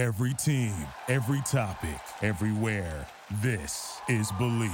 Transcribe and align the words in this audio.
Every 0.00 0.32
team, 0.32 0.72
every 1.08 1.42
topic, 1.42 2.00
everywhere. 2.22 3.06
This 3.42 4.00
is 4.08 4.32
Believe. 4.38 4.72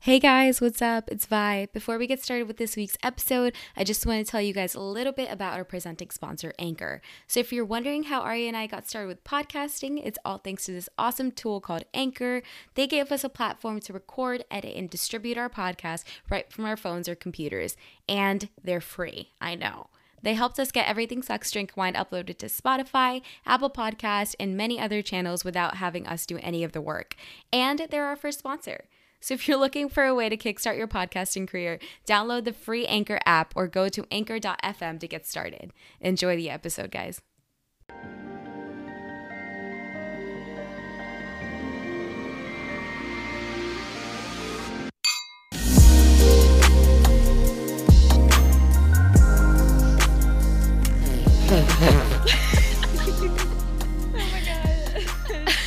Hey 0.00 0.18
guys, 0.18 0.60
what's 0.60 0.82
up? 0.82 1.08
It's 1.10 1.24
Vi. 1.24 1.68
Before 1.72 1.96
we 1.96 2.06
get 2.06 2.22
started 2.22 2.46
with 2.46 2.58
this 2.58 2.76
week's 2.76 2.98
episode, 3.02 3.54
I 3.74 3.84
just 3.84 4.04
want 4.04 4.22
to 4.22 4.30
tell 4.30 4.42
you 4.42 4.52
guys 4.52 4.74
a 4.74 4.80
little 4.80 5.14
bit 5.14 5.32
about 5.32 5.54
our 5.54 5.64
presenting 5.64 6.10
sponsor, 6.10 6.52
Anchor. 6.58 7.00
So, 7.26 7.40
if 7.40 7.54
you're 7.54 7.64
wondering 7.64 8.02
how 8.02 8.20
Ari 8.20 8.48
and 8.48 8.56
I 8.56 8.66
got 8.66 8.86
started 8.86 9.08
with 9.08 9.24
podcasting, 9.24 9.98
it's 10.04 10.18
all 10.26 10.36
thanks 10.36 10.66
to 10.66 10.72
this 10.72 10.90
awesome 10.98 11.30
tool 11.30 11.62
called 11.62 11.84
Anchor. 11.94 12.42
They 12.74 12.86
gave 12.86 13.10
us 13.10 13.24
a 13.24 13.30
platform 13.30 13.80
to 13.80 13.94
record, 13.94 14.44
edit, 14.50 14.76
and 14.76 14.90
distribute 14.90 15.38
our 15.38 15.48
podcast 15.48 16.04
right 16.28 16.52
from 16.52 16.66
our 16.66 16.76
phones 16.76 17.08
or 17.08 17.14
computers, 17.14 17.78
and 18.06 18.50
they're 18.62 18.82
free. 18.82 19.30
I 19.40 19.54
know. 19.54 19.86
They 20.22 20.34
helped 20.34 20.58
us 20.58 20.72
get 20.72 20.88
Everything 20.88 21.22
Sucks 21.22 21.50
Drink 21.50 21.72
Wine 21.76 21.94
uploaded 21.94 22.38
to 22.38 22.46
Spotify, 22.46 23.22
Apple 23.44 23.70
Podcast, 23.70 24.34
and 24.38 24.56
many 24.56 24.78
other 24.78 25.02
channels 25.02 25.44
without 25.44 25.76
having 25.76 26.06
us 26.06 26.26
do 26.26 26.38
any 26.38 26.64
of 26.64 26.72
the 26.72 26.80
work. 26.80 27.16
And 27.52 27.86
they're 27.90 28.06
our 28.06 28.16
first 28.16 28.38
sponsor. 28.38 28.84
So 29.20 29.34
if 29.34 29.46
you're 29.46 29.56
looking 29.56 29.88
for 29.88 30.04
a 30.04 30.14
way 30.14 30.28
to 30.28 30.36
kickstart 30.36 30.76
your 30.76 30.88
podcasting 30.88 31.46
career, 31.46 31.78
download 32.06 32.44
the 32.44 32.52
free 32.52 32.86
Anchor 32.86 33.20
app 33.24 33.52
or 33.54 33.68
go 33.68 33.88
to 33.88 34.04
anchor.fm 34.10 34.98
to 34.98 35.08
get 35.08 35.26
started. 35.26 35.72
Enjoy 36.00 36.36
the 36.36 36.50
episode, 36.50 36.90
guys. 36.90 37.20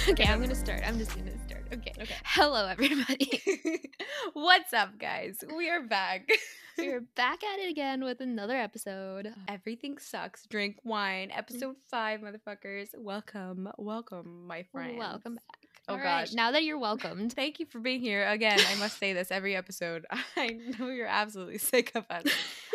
okay, 0.09 0.25
I'm 0.25 0.41
gonna 0.41 0.55
start. 0.65 0.81
I'm 0.83 0.97
just 0.97 1.15
gonna 1.15 1.29
start. 1.45 1.63
Okay. 1.71 1.93
Okay. 2.01 2.15
Hello, 2.23 2.65
everybody. 2.65 3.91
What's 4.33 4.73
up, 4.73 4.97
guys? 4.97 5.43
We 5.55 5.69
are 5.69 5.83
back. 5.83 6.27
We're 6.75 7.01
back 7.01 7.43
at 7.43 7.59
it 7.59 7.69
again 7.69 8.03
with 8.03 8.19
another 8.19 8.55
episode. 8.55 9.27
Oh. 9.27 9.41
Everything 9.47 9.99
sucks. 9.99 10.47
Drink 10.47 10.77
wine. 10.83 11.29
Episode 11.29 11.75
mm. 11.75 11.87
five, 11.91 12.21
motherfuckers. 12.21 12.87
Welcome, 12.97 13.69
welcome, 13.77 14.47
my 14.47 14.63
friends. 14.71 14.97
Welcome 14.97 15.35
back. 15.35 15.64
Oh, 15.87 15.93
All 15.93 15.97
right, 15.99 16.21
gosh. 16.21 16.33
Now 16.33 16.51
that 16.51 16.63
you're 16.63 16.79
welcomed, 16.79 17.33
Thank 17.35 17.59
you 17.59 17.65
for 17.65 17.79
being 17.79 18.01
here 18.01 18.27
again. 18.27 18.59
I 18.59 18.75
must 18.75 18.97
say 18.97 19.13
this 19.13 19.31
every 19.31 19.55
episode. 19.55 20.05
I 20.37 20.57
know 20.79 20.89
you're 20.89 21.05
absolutely 21.07 21.57
sick 21.59 21.91
of 21.95 22.05
us. 22.09 22.25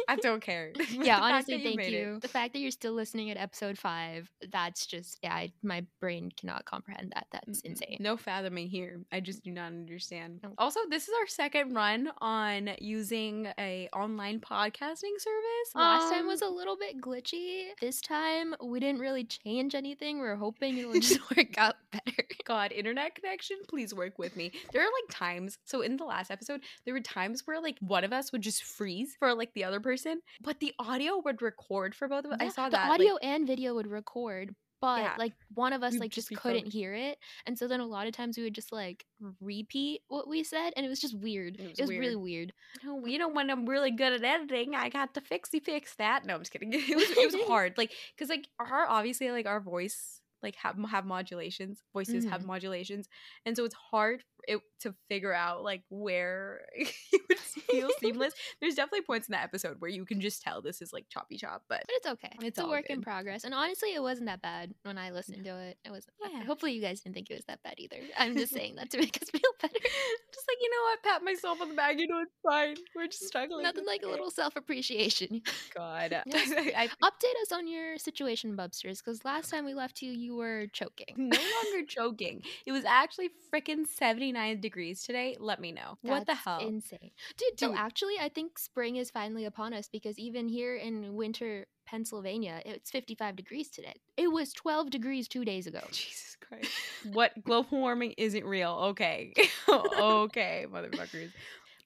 I 0.08 0.16
don't 0.22 0.40
care. 0.40 0.72
Yeah, 0.90 1.18
honestly, 1.20 1.62
thank 1.62 1.88
you. 1.90 2.16
it. 2.16 2.22
The 2.22 2.28
fact 2.28 2.52
that 2.52 2.60
you're 2.60 2.70
still 2.70 2.92
listening 2.92 3.30
at 3.30 3.36
episode 3.36 3.78
five, 3.78 4.30
that's 4.50 4.86
just 4.86 5.18
yeah, 5.22 5.34
I, 5.34 5.52
my 5.62 5.84
brain 6.00 6.30
cannot 6.38 6.64
comprehend 6.66 7.12
that. 7.14 7.26
That's 7.32 7.60
insane. 7.62 7.96
No 8.00 8.16
fathoming 8.16 8.68
here. 8.68 9.00
I 9.10 9.20
just 9.20 9.42
do 9.42 9.50
not 9.50 9.66
understand. 9.66 10.40
No. 10.42 10.52
Also, 10.58 10.80
this 10.88 11.04
is 11.08 11.14
our 11.20 11.26
second 11.26 11.74
run 11.74 12.10
on 12.20 12.70
using 12.78 13.48
a 13.58 13.88
online 13.92 14.40
podcasting 14.40 15.16
service. 15.18 15.74
Last 15.74 16.10
time 16.12 16.22
Um, 16.22 16.26
was 16.28 16.42
a 16.42 16.48
little 16.48 16.76
bit 16.76 17.00
glitchy. 17.00 17.68
This 17.80 18.00
time 18.00 18.54
we 18.62 18.78
didn't 18.80 19.00
really 19.00 19.24
change 19.24 19.74
anything. 19.74 20.18
We're 20.18 20.36
hoping 20.36 20.78
it'll 20.78 20.92
just 20.92 21.18
work 21.36 21.56
out 21.58 21.76
better. 21.92 22.24
God, 22.44 22.72
internet 22.72 22.99
connection, 23.08 23.56
please 23.68 23.94
work 23.94 24.18
with 24.18 24.36
me. 24.36 24.52
There 24.72 24.82
are 24.82 24.84
like 24.84 25.10
times, 25.10 25.58
so 25.64 25.80
in 25.80 25.96
the 25.96 26.04
last 26.04 26.30
episode, 26.30 26.60
there 26.84 26.94
were 26.94 27.00
times 27.00 27.42
where 27.46 27.60
like 27.60 27.78
one 27.80 28.04
of 28.04 28.12
us 28.12 28.32
would 28.32 28.42
just 28.42 28.62
freeze 28.64 29.14
for 29.18 29.34
like 29.34 29.52
the 29.54 29.64
other 29.64 29.80
person, 29.80 30.20
but 30.40 30.60
the 30.60 30.72
audio 30.78 31.20
would 31.24 31.42
record 31.42 31.94
for 31.94 32.08
both 32.08 32.24
of 32.24 32.32
us. 32.32 32.38
I 32.40 32.48
saw 32.48 32.64
the 32.68 32.72
that. 32.76 32.88
like- 32.88 33.00
audio 33.00 33.16
and 33.22 33.46
video 33.46 33.74
would 33.74 33.86
record, 33.86 34.54
but 34.80 35.00
Yeah. 35.02 35.14
like 35.18 35.32
one 35.54 35.72
of 35.72 35.82
us 35.82 35.92
We'd 35.92 36.00
like 36.00 36.12
just 36.12 36.28
couldn't 36.28 36.60
focused. 36.60 36.72
hear 36.76 36.94
it, 36.94 37.18
and 37.46 37.58
so 37.58 37.68
then 37.68 37.80
a 37.80 37.86
lot 37.86 38.06
of 38.06 38.12
times 38.14 38.36
we 38.38 38.44
would 38.44 38.54
just 38.54 38.72
like 38.72 39.04
repeat 39.40 40.00
what 40.08 40.26
we 40.28 40.42
said, 40.42 40.72
and 40.76 40.84
it 40.86 40.88
was 40.88 41.00
just 41.00 41.18
weird. 41.18 41.56
It 41.56 41.60
It 41.60 41.80
was 41.80 41.90
was, 41.90 41.98
really 41.98 42.16
weird. 42.16 42.52
Oh, 42.86 43.04
you 43.06 43.18
know, 43.18 43.28
when 43.28 43.50
I'm 43.50 43.66
really 43.66 43.90
good 43.90 44.12
at 44.12 44.24
editing, 44.24 44.74
I 44.74 44.88
got 44.88 45.14
to 45.14 45.20
fixy 45.20 45.62
fix 45.62 45.94
that. 45.96 46.24
No, 46.24 46.34
I'm 46.34 46.40
just 46.40 46.50
kidding. 46.52 46.72
It 46.74 46.96
was, 46.96 47.10
it 47.10 47.32
was 47.32 47.34
hard, 47.48 47.74
like, 47.76 47.92
cause 48.18 48.28
like 48.28 48.48
our 48.58 48.86
obviously 48.88 49.30
like 49.30 49.46
our 49.46 49.60
voice 49.60 50.19
like 50.42 50.56
have 50.56 50.76
have 50.90 51.04
modulations, 51.06 51.82
voices 51.92 52.26
have 52.26 52.42
Mhm. 52.42 52.46
modulations, 52.46 53.08
and 53.46 53.56
so 53.56 53.64
it's 53.64 53.74
hard 53.74 54.24
it 54.48 54.60
to 54.80 54.94
figure 55.08 55.32
out 55.32 55.62
like 55.62 55.82
where 55.90 56.60
it 56.74 56.92
would 57.28 57.38
feel 57.38 57.88
seamless. 58.00 58.32
There's 58.60 58.74
definitely 58.74 59.02
points 59.02 59.28
in 59.28 59.32
that 59.32 59.44
episode 59.44 59.76
where 59.80 59.90
you 59.90 60.04
can 60.04 60.20
just 60.20 60.42
tell 60.42 60.62
this 60.62 60.80
is 60.82 60.92
like 60.92 61.06
choppy 61.10 61.36
chop, 61.36 61.62
but 61.68 61.80
But 61.86 61.90
it's 61.96 62.06
okay. 62.06 62.32
It's 62.36 62.44
It's, 62.44 62.58
a 62.58 62.66
work 62.66 62.90
in 62.90 63.00
progress, 63.02 63.44
and 63.44 63.54
honestly, 63.54 63.94
it 63.94 64.02
wasn't 64.02 64.26
that 64.26 64.42
bad 64.42 64.72
when 64.82 64.98
I 64.98 65.10
listened 65.10 65.44
to 65.44 65.56
it. 65.58 65.78
It 65.84 65.90
wasn't. 65.90 66.14
bad. 66.22 66.30
Yeah. 66.32 66.44
Hopefully, 66.44 66.72
you 66.72 66.82
guys 66.82 67.00
didn't 67.00 67.14
think 67.14 67.30
it 67.30 67.34
was 67.34 67.44
that 67.46 67.62
bad 67.62 67.74
either. 67.78 67.96
I'm 68.18 68.36
just 68.36 68.52
saying 68.52 68.76
that 68.76 68.90
to 68.90 68.98
make 68.98 69.16
us 69.22 69.28
feel 69.30 69.40
better. 69.60 69.74
just 69.74 70.46
like 70.48 70.58
you 70.60 70.70
know 70.70 70.82
what, 70.90 71.02
pat 71.02 71.22
myself 71.24 71.60
on 71.60 71.68
the 71.68 71.74
back. 71.74 71.98
You 71.98 72.06
know 72.08 72.20
it's 72.20 72.32
fine. 72.42 72.76
We're 72.94 73.06
just 73.06 73.26
struggling. 73.26 73.62
Nothing 73.62 73.86
like 73.86 74.02
a 74.04 74.08
little 74.08 74.30
self 74.30 74.56
appreciation. 74.56 75.42
God. 75.74 76.22
Yes. 76.26 76.52
I, 76.56 76.88
Update 77.02 77.42
us 77.42 77.52
on 77.52 77.66
your 77.68 77.98
situation, 77.98 78.56
Bubsters, 78.56 78.98
because 79.04 79.24
last 79.24 79.50
time 79.50 79.64
we 79.64 79.74
left 79.74 80.02
you, 80.02 80.12
you 80.12 80.34
were 80.36 80.66
choking. 80.72 81.14
no 81.16 81.38
longer 81.38 81.86
joking. 81.88 82.42
It 82.66 82.72
was 82.72 82.84
actually 82.84 83.30
freaking 83.52 83.86
79 84.30 84.60
degrees 84.60 85.02
today. 85.02 85.36
Let 85.38 85.60
me 85.60 85.72
know. 85.72 85.98
what 86.02 86.26
the 86.26 86.34
hell? 86.34 86.60
Insane. 86.60 87.10
Dude, 87.36 87.56
Dude. 87.56 87.74
actually 87.76 88.14
I 88.20 88.28
think 88.28 88.58
spring 88.58 88.96
is 88.96 89.10
finally 89.10 89.44
upon 89.44 89.72
us 89.72 89.88
because 89.90 90.18
even 90.18 90.48
here 90.48 90.76
in 90.76 91.14
winter 91.14 91.66
Pennsylvania, 91.86 92.62
it's 92.64 92.90
55 92.90 93.36
degrees 93.36 93.68
today. 93.70 93.94
It 94.16 94.30
was 94.30 94.52
12 94.52 94.90
degrees 94.90 95.28
2 95.28 95.44
days 95.44 95.66
ago. 95.66 95.80
Jesus 95.90 96.36
Christ. 96.40 96.70
what 97.12 97.32
global 97.44 97.78
warming 97.78 98.14
isn't 98.16 98.44
real. 98.44 98.72
Okay. 98.90 99.32
okay, 99.68 100.66
motherfuckers. 100.70 101.30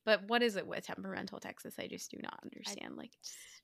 But 0.07 0.29
what 0.29 0.43
is 0.43 0.57
it 0.57 0.67
with 0.67 0.85
temperamental 0.87 1.41
Texas? 1.41 1.77
I 1.79 1.87
just 1.87 2.11
do 2.11 2.19
not 2.23 2.39
understand. 2.45 2.99
like 2.99 3.13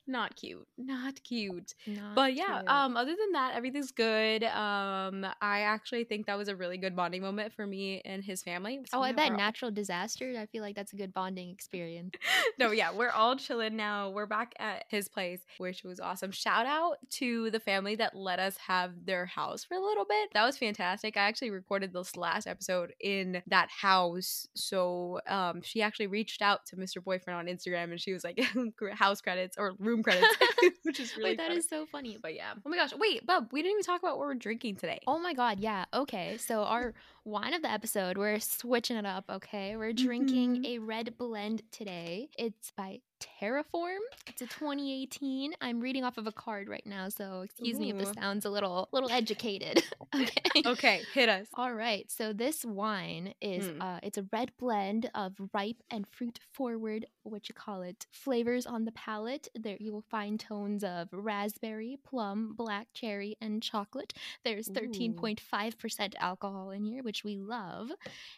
not 0.06 0.34
cute. 0.36 0.66
Not 0.76 1.22
cute. 1.22 1.74
Not 1.86 2.14
but 2.14 2.34
yeah, 2.34 2.58
cute. 2.58 2.68
um 2.68 2.96
other 2.96 3.12
than 3.12 3.32
that, 3.32 3.52
everything's 3.54 3.92
good. 3.92 4.42
Um 4.44 5.26
I 5.40 5.60
actually 5.60 6.04
think 6.04 6.26
that 6.26 6.36
was 6.36 6.48
a 6.48 6.56
really 6.56 6.78
good 6.78 6.96
bonding 6.96 7.22
moment 7.22 7.52
for 7.52 7.66
me 7.66 8.02
and 8.04 8.24
his 8.24 8.42
family. 8.42 8.80
So 8.90 8.98
Oh, 8.98 9.02
I 9.02 9.12
bet 9.12 9.32
natural 9.32 9.70
disaster. 9.70 10.34
I 10.38 10.46
feel 10.46 10.62
like 10.62 10.74
that's 10.74 10.92
a 10.92 10.96
good 10.96 11.14
bonding 11.14 11.50
experience. 11.50 12.14
no, 12.58 12.70
yeah, 12.70 12.92
we're 12.92 13.10
all 13.10 13.36
chilling 13.36 13.76
now. 13.76 14.10
We're 14.10 14.26
back 14.26 14.54
at 14.58 14.84
his 14.88 15.08
place, 15.08 15.40
which 15.58 15.84
was 15.84 16.00
awesome. 16.00 16.32
Shout 16.32 16.66
out 16.66 16.96
to 17.10 17.50
the 17.50 17.60
family 17.60 17.94
that 17.96 18.16
let 18.16 18.38
us 18.38 18.56
have 18.66 18.92
their 19.04 19.26
house 19.26 19.64
for 19.64 19.76
a 19.76 19.80
little 19.80 20.04
bit. 20.04 20.30
That 20.34 20.44
was 20.44 20.56
fantastic. 20.58 21.16
I 21.16 21.20
actually 21.20 21.50
recorded 21.50 21.92
this 21.92 22.16
last 22.16 22.46
episode 22.46 22.94
in 23.00 23.42
that 23.46 23.68
house. 23.70 24.48
So 24.54 25.20
um 25.28 25.62
she 25.62 25.82
actually 25.82 26.08
reached 26.08 26.42
out 26.42 26.66
to 26.66 26.76
Mr. 26.76 27.02
Boyfriend 27.02 27.38
on 27.38 27.46
Instagram 27.54 27.90
and 27.90 28.00
she 28.00 28.12
was 28.12 28.24
like 28.24 28.40
house 28.94 29.20
credits 29.20 29.56
or 29.58 29.74
room 29.90 30.02
credits, 30.04 30.34
which 30.82 31.00
is 31.00 31.16
really 31.16 31.30
Wait, 31.30 31.38
that 31.38 31.50
is 31.50 31.68
so 31.68 31.86
funny. 31.86 32.18
But 32.20 32.34
yeah. 32.34 32.52
Oh 32.64 32.70
my 32.70 32.76
gosh. 32.76 32.94
Wait, 32.94 33.26
Bub, 33.26 33.48
we 33.52 33.62
didn't 33.62 33.72
even 33.72 33.84
talk 33.84 34.00
about 34.00 34.18
what 34.18 34.26
we're 34.26 34.34
drinking 34.34 34.76
today. 34.76 35.00
Oh 35.06 35.18
my 35.18 35.34
god, 35.34 35.60
yeah. 35.60 35.84
Okay. 35.92 36.36
So 36.38 36.62
our 36.62 36.94
wine 37.24 37.54
of 37.54 37.62
the 37.62 37.70
episode, 37.70 38.16
we're 38.18 38.40
switching 38.40 38.96
it 38.96 39.06
up, 39.06 39.24
okay? 39.30 39.76
We're 39.76 39.92
drinking 39.92 40.64
a 40.64 40.78
red 40.78 41.16
blend 41.18 41.62
today. 41.70 42.28
It's 42.38 42.72
by 42.76 43.00
Terraform. 43.40 43.98
It's 44.28 44.40
a 44.40 44.46
2018. 44.46 45.52
I'm 45.60 45.80
reading 45.80 46.04
off 46.04 46.16
of 46.16 46.26
a 46.26 46.32
card 46.32 46.70
right 46.70 46.86
now, 46.86 47.10
so 47.10 47.42
excuse 47.42 47.78
me 47.78 47.90
if 47.90 47.98
this 47.98 48.12
sounds 48.18 48.46
a 48.46 48.50
little 48.50 48.88
little 48.92 49.10
educated. 49.10 49.84
okay. 50.14 50.62
Okay, 50.64 51.02
hit 51.12 51.28
us. 51.28 51.46
All 51.52 51.74
right. 51.74 52.10
So 52.10 52.32
this 52.32 52.64
wine 52.64 53.34
is 53.42 53.66
Hmm. 53.66 53.82
uh 53.82 53.98
it's 54.02 54.16
a 54.16 54.24
red 54.32 54.52
blend 54.58 55.10
of 55.14 55.34
ripe 55.52 55.82
and 55.90 56.06
fruit 56.10 56.40
forward, 56.54 57.04
what 57.24 57.50
you 57.50 57.54
call 57.54 57.82
it, 57.82 58.06
flavors 58.10 58.64
on 58.64 58.86
the 58.86 58.92
palate. 58.92 59.48
There 59.54 59.76
you 59.78 59.92
will 59.92 60.04
find 60.10 60.40
tones 60.40 60.82
of 60.82 61.08
raspberry, 61.12 61.98
plum, 62.02 62.54
black 62.56 62.88
cherry, 62.94 63.36
and 63.42 63.62
chocolate. 63.62 64.14
There's 64.46 64.66
13.5% 64.68 66.14
alcohol 66.18 66.70
in 66.70 66.84
here, 66.84 67.02
which 67.10 67.24
we 67.24 67.36
love. 67.40 67.90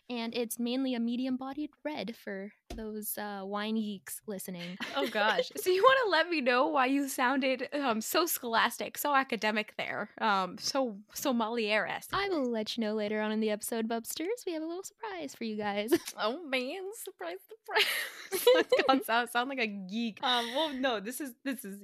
And 0.08 0.34
it's 0.34 0.58
mainly 0.58 0.94
a 0.94 0.98
medium 1.00 1.36
bodied 1.36 1.68
red 1.84 2.16
for 2.16 2.50
those 2.74 3.18
uh, 3.18 3.42
wine 3.44 3.74
geeks 3.74 4.22
listening. 4.26 4.78
Oh 4.96 5.06
gosh. 5.08 5.52
so 5.56 5.68
you 5.68 5.82
want 5.82 5.98
to 6.06 6.10
let 6.10 6.30
me 6.30 6.40
know 6.40 6.68
why 6.68 6.86
you 6.86 7.06
sounded 7.06 7.68
um 7.74 8.00
so 8.00 8.24
scholastic, 8.24 8.96
so 8.96 9.14
academic 9.14 9.74
there. 9.76 10.08
Um 10.22 10.56
so 10.58 10.96
so 11.12 11.34
Moliere 11.34 11.86
esque. 11.86 12.14
I 12.14 12.30
will 12.30 12.50
let 12.50 12.74
you 12.78 12.80
know 12.80 12.94
later 12.94 13.20
on 13.20 13.30
in 13.30 13.40
the 13.40 13.50
episode, 13.50 13.86
Bubsters. 13.90 14.40
We 14.46 14.54
have 14.54 14.62
a 14.62 14.66
little 14.66 14.84
surprise 14.84 15.34
for 15.34 15.44
you 15.44 15.58
guys. 15.58 15.92
Oh 16.18 16.38
man, 16.46 16.82
surprise 16.94 17.38
surprise. 17.48 18.64
God, 18.88 19.04
sound, 19.04 19.28
sound 19.30 19.48
like 19.50 19.58
a 19.58 19.66
geek. 19.66 20.18
Um 20.22 20.46
well 20.54 20.72
no, 20.72 20.98
this 21.00 21.20
is 21.20 21.32
this 21.44 21.62
is 21.62 21.78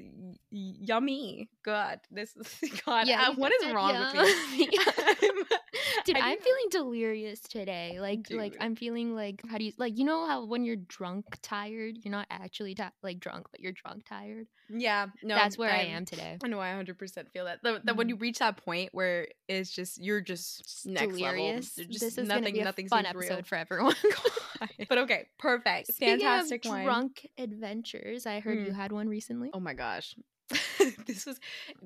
yummy. 0.50 1.50
God. 1.62 2.00
This 2.10 2.34
is 2.36 2.80
God. 2.86 3.06
Yeah, 3.06 3.30
what 3.36 3.52
got 3.60 3.74
wrong 3.74 3.94
with 4.16 4.58
me? 4.58 4.68
Dude, 6.04 6.16
I 6.16 6.30
I'm 6.30 6.38
do- 6.38 6.44
feeling 6.44 6.68
delirious 6.78 7.40
today. 7.40 7.98
Like, 8.00 8.26
like 8.30 8.56
I'm 8.60 8.76
feeling 8.76 9.14
like 9.14 9.42
how 9.50 9.58
do 9.58 9.64
you 9.64 9.72
like 9.78 9.98
you 9.98 10.04
know 10.04 10.26
how 10.26 10.44
when 10.44 10.64
you're 10.64 10.76
drunk 10.76 11.24
tired, 11.42 11.96
you're 12.02 12.12
not 12.12 12.26
actually 12.30 12.74
ti 12.74 12.84
like 13.02 13.18
drunk, 13.20 13.46
but 13.50 13.60
you're 13.60 13.72
drunk 13.72 14.04
tired. 14.08 14.46
Yeah, 14.70 15.06
no, 15.22 15.34
That's 15.34 15.56
where 15.56 15.70
I 15.70 15.84
I'm- 15.84 16.04
today. 16.04 16.36
I 16.44 16.46
know 16.48 16.60
I 16.60 16.68
100% 16.72 17.30
feel 17.32 17.46
that. 17.46 17.62
The, 17.62 17.80
the, 17.82 17.94
When 17.94 18.08
you 18.10 18.16
reach 18.16 18.38
that 18.40 18.58
point 18.58 18.90
where 18.92 19.28
it's 19.48 19.70
just 19.70 19.96
you're 20.02 20.20
just 20.20 20.86
next 20.86 21.14
delirious. 21.16 21.78
level. 21.78 21.90
Just 21.92 22.04
this 22.04 22.18
is 22.18 22.28
nothing, 22.28 22.52
be 22.54 22.60
a 22.60 22.64
nothing 22.64 22.86
fun 22.88 23.06
episode 23.06 23.34
real. 23.36 23.42
for 23.44 23.54
everyone. 23.56 23.94
but 24.90 24.98
okay, 24.98 25.26
perfect, 25.38 25.86
Speaking 25.94 26.18
fantastic 26.20 26.64
of 26.66 26.70
wine. 26.72 26.84
drunk 26.84 27.26
adventures, 27.38 28.26
I 28.26 28.40
heard 28.40 28.58
you 28.58 28.72
Mm. 28.72 28.76
had 28.76 28.92
one 28.92 29.08
recently. 29.08 29.50
Oh 29.54 29.60
my 29.60 29.72
gosh. 29.72 30.14
this 31.06 31.26
was 31.26 31.38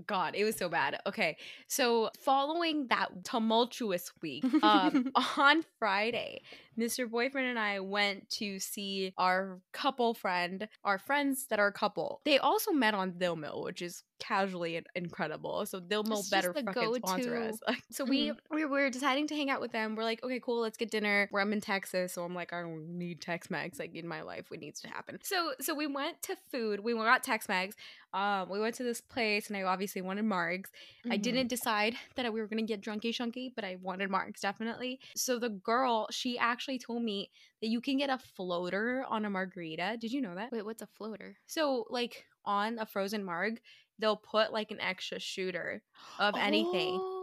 god 0.06 0.34
it 0.34 0.44
was 0.44 0.56
so 0.56 0.68
bad. 0.68 0.98
Okay 1.06 1.36
so 1.66 2.10
following 2.18 2.86
that 2.88 3.24
tumultuous 3.24 4.10
week 4.22 4.44
um 4.62 5.10
on 5.36 5.64
friday 5.78 6.42
mr 6.78 7.08
boyfriend 7.08 7.48
and 7.48 7.58
i 7.58 7.78
went 7.80 8.28
to 8.30 8.58
see 8.58 9.12
our 9.18 9.58
couple 9.72 10.14
friend 10.14 10.68
our 10.84 10.98
friends 10.98 11.46
that 11.48 11.58
are 11.58 11.66
a 11.66 11.72
couple. 11.72 12.20
They 12.24 12.38
also 12.38 12.72
met 12.72 12.94
on 12.94 13.12
Dil 13.18 13.36
Mil, 13.36 13.62
which 13.62 13.82
is 13.82 14.04
casually 14.18 14.80
incredible 14.94 15.66
so 15.66 15.80
Dil 15.80 16.04
Mil 16.04 16.22
better 16.30 16.52
fucking 16.52 16.72
sponsor 16.72 17.34
go-to- 17.34 17.48
us. 17.48 17.58
So 17.90 18.04
we, 18.04 18.32
we 18.50 18.64
were 18.64 18.88
deciding 18.88 19.26
to 19.28 19.34
hang 19.34 19.50
out 19.50 19.60
with 19.60 19.72
them. 19.72 19.96
We're 19.96 20.04
like 20.04 20.22
okay 20.24 20.40
cool 20.40 20.60
let's 20.60 20.76
get 20.78 20.90
dinner. 20.90 21.28
Where 21.30 21.42
i'm 21.42 21.52
in 21.52 21.60
texas 21.60 22.12
so 22.14 22.24
i'm 22.24 22.34
like 22.34 22.52
i 22.52 22.60
don't 22.60 22.96
need 22.98 23.20
tex-mex 23.20 23.78
like 23.78 23.94
in 23.94 24.06
my 24.06 24.22
life 24.22 24.50
what 24.50 24.60
needs 24.60 24.80
to 24.82 24.88
happen. 24.88 25.18
So 25.22 25.52
so 25.60 25.74
we 25.74 25.86
went 25.86 26.22
to 26.22 26.36
food 26.50 26.80
we 26.80 26.94
got 26.94 27.22
tex-mex 27.22 27.74
um, 28.14 28.50
we 28.50 28.60
went 28.60 28.74
to 28.76 28.81
this 28.82 29.00
place 29.00 29.48
and 29.48 29.56
I 29.56 29.62
obviously 29.62 30.02
wanted 30.02 30.24
margs. 30.24 30.66
I 31.10 31.16
Mhm. 31.18 31.22
didn't 31.22 31.46
decide 31.48 31.96
that 32.16 32.32
we 32.32 32.40
were 32.40 32.46
gonna 32.46 32.62
get 32.62 32.80
drunky 32.80 33.10
shunky, 33.10 33.54
but 33.54 33.64
I 33.64 33.76
wanted 33.76 34.10
margs 34.10 34.40
definitely. 34.40 35.00
So 35.16 35.38
the 35.38 35.48
girl, 35.50 36.08
she 36.10 36.38
actually 36.38 36.78
told 36.78 37.02
me 37.02 37.30
that 37.60 37.68
you 37.68 37.80
can 37.80 37.96
get 37.98 38.10
a 38.10 38.18
floater 38.18 39.04
on 39.08 39.24
a 39.24 39.30
margarita. 39.30 39.96
Did 40.00 40.12
you 40.12 40.20
know 40.20 40.34
that? 40.34 40.52
Wait, 40.52 40.64
what's 40.64 40.82
a 40.82 40.86
floater? 40.86 41.36
So 41.46 41.86
like 41.90 42.24
on 42.44 42.78
a 42.78 42.86
frozen 42.86 43.24
marg, 43.24 43.60
they'll 43.98 44.16
put 44.16 44.52
like 44.52 44.70
an 44.70 44.80
extra 44.80 45.18
shooter 45.18 45.82
of 46.18 46.34
anything. 46.36 46.98
Oh. 47.00 47.18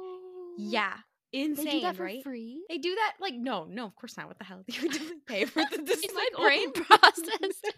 Yeah, 0.57 0.97
insane, 1.31 1.65
They 1.65 1.71
do 1.71 1.79
that 1.81 1.95
for 1.95 2.03
right? 2.03 2.23
free? 2.23 2.65
They 2.67 2.77
do 2.79 2.94
that 2.95 3.13
like 3.21 3.33
no, 3.35 3.63
no, 3.65 3.85
of 3.85 3.95
course 3.95 4.17
not. 4.17 4.27
What 4.27 4.38
the 4.39 4.44
hell? 4.44 4.63
You 4.67 4.89
definitely 4.89 5.15
pay 5.25 5.45
for 5.45 5.61
the, 5.71 5.81
this. 5.83 6.06
My 6.13 6.27
like 6.33 6.41
brain 6.44 6.71
processed. 6.73 7.73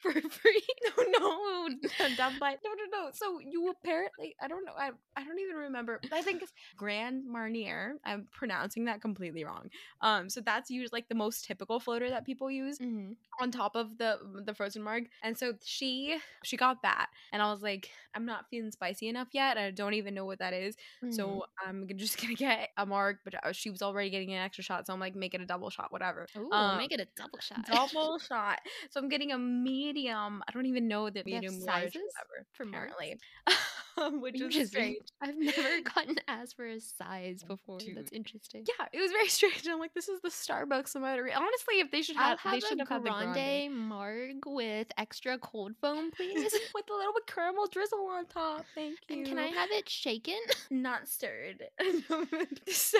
For 0.00 0.12
free. 0.12 0.62
No, 0.98 1.68
no, 1.68 1.68
dumb 2.16 2.38
butt. 2.38 2.58
No, 2.64 2.70
no, 2.72 3.04
no. 3.04 3.10
So 3.12 3.38
you 3.40 3.70
apparently, 3.70 4.34
I 4.40 4.48
don't 4.48 4.64
know. 4.64 4.72
I, 4.76 4.90
I 5.16 5.24
don't 5.24 5.38
even 5.38 5.56
remember. 5.56 6.00
I 6.12 6.22
think 6.22 6.42
it's 6.42 6.52
Grand 6.76 7.24
Marnier. 7.26 7.94
I'm 8.04 8.26
pronouncing 8.32 8.84
that 8.86 9.00
completely 9.00 9.44
wrong. 9.44 9.70
Um, 10.00 10.28
so 10.30 10.40
that's 10.40 10.70
used 10.70 10.92
like 10.92 11.08
the 11.08 11.14
most 11.14 11.44
typical 11.44 11.80
floater 11.80 12.10
that 12.10 12.24
people 12.26 12.50
use 12.50 12.80
Mhm. 12.80 13.16
on 13.40 13.50
top 13.50 13.76
of 13.76 13.96
the 13.98 14.18
the 14.44 14.54
frozen 14.54 14.82
marg. 14.82 15.08
And 15.22 15.36
so 15.36 15.54
she 15.64 16.18
she 16.44 16.56
got 16.56 16.82
that, 16.82 17.06
and 17.32 17.42
I 17.42 17.50
was 17.50 17.62
like, 17.62 17.90
I'm 18.14 18.24
not 18.26 18.46
feeling 18.50 18.70
spicy 18.70 19.08
enough 19.08 19.28
yet. 19.32 19.56
I 19.58 19.70
don't 19.70 19.94
even 19.94 20.14
know 20.14 20.24
what 20.24 20.38
that 20.40 20.52
is. 20.52 20.76
Mhm. 21.02 21.12
So 21.12 21.44
I'm 21.64 21.86
just 21.96 22.20
gonna 22.20 22.34
get 22.34 22.70
a 22.76 22.86
marg. 22.86 23.16
But 23.24 23.34
uh, 23.44 23.52
she 23.52 23.70
was 23.70 23.82
already 23.82 24.10
getting 24.10 24.32
an 24.32 24.38
extra 24.42 24.64
shot, 24.64 24.86
so 24.86 24.92
I'm 24.92 25.00
like, 25.00 25.14
make 25.14 25.34
it 25.34 25.40
a 25.40 25.46
double 25.46 25.70
shot, 25.70 25.92
whatever. 25.92 26.26
Ooh, 26.36 26.50
um, 26.52 26.76
make 26.76 26.92
it 26.92 27.00
a 27.00 27.06
double 27.16 27.38
shot. 27.40 27.64
double 27.66 28.18
shot. 28.18 28.58
So 28.90 29.00
I'm 29.00 29.08
getting 29.08 29.32
a 29.32 29.38
medium. 29.92 30.42
I 30.46 30.52
don't 30.52 30.66
even 30.66 30.88
know 30.88 31.10
the 31.10 31.22
medium 31.24 31.60
large, 31.60 31.92
sizes 31.92 32.02
apparently, 32.60 33.18
um, 33.98 34.20
which 34.20 34.40
is 34.40 34.68
strange. 34.68 34.98
I've 35.20 35.36
never 35.36 35.80
gotten 35.94 36.16
asked 36.28 36.56
for 36.56 36.66
a 36.66 36.80
size 36.80 37.42
before. 37.42 37.78
That's 37.94 38.12
interesting. 38.12 38.64
Yeah, 38.66 38.86
it 38.92 39.00
was 39.00 39.12
very 39.12 39.28
strange. 39.38 39.66
I'm 39.68 39.78
like, 39.78 39.94
this 39.94 40.08
is 40.08 40.20
the 40.20 40.28
Starbucks 40.28 40.98
Margarita. 41.00 41.36
Honestly, 41.36 41.80
if 41.80 41.90
they 41.90 42.02
should 42.02 42.16
have, 42.16 42.38
have 42.40 42.52
they 42.52 42.60
should 42.60 42.78
have 42.78 42.88
had 42.88 43.04
the 43.04 43.10
grande 43.10 43.34
grande 43.34 43.76
marg 43.76 44.36
with 44.46 44.88
extra 44.98 45.38
cold 45.38 45.72
foam, 45.80 46.10
please. 46.10 46.52
with 46.74 46.84
a 46.90 46.92
little 46.92 47.12
bit 47.14 47.26
caramel 47.26 47.66
drizzle 47.70 48.06
on 48.06 48.26
top. 48.26 48.64
Thank 48.74 48.98
you. 49.08 49.16
and 49.16 49.26
can 49.26 49.38
I 49.38 49.46
have 49.46 49.70
it 49.70 49.88
shaken? 49.88 50.38
not 50.70 51.08
stirred. 51.08 51.64
so 52.68 52.98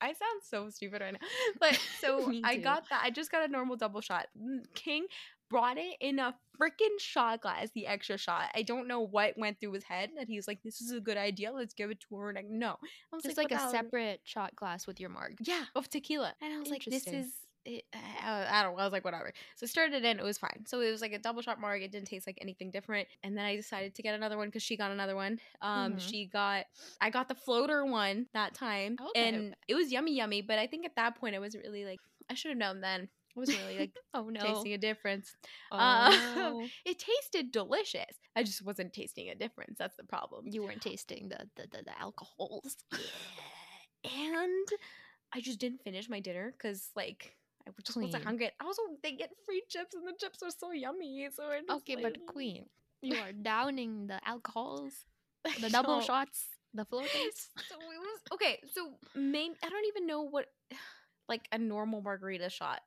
I 0.00 0.08
sound 0.08 0.42
so 0.42 0.68
stupid 0.70 1.00
right 1.00 1.12
now. 1.12 1.26
But 1.58 1.78
so 2.00 2.32
I 2.44 2.56
got 2.56 2.88
that. 2.90 3.02
I 3.04 3.10
just 3.10 3.30
got 3.30 3.48
a 3.48 3.48
normal 3.48 3.76
double 3.76 4.00
shot. 4.00 4.26
King 4.74 5.06
brought 5.50 5.76
it 5.76 5.96
in 6.00 6.18
a 6.18 6.34
freaking 6.60 6.98
shot 6.98 7.42
glass, 7.42 7.68
the 7.74 7.86
extra 7.86 8.16
shot. 8.16 8.50
I 8.54 8.62
don't 8.62 8.86
know 8.88 9.00
what 9.00 9.36
went 9.36 9.58
through 9.60 9.72
his 9.72 9.84
head 9.84 10.10
that 10.16 10.28
he's 10.28 10.46
like, 10.48 10.62
This 10.62 10.80
is 10.80 10.92
a 10.92 11.00
good 11.00 11.16
idea. 11.16 11.52
Let's 11.52 11.74
give 11.74 11.90
it 11.90 12.00
to 12.08 12.16
her. 12.16 12.28
And 12.30 12.36
like, 12.36 12.48
no. 12.48 12.76
I 13.12 13.16
was 13.16 13.24
Just 13.24 13.36
like, 13.36 13.50
like, 13.50 13.60
a 13.60 13.70
separate 13.70 14.20
shot 14.24 14.54
glass 14.56 14.86
with 14.86 15.00
your 15.00 15.10
marg. 15.10 15.38
Yeah, 15.40 15.64
of 15.74 15.90
tequila. 15.90 16.32
And 16.40 16.54
I 16.54 16.58
was 16.58 16.70
like, 16.70 16.84
this 16.84 17.06
is. 17.06 17.32
It, 17.66 17.84
I, 17.92 18.46
I 18.60 18.62
don't 18.62 18.74
know. 18.76 18.80
I 18.80 18.84
was 18.84 18.92
like, 18.92 19.04
whatever. 19.04 19.32
So 19.56 19.64
I 19.64 19.66
started 19.66 19.94
it 19.94 20.04
in. 20.04 20.18
It 20.18 20.24
was 20.24 20.38
fine. 20.38 20.64
So 20.66 20.80
it 20.80 20.90
was 20.90 21.02
like 21.02 21.12
a 21.12 21.18
double 21.18 21.42
shot 21.42 21.60
marg. 21.60 21.82
It 21.82 21.92
didn't 21.92 22.06
taste 22.08 22.26
like 22.26 22.38
anything 22.40 22.70
different. 22.70 23.06
And 23.22 23.36
then 23.36 23.44
I 23.44 23.56
decided 23.56 23.94
to 23.96 24.02
get 24.02 24.14
another 24.14 24.38
one 24.38 24.48
because 24.48 24.62
she 24.62 24.76
got 24.78 24.92
another 24.92 25.14
one. 25.16 25.38
Um, 25.60 25.94
Mhm. 25.94 26.00
she 26.00 26.26
got. 26.26 26.64
I 27.00 27.10
got 27.10 27.28
the 27.28 27.34
floater 27.34 27.84
one 27.84 28.26
that 28.32 28.54
time, 28.54 28.96
Okay. 29.00 29.28
and 29.28 29.54
it 29.68 29.74
was 29.74 29.92
yummy, 29.92 30.14
yummy. 30.14 30.40
But 30.40 30.58
I 30.58 30.66
think 30.66 30.86
at 30.86 30.96
that 30.96 31.16
point, 31.16 31.34
I 31.34 31.38
wasn't 31.38 31.64
really 31.64 31.84
like. 31.84 31.98
I 32.30 32.34
should 32.34 32.50
have 32.50 32.58
known 32.58 32.80
then. 32.80 33.08
I 33.36 33.40
wasn't 33.40 33.58
really 33.58 33.78
like 33.78 33.92
Oh 34.14 34.28
no. 34.28 34.42
tasting 34.42 34.72
a 34.72 34.78
difference. 34.78 35.34
Oh, 35.70 35.78
Uh, 35.78 36.10
no. 36.36 36.70
It 36.84 36.98
tasted 36.98 37.52
delicious. 37.52 38.16
I 38.36 38.42
just 38.42 38.62
wasn't 38.64 38.92
tasting 38.92 39.28
a 39.30 39.34
difference. 39.34 39.76
That's 39.78 39.96
the 39.96 40.04
problem. 40.04 40.46
You 40.46 40.62
weren't 40.62 40.82
tasting 40.82 41.28
the 41.28 41.38
the, 41.56 41.68
the, 41.70 41.82
the 41.84 42.00
alcohols. 42.00 42.76
and 44.04 44.68
I 45.32 45.40
just 45.40 45.58
didn't 45.60 45.82
finish 45.82 46.08
my 46.08 46.20
dinner 46.20 46.52
because 46.56 46.90
like 46.96 47.36
I 47.66 47.70
just 47.84 47.96
Queen. 47.96 48.06
wasn't 48.06 48.24
hungry. 48.24 48.50
Also, 48.64 48.82
they 49.02 49.12
get 49.12 49.30
free 49.46 49.62
chips 49.68 49.94
and 49.94 50.06
the 50.06 50.14
chips 50.18 50.42
are 50.42 50.50
so 50.50 50.72
yummy. 50.72 51.28
So 51.32 51.44
I 51.44 51.60
Okay, 51.70 51.94
like, 51.94 52.04
but 52.04 52.26
queen, 52.26 52.66
you 53.02 53.18
are 53.20 53.32
downing 53.32 54.06
the 54.06 54.20
alcohols, 54.26 55.04
the 55.60 55.68
double 55.70 56.00
know. 56.00 56.00
shots, 56.00 56.46
the 56.74 56.84
floaters. 56.84 57.48
So 57.68 57.76
it 57.76 57.98
was 58.00 58.20
okay. 58.34 58.58
So 58.72 58.92
maybe 59.14 59.54
I 59.62 59.68
don't 59.68 59.86
even 59.86 60.06
know 60.06 60.22
what 60.22 60.46
like 61.28 61.46
a 61.52 61.58
normal 61.58 62.02
margarita 62.02 62.50
shot 62.50 62.80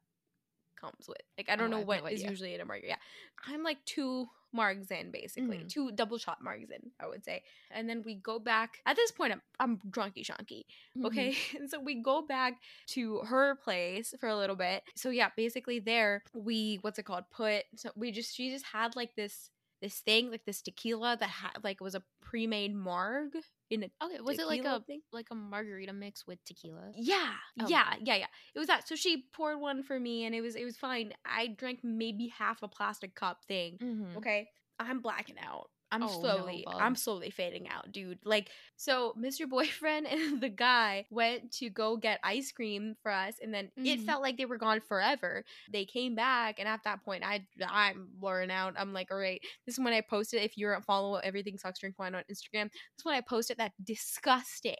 comes 0.79 1.07
with. 1.07 1.17
Like 1.37 1.49
I 1.49 1.55
don't 1.55 1.67
Oh, 1.67 1.71
know 1.71 1.77
have 1.79 1.87
what 1.87 2.03
no 2.03 2.09
is 2.09 2.23
usually 2.23 2.53
in 2.55 2.61
a 2.61 2.65
margarita. 2.65 2.87
Yeah. 2.97 3.53
I'm 3.53 3.63
like 3.63 3.83
two 3.85 4.27
margs 4.55 4.91
in 4.91 5.09
basically, 5.09 5.57
Mhm. 5.59 5.69
two 5.69 5.91
double 5.93 6.17
shot 6.19 6.37
margs 6.43 6.69
in, 6.69 6.91
I 6.99 7.07
would 7.07 7.23
say. 7.25 7.41
And 7.71 7.89
then 7.89 8.03
we 8.05 8.15
go 8.15 8.37
back. 8.37 8.81
At 8.85 8.95
this 8.95 9.11
point, 9.11 9.33
I'm 9.33 9.41
I'm 9.59 9.77
drunky 9.89 10.23
shunky. 10.23 10.65
Mhm. 10.97 11.05
Okay. 11.07 11.35
And 11.57 11.69
so 11.69 11.79
we 11.79 11.95
go 12.03 12.21
back 12.21 12.61
to 12.89 13.19
her 13.19 13.55
place 13.55 14.13
for 14.19 14.29
a 14.29 14.37
little 14.37 14.55
bit. 14.55 14.83
So 14.95 15.09
yeah, 15.09 15.29
basically 15.35 15.79
there 15.79 16.23
we 16.33 16.77
what's 16.81 16.99
it 16.99 17.03
called? 17.03 17.25
Put 17.31 17.63
so 17.75 17.91
we 17.95 18.11
just 18.11 18.35
she 18.35 18.51
just 18.51 18.65
had 18.65 18.95
like 18.95 19.15
this 19.15 19.49
this 19.81 19.99
thing, 19.99 20.31
like 20.31 20.45
this 20.45 20.61
tequila 20.61 21.17
that 21.19 21.27
had 21.29 21.63
like 21.63 21.81
was 21.81 21.93
a 21.95 22.03
pre-made 22.21 22.73
marg 22.73 23.33
in 23.73 23.83
a 23.83 24.05
Okay, 24.05 24.19
was 24.21 24.39
it 24.39 24.47
like 24.47 24.63
a 24.65 24.81
thing? 24.81 25.01
like 25.11 25.27
a 25.31 25.35
margarita 25.35 25.93
mix 25.93 26.25
with 26.27 26.43
tequila? 26.45 26.92
Yeah, 26.95 27.33
Oh, 27.61 27.68
yeah, 27.68 27.94
yeah, 28.01 28.15
yeah. 28.15 28.27
It 28.56 28.59
was 28.59 28.68
that. 28.68 28.87
So 28.87 28.95
she 28.95 29.25
poured 29.33 29.59
one 29.59 29.83
for 29.83 29.99
me, 29.99 30.25
and 30.25 30.33
it 30.35 30.42
was 30.42 30.56
it 30.56 30.63
was 30.63 30.77
fine. 30.77 31.13
I 31.25 31.47
drank 31.47 31.80
maybe 31.83 32.27
half 32.27 32.63
a 32.63 32.68
plastic 32.68 33.15
cup 33.15 33.44
thing. 33.47 33.77
Mm-hmm. 33.81 34.18
Okay, 34.18 34.49
I'm 34.80 35.01
blacking 35.01 35.37
out. 35.39 35.69
I'm 35.94 36.04
Oh, 36.04 36.07
no, 36.07 36.19
slowly, 36.19 36.66
I'm 36.68 36.95
slowly 36.95 37.30
fading 37.30 37.69
out, 37.69 37.92
dude. 37.92 38.19
Like, 38.26 38.50
so 38.76 39.14
Mr. 39.18 39.47
Boyfriend 39.50 40.07
and 40.07 40.42
the 40.42 40.50
guy 40.50 41.06
went 41.12 41.52
to 41.59 41.69
go 41.69 41.95
get 41.97 42.19
ice 42.23 42.52
cream 42.52 42.95
for 43.04 43.12
us, 43.12 43.35
and 43.42 43.54
then 43.54 43.71
it 43.78 44.00
Mhm. 44.00 44.06
felt 44.06 44.21
like 44.21 44.38
they 44.38 44.45
were 44.45 44.57
gone 44.57 44.81
forever. 44.81 45.44
They 45.71 45.85
came 45.85 46.16
back, 46.16 46.59
and 46.59 46.68
at 46.68 46.83
that 46.83 47.04
point, 47.06 47.23
I 47.23 47.45
I'm 47.68 48.09
blurring 48.16 48.52
out. 48.52 48.73
I'm 48.78 48.92
like, 48.94 49.12
all 49.12 49.18
right, 49.19 49.42
this 49.66 49.78
is 49.78 49.83
when 49.83 49.94
I 49.94 50.02
posted. 50.02 50.42
If 50.42 50.57
you're 50.57 50.73
a 50.73 50.81
follow 50.81 51.16
everything 51.18 51.57
sucks 51.57 51.80
drink 51.80 52.00
wine 52.00 52.16
on 52.16 52.23
Instagram, 52.23 52.71
this 52.71 53.00
is 53.00 53.06
when 53.06 53.16
I 53.16 53.21
posted 53.21 53.57
that 53.57 53.71
disgusting 53.83 54.76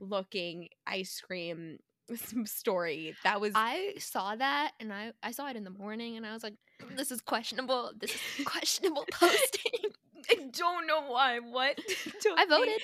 looking 0.00 0.68
ice 0.86 1.20
cream 1.20 1.78
story. 2.46 3.14
That 3.24 3.40
was 3.40 3.52
I 3.54 3.94
saw 3.98 4.34
that 4.36 4.72
and 4.80 4.92
I 4.92 5.12
I 5.22 5.30
saw 5.32 5.48
it 5.48 5.56
in 5.56 5.64
the 5.64 5.70
morning 5.70 6.16
and 6.16 6.24
I 6.26 6.32
was 6.32 6.42
like, 6.42 6.54
this 6.96 7.10
is 7.10 7.20
questionable. 7.20 7.92
This 7.98 8.14
is 8.14 8.20
questionable 8.46 9.04
posting. 9.12 9.90
I 10.30 10.34
don't 10.52 10.86
know 10.86 11.02
why. 11.08 11.38
What? 11.40 11.78
I 12.36 12.46
voted. 12.46 12.80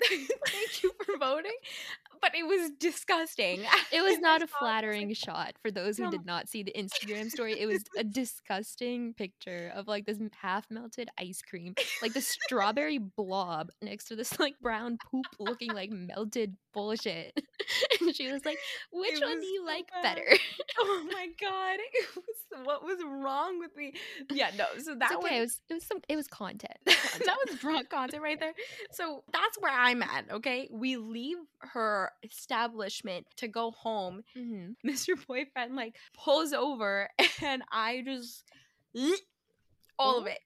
Thank 0.46 0.82
you 0.82 0.92
for 1.04 1.18
voting. 1.18 1.52
But 2.22 2.34
it 2.34 2.46
was 2.46 2.70
disgusting. 2.78 3.64
It 3.92 4.02
was 4.02 4.18
not 4.18 4.42
a 4.42 4.46
saw 4.46 4.56
it, 4.56 4.60
I 4.60 4.64
was 4.64 4.70
flattering 4.82 5.14
shot 5.14 5.54
for 5.62 5.70
those 5.70 5.96
who 5.96 6.04
No. 6.04 6.10
did 6.10 6.24
not 6.26 6.48
see 6.48 6.62
the 6.62 6.72
Instagram 6.76 7.30
story. 7.30 7.58
It 7.58 7.66
was 7.66 7.82
a 7.98 8.04
disgusting 8.04 9.14
picture 9.14 9.72
of 9.74 9.88
like 9.88 10.06
this 10.06 10.18
half 10.40 10.66
melted 10.70 11.08
ice 11.18 11.42
cream, 11.42 11.74
like 12.02 12.12
the 12.12 12.20
strawberry 12.20 12.98
blob 12.98 13.70
next 13.82 14.04
to 14.06 14.16
this 14.16 14.38
like 14.40 14.54
brown 14.60 14.98
poop 15.10 15.26
looking 15.38 15.72
like 15.72 15.90
melted 15.90 16.56
bullshit. 16.72 17.32
and 18.00 18.14
she 18.14 18.30
was 18.30 18.44
like, 18.44 18.58
"Which 18.92 19.14
It 19.14 19.24
one 19.24 19.40
do 19.40 19.46
you 19.46 19.60
so 19.60 19.66
like 19.66 19.90
bad. 19.90 20.02
better?" 20.16 20.36
oh 20.78 21.08
my 21.10 21.28
god. 21.40 21.78
It 21.92 22.08
was, 22.16 22.64
what 22.66 22.84
was 22.84 22.98
wrong 23.04 23.58
with 23.58 23.74
me? 23.76 23.92
Yeah, 24.30 24.50
no. 24.56 24.64
So 24.78 24.94
that 24.96 25.10
It's 25.12 25.24
okay. 25.24 25.38
It 25.38 25.40
was 25.40 25.50
was 25.50 25.60
it 25.70 25.74
was 25.74 25.84
some 25.86 25.98
it 26.08 26.16
was 26.16 26.26
content. 26.26 26.74
that 26.86 27.36
was 27.48 27.58
drunk 27.58 27.88
content 27.90 28.22
right 28.22 28.38
there. 28.38 28.52
So 28.92 29.24
that's 29.32 29.58
where 29.58 29.72
I'm 29.72 30.02
at. 30.02 30.26
Okay, 30.30 30.68
we 30.70 30.96
leave 30.96 31.36
her 31.60 32.09
our 32.10 32.28
establishment 32.28 33.26
to 33.36 33.48
go 33.48 33.70
home. 33.72 34.22
Mhm. 34.36 34.74
Mr. 34.86 35.14
Boyfriend 35.26 35.76
like 35.76 35.96
pulls 36.14 36.52
over 36.52 37.08
and 37.42 37.62
I 37.70 38.02
just 38.04 38.44
all 39.98 40.18
of 40.18 40.24
Oh. 40.24 40.30
it. 40.30 40.38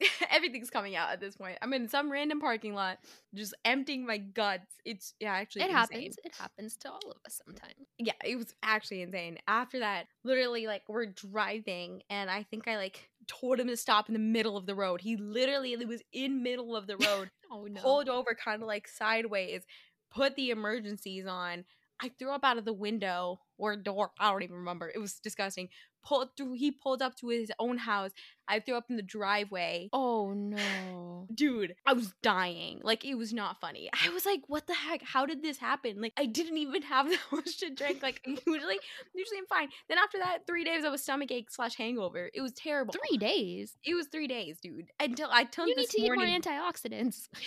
Everything's 0.30 0.70
coming 0.70 0.96
out 0.96 1.10
at 1.10 1.20
this 1.20 1.36
point. 1.36 1.58
I'm 1.60 1.74
in 1.74 1.86
some 1.88 2.10
random 2.10 2.40
parking 2.40 2.72
lot, 2.72 2.98
just 3.34 3.52
emptying 3.66 4.06
my 4.06 4.16
guts. 4.16 4.66
It's 4.86 5.12
yeah, 5.20 5.32
actually 5.34 5.62
It 5.62 5.70
insane. 5.70 5.76
happens. 5.78 6.16
It 6.24 6.32
happens 6.38 6.76
to 6.78 6.90
all 6.90 7.10
of 7.10 7.18
us 7.26 7.38
sometimes. 7.44 7.74
Yeah, 7.98 8.14
it 8.24 8.36
was 8.36 8.54
actually 8.62 9.02
insane. 9.02 9.36
After 9.46 9.80
that, 9.80 10.06
literally 10.24 10.66
like 10.66 10.82
we're 10.88 11.04
driving 11.06 12.02
and 12.08 12.30
I 12.30 12.44
think 12.44 12.66
I 12.66 12.76
like 12.78 13.10
told 13.26 13.60
him 13.60 13.66
to 13.68 13.76
stop 13.76 14.08
in 14.08 14.14
the 14.14 14.18
middle 14.20 14.56
of 14.56 14.64
the 14.64 14.74
road. 14.74 15.02
He 15.02 15.16
literally 15.16 15.76
was 15.84 16.02
in 16.14 16.42
middle 16.42 16.74
of 16.76 16.86
the 16.86 16.96
road 16.96 17.28
Oh 17.52 17.66
no. 17.66 17.80
pulled 17.82 18.08
over 18.08 18.34
kind 18.34 18.62
of 18.62 18.68
like 18.68 18.88
sideways, 18.88 19.62
put 20.10 20.36
the 20.36 20.50
emergencies 20.50 21.26
on. 21.26 21.64
I 22.02 22.10
threw 22.18 22.30
up 22.30 22.44
out 22.44 22.56
of 22.56 22.64
the 22.64 22.72
window 22.72 23.40
or 23.58 23.76
door. 23.76 24.10
I 24.18 24.30
don't 24.30 24.42
even 24.42 24.56
remember. 24.56 24.90
It 24.92 24.98
was 24.98 25.14
disgusting. 25.14 25.68
Pulled 26.02 26.34
through. 26.34 26.54
He 26.54 26.70
pulled 26.70 27.02
up 27.02 27.14
to 27.16 27.28
his 27.28 27.52
own 27.58 27.76
house. 27.76 28.12
I 28.48 28.60
threw 28.60 28.74
up 28.74 28.86
in 28.88 28.96
the 28.96 29.02
driveway. 29.02 29.90
Oh 29.92 30.32
no. 30.32 31.26
Dude, 31.34 31.74
I 31.84 31.92
was 31.92 32.14
dying. 32.22 32.80
Like 32.82 33.04
it 33.04 33.16
was 33.16 33.34
not 33.34 33.60
funny. 33.60 33.90
I 33.92 34.08
was 34.08 34.24
like, 34.24 34.40
"What 34.46 34.66
the 34.66 34.72
heck? 34.72 35.02
How 35.02 35.26
did 35.26 35.42
this 35.42 35.58
happen?" 35.58 36.00
Like 36.00 36.14
I 36.16 36.24
didn't 36.24 36.56
even 36.56 36.80
have 36.82 37.06
that 37.10 37.20
much 37.30 37.58
to 37.58 37.68
drink. 37.68 38.02
Like 38.02 38.22
usually, 38.26 38.78
usually 39.14 39.38
I'm 39.38 39.46
fine. 39.46 39.68
Then 39.90 39.98
after 39.98 40.16
that, 40.18 40.46
three 40.46 40.64
days 40.64 40.84
of 40.84 40.94
a 40.94 40.98
stomach 40.98 41.30
ache 41.30 41.50
slash 41.50 41.76
hangover. 41.76 42.30
It 42.32 42.40
was 42.40 42.52
terrible. 42.52 42.94
Three 42.94 43.18
days. 43.18 43.76
It 43.84 43.94
was 43.94 44.06
three 44.06 44.26
days, 44.26 44.58
dude. 44.58 44.86
Until 44.98 45.28
I 45.30 45.44
told 45.44 45.68
You 45.68 45.76
need 45.76 45.90
to 45.90 46.00
eat 46.00 46.14
more 46.14 46.24
antioxidants. 46.24 47.28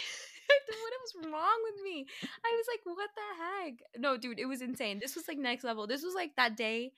what 0.67 0.93
was 1.01 1.31
wrong 1.31 1.60
with 1.63 1.83
me? 1.83 2.05
I 2.45 2.51
was 2.55 2.65
like, 2.72 2.95
what 2.95 3.10
the 3.15 3.43
heck? 3.43 4.01
No, 4.01 4.17
dude, 4.17 4.39
it 4.39 4.45
was 4.45 4.62
insane. 4.62 5.00
This 5.00 5.15
was 5.15 5.27
like 5.27 5.38
next 5.38 5.63
level. 5.63 5.88
This 5.88 6.03
was 6.03 6.13
like 6.15 6.36
that 6.38 6.57
day. 6.57 6.91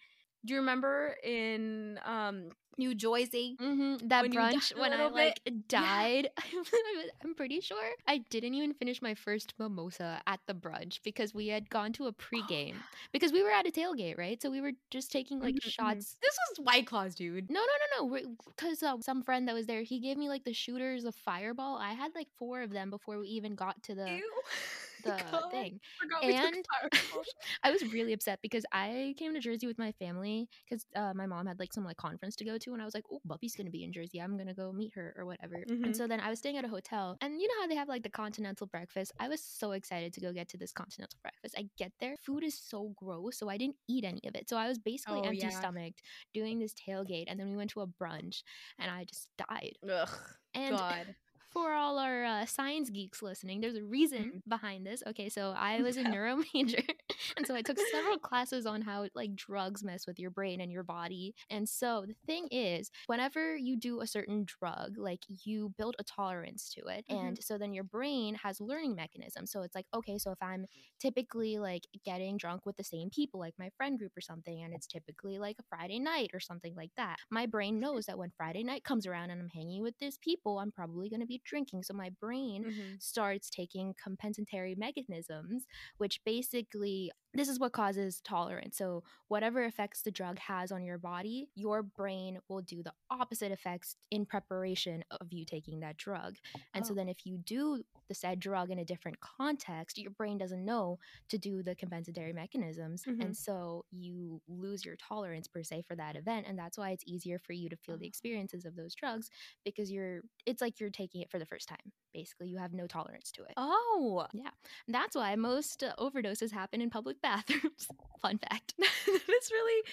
Do 0.45 0.53
you 0.53 0.59
remember 0.59 1.15
in 1.23 1.99
um 2.05 2.49
New 2.77 2.93
Jersey? 2.95 3.57
Mm-hmm. 3.61 4.07
That 4.07 4.21
When 4.23 4.31
brunch 4.31 4.75
when 4.77 4.93
I 4.93 5.07
like 5.07 5.39
bit? 5.45 5.67
died. 5.67 6.29
I'm 7.23 7.33
pretty 7.35 7.59
sure 7.61 7.91
I 8.07 8.19
didn't 8.29 8.53
even 8.53 8.73
finish 8.73 9.01
my 9.01 9.13
first 9.15 9.53
mimosa 9.59 10.21
at 10.27 10.39
the 10.47 10.53
brunch 10.53 10.99
because 11.03 11.33
we 11.33 11.47
had 11.47 11.69
gone 11.69 11.93
to 11.93 12.07
a 12.07 12.13
pregame 12.13 12.83
because 13.11 13.31
we 13.31 13.43
were 13.43 13.51
at 13.51 13.67
a 13.67 13.71
tailgate, 13.71 14.17
right? 14.17 14.41
So 14.41 14.49
we 14.49 14.61
were 14.61 14.73
just 14.91 15.11
taking 15.11 15.39
like 15.39 15.55
Mhm, 15.55 15.59
mhm. 15.65 15.69
shots. 15.71 16.17
This 16.21 16.37
was 16.49 16.65
White 16.65 16.87
Claws, 16.87 17.15
dude. 17.15 17.49
No, 17.49 17.61
no, 17.61 18.07
no, 18.09 18.17
no. 18.17 18.35
Because 18.47 18.83
uh, 18.83 18.99
some 19.01 19.21
friend 19.23 19.47
that 19.47 19.53
was 19.55 19.65
there, 19.67 19.81
he 19.83 19.99
gave 19.99 20.17
me 20.17 20.29
like 20.29 20.43
the 20.43 20.53
shooters 20.53 21.05
of 21.05 21.15
Fireball. 21.15 21.77
I 21.77 21.93
had 21.93 22.13
like 22.15 22.27
four 22.37 22.61
of 22.61 22.71
them 22.71 22.89
before 22.89 23.19
we 23.19 23.27
even 23.29 23.55
got 23.55 23.81
to 23.83 23.95
the 23.95 24.07
Ew. 24.09 24.31
the 25.05 25.11
God, 25.31 25.51
thing. 25.51 25.79
forgot 26.01 26.23
And- 26.23 26.65
I 27.63 27.71
was 27.71 27.83
really 27.93 28.13
upset 28.13 28.39
because 28.41 28.65
I 28.71 29.15
came 29.17 29.33
to 29.33 29.39
Jersey 29.39 29.67
with 29.67 29.77
my 29.79 29.91
family 29.93 30.47
because 30.69 30.85
uh, 30.95 31.13
my 31.15 31.25
mom 31.25 31.45
had 31.47 31.59
like 31.59 31.73
some 31.73 31.85
like 31.85 31.97
conference 31.97 32.35
to 32.37 32.45
go 32.45 32.57
to, 32.57 32.73
and 32.73 32.81
I 32.81 32.85
was 32.85 32.93
like, 32.93 33.05
"Oh, 33.11 33.21
Bubby's 33.25 33.55
gonna 33.55 33.69
be 33.69 33.83
in 33.83 33.93
Jersey. 33.93 34.19
I'm 34.19 34.37
gonna 34.37 34.53
go 34.53 34.71
meet 34.71 34.93
her 34.95 35.13
or 35.17 35.25
whatever." 35.25 35.55
Mhm. 35.69 35.85
And 35.85 35.95
so 35.95 36.07
then 36.07 36.19
I 36.19 36.29
was 36.29 36.39
staying 36.39 36.57
at 36.57 36.65
a 36.65 36.67
hotel, 36.67 37.17
and 37.21 37.39
you 37.41 37.47
know 37.47 37.61
how 37.61 37.67
they 37.67 37.75
have 37.75 37.87
like 37.87 38.03
the 38.03 38.09
continental 38.09 38.67
breakfast. 38.67 39.11
I 39.19 39.27
was 39.29 39.41
so 39.41 39.71
excited 39.71 40.13
to 40.13 40.21
go 40.21 40.33
get 40.33 40.49
to 40.49 40.57
this 40.57 40.71
continental 40.71 41.17
breakfast. 41.21 41.55
I 41.57 41.69
get 41.77 41.91
there, 41.99 42.15
food 42.25 42.43
is 42.43 42.57
so 42.59 42.93
gross, 42.97 43.37
so 43.37 43.49
I 43.49 43.57
didn't 43.57 43.77
eat 43.87 44.03
any 44.03 44.21
of 44.27 44.35
it. 44.35 44.49
So 44.49 44.57
I 44.57 44.67
was 44.67 44.79
basically 44.79 45.19
Oh, 45.19 45.23
empty 45.29 45.37
yeah. 45.47 45.49
stomached 45.49 46.01
doing 46.33 46.59
this 46.59 46.73
tailgate, 46.73 47.25
and 47.27 47.39
then 47.39 47.49
we 47.49 47.55
went 47.55 47.69
to 47.71 47.81
a 47.81 47.87
brunch, 47.87 48.43
and 48.79 48.91
I 48.91 49.03
just 49.05 49.29
died. 49.37 49.73
Ugh. 49.89 50.09
And 50.53 50.77
God. 50.77 51.15
For 51.55 51.73
all 51.73 51.97
our 51.99 52.25
uh, 52.25 52.45
science 52.45 52.89
geeks 52.91 53.21
listening, 53.23 53.61
there's 53.61 53.77
a 53.77 53.83
reason 53.83 54.43
behind 54.47 54.85
this. 54.85 55.01
Okay, 55.07 55.29
so 55.29 55.53
I 55.57 55.81
was 55.81 55.97
a 55.97 56.03
neuro 56.15 56.37
major, 56.53 56.83
and 57.37 57.47
so 57.47 57.55
I 57.55 57.61
took 57.63 57.79
several 57.79 58.19
classes 58.19 58.65
on 58.67 58.81
how 58.81 59.07
like 59.15 59.35
drugs 59.35 59.83
mess 59.83 60.05
with 60.05 60.19
your 60.19 60.31
brain 60.31 60.61
and 60.61 60.71
your 60.71 60.83
body. 60.83 61.33
And 61.49 61.67
so 61.69 62.05
the 62.07 62.15
thing 62.27 62.49
is, 62.51 62.91
whenever 63.07 63.55
you 63.55 63.77
do 63.77 64.01
a 64.01 64.07
certain 64.07 64.45
drug, 64.45 64.97
like 64.97 65.21
you 65.45 65.73
build 65.77 65.95
a 65.99 66.03
tolerance 66.03 66.69
to 66.75 66.81
it, 66.87 67.05
Mhm. 67.09 67.27
and 67.29 67.43
so 67.43 67.57
then 67.57 67.73
your 67.73 67.85
brain 67.85 68.35
has 68.35 68.59
learning 68.61 68.95
mechanisms. 68.95 69.51
So 69.51 69.61
it's 69.61 69.75
like, 69.75 69.87
okay, 69.95 70.17
so 70.19 70.31
if 70.31 70.41
I'm 70.41 70.65
typically 70.99 71.57
like 71.57 71.83
getting 72.03 72.37
drunk 72.37 72.65
with 72.65 72.77
the 72.77 72.83
same 72.83 73.09
people, 73.09 73.39
like 73.39 73.53
my 73.57 73.69
friend 73.77 73.97
group 73.97 74.11
or 74.17 74.21
something, 74.21 74.61
and 74.63 74.73
it's 74.73 74.87
typically 74.87 75.39
like 75.39 75.57
a 75.59 75.63
Friday 75.69 75.99
night 75.99 76.31
or 76.33 76.39
something 76.39 76.75
like 76.75 76.91
that, 76.97 77.17
my 77.31 77.45
brain 77.45 77.79
knows 77.79 78.05
that 78.05 78.17
when 78.17 78.31
Friday 78.37 78.63
night 78.63 78.83
comes 78.83 79.05
around 79.07 79.29
and 79.31 79.41
I'm 79.41 79.49
hanging 79.49 79.81
with 79.83 79.97
these 79.99 80.17
people, 80.17 80.59
I'm 80.59 80.71
probably 80.71 81.09
going 81.09 81.21
to 81.21 81.25
be 81.25 81.41
drinking. 81.45 81.83
So 81.83 81.93
my 81.93 82.09
brain 82.09 82.65
Mhm. 82.65 82.99
starts 82.99 83.49
taking 83.49 83.93
compensatory 84.01 84.75
mechanisms, 84.75 85.65
which 85.97 86.21
basically 86.25 87.11
this 87.35 87.49
is 87.49 87.59
what 87.59 87.73
causes 87.73 88.21
tolerance. 88.21 88.77
So 88.77 89.03
whatever 89.27 89.63
effects 89.63 90.01
the 90.01 90.11
drug 90.11 90.39
has 90.39 90.71
on 90.71 90.83
your 90.83 90.97
body, 90.97 91.49
your 91.55 91.83
brain 91.83 92.39
will 92.49 92.61
do 92.61 92.83
the 92.83 92.93
opposite 93.09 93.51
effects 93.51 93.95
in 94.11 94.25
preparation 94.25 95.03
of 95.11 95.31
you 95.31 95.45
taking 95.45 95.79
that 95.81 95.97
drug. 95.97 96.37
And 96.73 96.85
so 96.85 96.93
Oh. 96.93 96.95
then 96.95 97.09
if 97.09 97.25
you 97.25 97.37
do 97.37 97.83
the 98.07 98.13
said 98.13 98.39
drug 98.39 98.69
in 98.69 98.77
a 98.79 98.85
different 98.85 99.19
context, 99.19 99.97
your 99.97 100.11
brain 100.11 100.37
doesn't 100.37 100.63
know 100.63 100.99
to 101.29 101.37
do 101.39 101.63
the 101.63 101.75
compensatory 101.75 102.33
mechanisms. 102.33 103.05
Mhm. 103.05 103.19
And 103.19 103.35
so 103.35 103.85
you 103.91 104.41
lose 104.47 104.85
your 104.85 104.95
tolerance 104.95 105.47
per 105.47 105.63
se 105.63 105.83
for 105.87 105.95
that 105.95 106.15
event. 106.15 106.45
And 106.47 106.57
that's 106.57 106.77
why 106.77 106.91
it's 106.91 107.03
easier 107.07 107.39
for 107.39 107.53
you 107.53 107.67
to 107.69 107.75
feel 107.77 107.97
the 107.97 108.05
Oh. 108.05 108.07
experiences 108.07 108.65
of 108.65 108.75
those 108.75 108.93
drugs 108.95 109.29
because 109.63 109.91
you're 109.91 110.21
it's 110.45 110.61
like 110.61 110.79
you're 110.79 110.91
taking 110.91 111.21
it 111.21 111.31
for 111.31 111.39
the 111.39 111.45
first 111.45 111.67
time. 111.67 111.91
Basically, 112.13 112.47
you 112.47 112.57
have 112.59 112.73
no 112.73 112.87
tolerance 112.87 113.31
to 113.33 113.43
it. 113.43 113.53
Oh, 113.57 114.27
Yeah. 114.33 114.51
That's 114.87 115.15
why 115.15 115.35
most 115.35 115.83
uh, 115.83 115.95
overdoses 115.97 116.51
happen 116.51 116.81
in 116.81 116.89
public 116.89 117.21
bathrooms. 117.25 117.87
Fun 118.21 118.37
fact. 118.37 118.73
that 118.79 119.35
is 119.41 119.51
really 119.51 119.83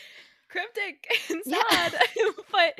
cryptic 0.53 1.07
and 1.31 1.43
Yeah. 1.47 1.63
sad. 1.71 1.95
but 2.53 2.75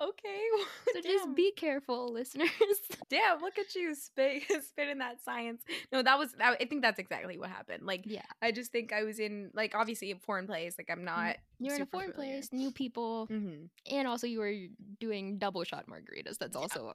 okay. 0.00 0.40
So 0.92 1.00
just 1.02 1.34
be 1.36 1.52
careful, 1.52 2.12
listeners. 2.12 2.50
Damn, 3.10 3.40
look 3.40 3.58
at 3.58 3.74
you 3.76 3.94
spit 3.94 4.42
spitting 4.68 4.98
that 4.98 5.22
science. 5.24 5.62
No, 5.92 6.02
that 6.02 6.18
was 6.18 6.34
I 6.40 6.56
I 6.60 6.64
think 6.66 6.82
that's 6.82 6.98
exactly 6.98 7.38
what 7.38 7.48
happened. 7.50 7.84
Like 7.84 8.02
yeah. 8.06 8.22
I 8.42 8.50
just 8.50 8.72
think 8.72 8.92
I 8.92 9.04
was 9.04 9.20
in 9.20 9.50
like 9.54 9.74
obviously 9.76 10.10
a 10.10 10.16
foreign 10.16 10.46
place. 10.48 10.74
Like 10.78 10.88
I'm 10.90 11.04
not 11.04 11.36
You're 11.60 11.76
in 11.76 11.82
a 11.82 11.86
foreign 11.86 12.10
familiar. 12.12 12.38
place, 12.40 12.52
new 12.52 12.72
people, 12.72 13.28
Mhm. 13.30 13.68
and 13.90 14.08
also 14.08 14.26
you 14.26 14.40
were 14.40 14.54
doing 14.98 15.38
double 15.38 15.62
shot 15.64 15.84
margaritas. 15.86 16.38
That's 16.38 16.56
Yeah. 16.56 16.60
also. 16.62 16.92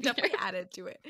Definitely 0.00 0.38
added 0.38 0.70
to 0.74 0.86
it. 0.86 1.00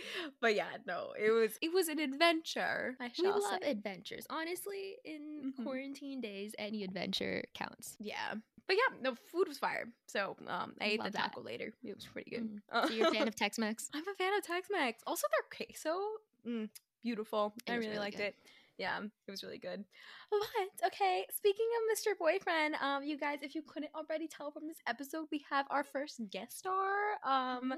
But 0.41 0.55
yeah, 0.55 0.71
no, 0.87 1.12
it 1.19 1.31
was 1.31 1.59
it 1.61 1.73
was 1.73 1.88
an 1.88 1.99
adventure. 1.99 2.97
I 3.00 3.11
We 3.21 3.29
love 3.29 3.43
say. 3.62 3.71
adventures. 3.71 4.26
Honestly, 4.31 4.97
in 5.05 5.53
Mhm. 5.59 5.65
quarantine 5.65 6.21
days, 6.23 6.55
any 6.59 6.83
adventure 6.83 7.43
counts. 7.55 7.97
Yeah. 8.00 8.36
But 8.66 8.76
yeah, 8.76 8.96
no 9.00 9.14
food 9.30 9.49
was 9.49 9.58
fire. 9.58 9.88
So 10.06 10.37
um 10.49 10.75
I 10.80 10.85
ate 10.87 10.99
Love 11.00 11.12
the 11.12 11.18
that. 11.18 11.32
taco 11.32 11.42
later. 11.42 11.73
It 11.85 11.94
was 11.94 12.04
pretty 12.06 12.30
good. 12.30 12.49
Mm. 12.73 12.88
So 12.88 12.94
you're 12.94 13.08
a 13.08 13.12
fan 13.12 13.28
of 13.32 13.37
Tex-Mex? 13.37 13.90
I'm 13.94 14.06
a 14.08 14.14
fan 14.14 14.35
of 14.37 14.42
Tex-Mex. 14.44 15.02
Also, 15.06 15.26
their 15.30 15.66
queso, 15.66 15.99
mm, 16.46 16.68
beautiful. 17.02 17.54
It 17.66 17.70
I 17.70 17.75
really, 17.76 17.87
really 17.88 17.99
liked 18.00 18.16
good. 18.16 18.25
it. 18.25 18.35
Yeah, 18.78 19.00
it 19.00 19.30
was 19.30 19.42
really 19.42 19.59
good. 19.59 19.85
But 20.30 20.88
okay, 20.88 21.25
speaking 21.35 21.66
of 21.76 21.97
Mr. 21.97 22.18
Boyfriend, 22.18 22.75
um, 22.83 23.04
you 23.04 23.16
guys, 23.16 23.38
if 23.42 23.54
you 23.54 23.62
couldn't 23.62 23.92
already 23.95 24.28
tell 24.28 24.50
from 24.50 24.66
this 24.66 24.76
episode, 24.87 25.26
we 25.30 25.45
have 25.50 25.66
our 25.71 25.85
first 25.85 26.21
guest 26.30 26.59
star. 26.59 26.92
Um, 27.25 27.73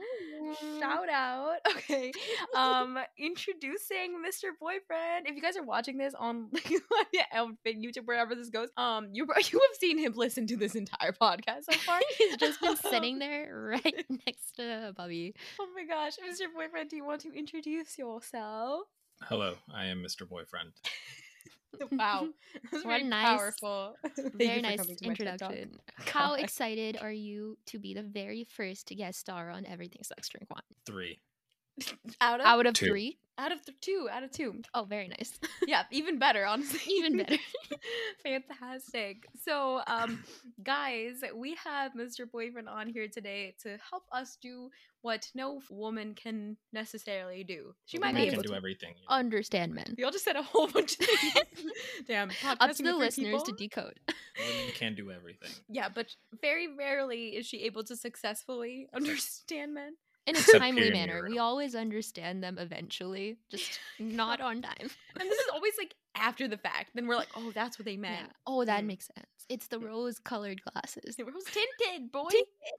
shout 0.80 1.08
out. 1.08 1.58
Okay, 1.78 2.12
um, 2.56 2.98
introducing 3.18 4.16
Mr. 4.26 4.50
Boyfriend. 4.60 5.26
If 5.26 5.36
you 5.36 5.42
guys 5.42 5.56
are 5.56 5.62
watching 5.62 5.96
this 5.96 6.14
on 6.14 6.50
on 7.34 7.56
YouTube, 7.66 8.06
wherever 8.06 8.34
this 8.34 8.50
goes, 8.50 8.68
um, 8.76 9.08
you 9.12 9.26
you 9.26 9.60
have 9.60 9.78
seen 9.78 9.98
him 9.98 10.14
listen 10.16 10.46
to 10.48 10.56
this 10.56 10.74
entire 10.74 11.12
podcast 11.12 11.64
so 11.70 11.78
far. 11.78 12.00
He's 12.16 12.36
just 12.36 12.60
been 12.60 12.76
sitting 12.76 13.18
there 13.18 13.70
right 13.84 14.04
next 14.26 14.56
to 14.56 14.92
Bobby. 14.96 15.34
Oh 15.60 15.68
my 15.74 15.84
gosh, 15.84 16.14
Mr. 16.16 16.46
Boyfriend, 16.54 16.90
do 16.90 16.96
you 16.96 17.04
want 17.04 17.20
to 17.22 17.32
introduce 17.32 17.96
yourself? 17.96 18.86
Hello, 19.22 19.54
I 19.72 19.86
am 19.86 20.02
Mr. 20.02 20.28
Boyfriend. 20.28 20.72
Wow, 21.92 22.28
that's 22.72 22.82
What 22.84 22.98
very 22.98 23.04
nice- 23.04 23.26
powerful. 23.26 23.94
Thank 24.16 24.34
Very 24.36 24.62
nice 24.62 24.78
coming 24.80 24.96
to 24.96 25.08
my 25.08 25.14
TED 25.14 25.38
Talk. 25.38 25.50
introduction. 25.52 25.80
How 25.96 26.34
excited 26.34 26.96
are 27.00 27.12
you 27.12 27.58
to 27.66 27.78
be 27.78 27.92
the 27.94 28.02
very 28.02 28.44
first 28.44 28.90
guest 28.96 29.20
star 29.20 29.50
on 29.50 29.64
Everything 29.66 30.02
Sucks 30.02 30.28
Drink 30.30 30.50
One? 30.50 30.62
Three. 30.86 31.20
Out 32.22 32.40
of 32.40 32.46
Out 32.46 32.66
of 32.66 32.72
Two. 32.74 32.86
three? 32.86 33.18
Out 33.38 33.52
of 33.52 33.64
th- 33.64 33.78
two, 33.80 34.08
out 34.10 34.22
of 34.22 34.30
two. 34.30 34.60
Oh, 34.74 34.84
very 34.84 35.08
nice. 35.08 35.38
Yeah, 35.66 35.82
even 35.90 36.18
better, 36.18 36.46
honestly. 36.46 36.80
Even 36.94 37.18
better. 37.18 37.36
Fantastic. 38.22 39.26
So, 39.44 39.80
um, 39.86 40.24
guys, 40.62 41.20
we 41.34 41.56
have 41.62 41.92
Mr. 41.92 42.30
Boyfriend 42.30 42.68
on 42.68 42.88
here 42.88 43.06
today 43.08 43.54
to 43.62 43.76
help 43.90 44.04
us 44.12 44.38
do 44.40 44.70
what 45.02 45.28
no 45.34 45.60
woman 45.70 46.14
can 46.14 46.56
necessarily 46.72 47.44
do. 47.44 47.74
She 47.86 47.98
might 47.98 48.14
be 48.14 48.22
able 48.22 48.36
can 48.36 48.42
do 48.42 48.48
to. 48.48 48.54
everything. 48.56 48.94
you 48.96 49.06
know. 49.08 49.14
Understand 49.16 49.74
men. 49.74 49.94
Y'all 49.98 50.10
just 50.10 50.24
said 50.24 50.36
a 50.36 50.42
whole 50.42 50.68
bunch 50.68 50.92
of 50.98 51.06
things. 51.06 51.44
Damn, 52.08 52.30
Up 52.30 52.36
podcasting 52.36 52.58
to 52.58 52.66
with 52.68 52.76
the 52.78 52.82
three 52.84 52.92
listeners 52.94 53.42
to 53.44 53.52
decode. 53.52 54.00
Women 54.08 54.72
can 54.74 54.94
do 54.94 55.10
everything. 55.10 55.50
Yeah, 55.68 55.88
but 55.94 56.06
very 56.40 56.74
rarely 56.74 57.36
is 57.36 57.46
she 57.46 57.64
able 57.64 57.84
to 57.84 57.96
successfully 57.96 58.88
understand 58.94 59.74
men. 59.74 59.94
In 60.28 60.36
a 60.36 60.38
Except 60.40 60.58
timely 60.62 60.90
manner. 60.90 61.24
We 61.26 61.38
always 61.38 61.74
understand 61.74 62.44
them 62.44 62.58
eventually, 62.58 63.38
just 63.50 63.80
not 63.98 64.40
on 64.40 64.60
time. 64.62 64.74
And 65.18 65.30
this 65.30 65.38
is 65.38 65.48
always 65.54 65.72
like 65.78 65.94
after 66.14 66.46
the 66.46 66.58
fact. 66.58 66.90
Then 66.94 67.06
we're 67.06 67.16
like, 67.16 67.30
oh, 67.34 67.50
that's 67.52 67.78
what 67.78 67.86
they 67.86 67.92
Yeah. 67.92 67.98
meant. 67.98 68.32
Oh, 68.46 68.64
that 68.64 68.84
Mm. 68.84 68.88
makes 68.88 69.06
sense. 69.06 69.26
It's 69.48 69.68
the 69.68 69.78
rose 69.78 70.18
colored 70.18 70.60
glasses. 70.62 71.16
It 71.18 71.24
was 71.24 71.44
tinted, 71.44 72.12
boy. 72.12 72.28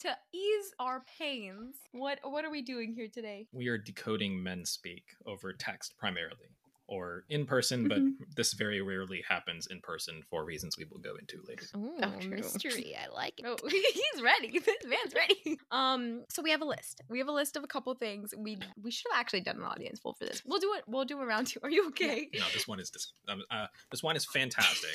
To 0.01 0.15
ease 0.31 0.71
our 0.79 1.03
pains. 1.17 1.77
What 1.91 2.19
what 2.23 2.45
are 2.45 2.51
we 2.51 2.61
doing 2.61 2.93
here 2.93 3.07
today? 3.11 3.47
We 3.51 3.67
are 3.69 3.77
decoding 3.79 4.43
men 4.43 4.63
speak 4.65 5.05
over 5.25 5.51
text 5.51 5.97
primarily, 5.97 6.53
or 6.89 7.23
in 7.29 7.45
person, 7.45 7.87
but 7.87 7.99
Mm-hmm. 7.99 8.23
this 8.35 8.53
very 8.53 8.81
rarely 8.81 9.23
happens 9.27 9.67
in 9.67 9.79
person 9.81 10.21
for 10.29 10.43
reasons 10.43 10.75
we 10.77 10.85
will 10.85 10.97
go 10.99 11.15
into 11.15 11.41
later. 11.47 11.65
Ooh, 11.77 12.19
true. 12.19 12.29
mystery. 12.37 12.95
I 13.01 13.13
like 13.13 13.35
it. 13.39 13.45
Oh, 13.45 13.55
he's 13.69 14.21
ready. 14.23 14.59
This 14.65 14.75
man's 14.85 15.13
ready. 15.15 15.59
Um, 15.71 16.23
so 16.29 16.41
we 16.41 16.51
have 16.51 16.61
a 16.61 16.65
list. 16.65 17.01
We 17.09 17.19
have 17.19 17.27
a 17.27 17.31
list 17.31 17.55
of 17.55 17.63
a 17.63 17.67
couple 17.67 17.93
things. 17.95 18.33
We 18.37 18.57
we 18.81 18.91
should 18.91 19.11
have 19.11 19.19
actually 19.19 19.41
done 19.41 19.57
an 19.57 19.63
audience 19.63 19.99
poll 19.99 20.13
for 20.17 20.25
this. 20.25 20.41
We'll 20.45 20.59
do 20.59 20.73
it. 20.77 20.83
We'll 20.87 21.05
do 21.05 21.19
a 21.21 21.25
round 21.25 21.47
two. 21.47 21.59
Are 21.63 21.69
you 21.69 21.87
okay? 21.89 22.29
No, 22.33 22.45
this 22.53 22.67
one 22.67 22.79
is 22.79 22.89
dis- 22.89 23.13
um, 23.27 23.43
uh, 23.51 23.67
this 23.91 24.01
wine 24.03 24.15
is 24.15 24.25
fantastic. 24.25 24.91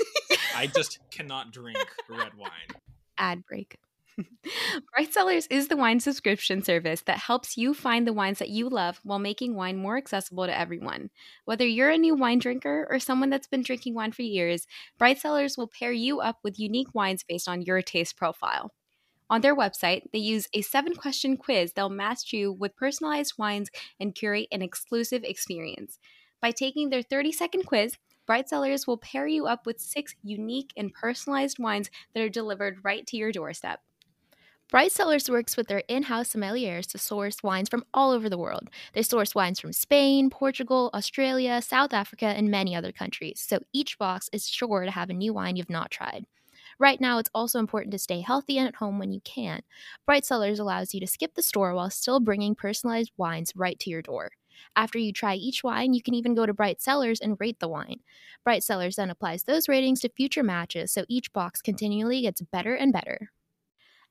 I 0.57 0.67
just 0.67 0.99
cannot 1.11 1.53
drink 1.53 1.79
red 2.09 2.35
wine. 2.37 2.51
ad 3.19 3.45
break. 3.47 3.77
Bright 4.93 5.13
Cellars 5.13 5.47
is 5.49 5.69
the 5.69 5.77
wine 5.77 6.01
subscription 6.01 6.63
service 6.63 7.03
that 7.03 7.19
helps 7.19 7.57
you 7.57 7.75
find 7.75 8.07
the 8.07 8.13
wines 8.13 8.39
that 8.39 8.51
you 8.51 8.69
love 8.69 9.01
while 9.03 9.19
making 9.19 9.55
wine 9.55 9.77
more 9.77 9.97
accessible 9.97 10.47
to 10.47 10.59
everyone. 10.59 11.11
Whether 11.45 11.67
you're 11.67 11.91
a 11.91 11.99
new 11.99 12.15
wine 12.15 12.39
drinker 12.39 12.87
or 12.91 12.99
someone 12.99 13.31
that's 13.31 13.49
been 13.49 13.63
drinking 13.63 13.95
wine 13.95 14.13
for 14.13 14.23
years, 14.23 14.67
Bright 14.99 15.19
Cellars 15.19 15.57
will 15.57 15.69
pair 15.69 15.93
you 15.93 16.21
up 16.21 16.39
with 16.43 16.59
unique 16.59 16.95
wines 16.95 17.25
based 17.25 17.49
on 17.49 17.63
your 17.63 17.83
taste 17.83 18.17
profile. 18.17 18.73
On 19.31 19.41
their 19.41 19.57
website, 19.57 20.03
they 20.13 20.19
use 20.19 20.49
a 20.53 20.63
seven 20.63 20.95
question 20.95 21.37
quiz 21.37 21.73
that'll 21.73 21.91
match 21.91 22.33
you 22.33 22.53
with 22.53 22.77
personalized 22.77 23.35
wines 23.39 23.71
and 23.99 24.15
curate 24.15 24.49
an 24.53 24.63
exclusive 24.63 25.25
experience. 25.25 25.99
By 26.41 26.51
taking 26.51 26.91
their 26.91 27.03
30 27.03 27.33
second 27.33 27.65
quiz, 27.65 27.97
Bright 28.27 28.49
Cellars 28.49 28.87
will 28.87 28.97
pair 28.97 29.27
you 29.27 29.47
up 29.47 29.67
with 29.67 29.81
six 29.81 30.15
unique 30.23 30.73
and 30.77 30.93
personalized 30.93 31.59
wines 31.59 31.91
that 32.15 32.23
are 32.23 32.29
delivered 32.29 32.79
right 32.83 33.07
to 33.07 33.17
your 33.17 33.33
doorstep. 33.33 33.81
Bright 34.75 34.91
Cellars 34.91 35.31
works 35.31 35.57
with 35.57 35.69
their 35.69 35.85
in 35.87 36.03
house 36.03 36.33
sommeliers 36.33 36.89
to 36.89 36.99
source 36.99 37.45
wines 37.45 37.69
from 37.69 37.85
all 37.95 38.11
over 38.11 38.29
the 38.29 38.37
world. 38.37 38.71
They 38.93 39.03
source 39.03 39.33
wines 39.33 39.61
from 39.61 39.73
Spain, 39.73 40.31
Portugal, 40.31 40.91
Australia, 40.93 41.63
South 41.63 41.93
Africa, 41.93 42.27
and 42.27 42.51
many 42.51 42.75
other 42.75 42.91
countries, 42.91 43.39
so 43.39 43.61
each 43.73 43.97
box 43.99 44.29
is 44.33 44.49
sure 44.49 44.85
to 44.85 44.91
have 44.91 45.11
a 45.11 45.13
new 45.13 45.33
wine 45.33 45.55
you've 45.55 45.71
not 45.71 45.93
tried. 45.93 46.27
Right 46.81 47.01
now, 47.01 47.19
it's 47.19 47.31
also 47.33 47.61
important 47.61 47.93
to 47.93 48.01
stay 48.01 48.21
healthy 48.21 48.59
and 48.59 48.67
at 48.67 48.75
home 48.75 48.99
when 48.99 49.13
you 49.13 49.21
can. 49.21 49.61
Bright 50.07 50.27
Cellars 50.27 50.59
allows 50.59 50.93
you 50.93 50.99
to 50.99 51.07
skip 51.07 51.37
the 51.37 51.43
store 51.43 51.73
while 51.73 51.89
still 51.89 52.19
bringing 52.19 52.57
personalized 52.57 53.13
wines 53.17 53.53
right 53.55 53.79
to 53.79 53.91
your 53.91 54.03
door. 54.03 54.33
After 54.75 54.99
you 54.99 55.13
try 55.13 55.37
each 55.37 55.63
wine, 55.63 55.95
you 55.95 56.03
can 56.03 56.15
even 56.15 56.35
go 56.35 56.47
to 56.47 56.53
Bright 56.53 56.83
Cellars 56.83 57.21
and 57.21 57.37
rate 57.39 57.61
the 57.61 57.69
wine. 57.69 58.01
Bright 58.43 58.65
Cellars 58.65 58.97
then 58.97 59.09
applies 59.09 59.45
those 59.45 59.69
ratings 59.69 60.01
to 60.01 60.09
future 60.09 60.43
matches, 60.43 60.91
so 60.91 61.05
each 61.09 61.33
box 61.33 61.63
continually 61.63 62.23
gets 62.23 62.41
better 62.41 62.75
and 62.75 62.93
better. 62.93 63.31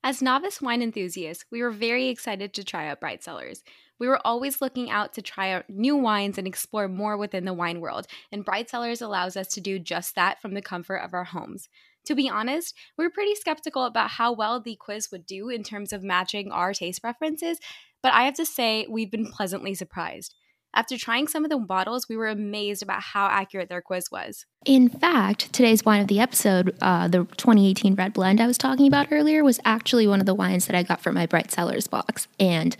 As 0.05 0.21
novice 0.21 0.61
wine 0.61 0.81
enthusiasts, 0.81 1.45
we 1.49 1.61
were 1.61 1.71
very 1.71 2.09
excited 2.09 2.53
to 2.53 2.63
try 2.65 2.89
out 2.89 2.99
Bright 2.99 3.23
Cellars. 3.23 3.63
We 3.97 4.07
were 4.09 4.19
always 4.27 4.59
looking 4.61 4.89
out 4.89 5.13
to 5.13 5.21
try 5.21 5.51
out 5.51 5.69
new 5.69 5.95
wines 5.95 6.37
and 6.37 6.45
explore 6.45 6.89
more 6.89 7.15
within 7.15 7.45
the 7.45 7.53
wine 7.53 7.79
world, 7.79 8.07
and 8.29 8.43
Bright 8.43 8.69
Cellars 8.69 9.01
allows 9.01 9.37
us 9.37 9.47
to 9.49 9.61
do 9.61 9.79
just 9.79 10.15
that 10.15 10.41
from 10.41 10.55
the 10.55 10.61
comfort 10.61 10.97
of 10.97 11.13
our 11.13 11.23
homes. 11.23 11.69
To 12.07 12.15
be 12.15 12.27
honest, 12.27 12.75
we 12.97 13.05
were 13.05 13.09
pretty 13.09 13.33
skeptical 13.35 13.85
about 13.85 14.09
how 14.09 14.33
well 14.33 14.59
the 14.59 14.75
quiz 14.75 15.09
would 15.09 15.25
do 15.25 15.47
in 15.47 15.63
terms 15.63 15.93
of 15.93 16.03
matching 16.03 16.51
our 16.51 16.73
taste 16.73 17.01
preferences, 17.01 17.59
but 18.01 18.11
I 18.11 18.23
have 18.23 18.33
to 18.33 18.45
say 18.45 18.85
we've 18.89 19.09
been 19.09 19.31
pleasantly 19.31 19.73
surprised. 19.73 20.35
After 20.75 20.97
trying 20.97 21.27
some 21.27 21.43
of 21.43 21.51
the 21.51 21.57
bottles, 21.57 22.09
we 22.09 22.17
were 22.17 22.27
amazed 22.27 22.81
about 22.81 23.01
how 23.01 23.27
accurate 23.27 23.69
their 23.69 23.81
quiz 23.81 24.09
was. 24.11 24.47
In 24.65 24.89
fact, 24.89 25.53
today's 25.53 25.85
wine 25.85 26.01
of 26.01 26.07
the 26.07 26.19
episode, 26.19 26.75
uh, 26.81 27.07
the 27.07 27.19
2018 27.19 27.93
red 27.93 28.13
blend 28.13 28.41
I 28.41 28.47
was 28.47 28.57
talking 28.57 28.87
about 28.87 29.07
earlier, 29.11 29.43
was 29.43 29.59
actually 29.65 30.07
one 30.07 30.19
of 30.19 30.25
the 30.25 30.33
wines 30.33 30.65
that 30.65 30.75
I 30.75 30.81
got 30.81 30.99
from 30.99 31.13
my 31.13 31.27
Bright 31.27 31.51
Cellars 31.51 31.85
box. 31.85 32.27
And 32.39 32.75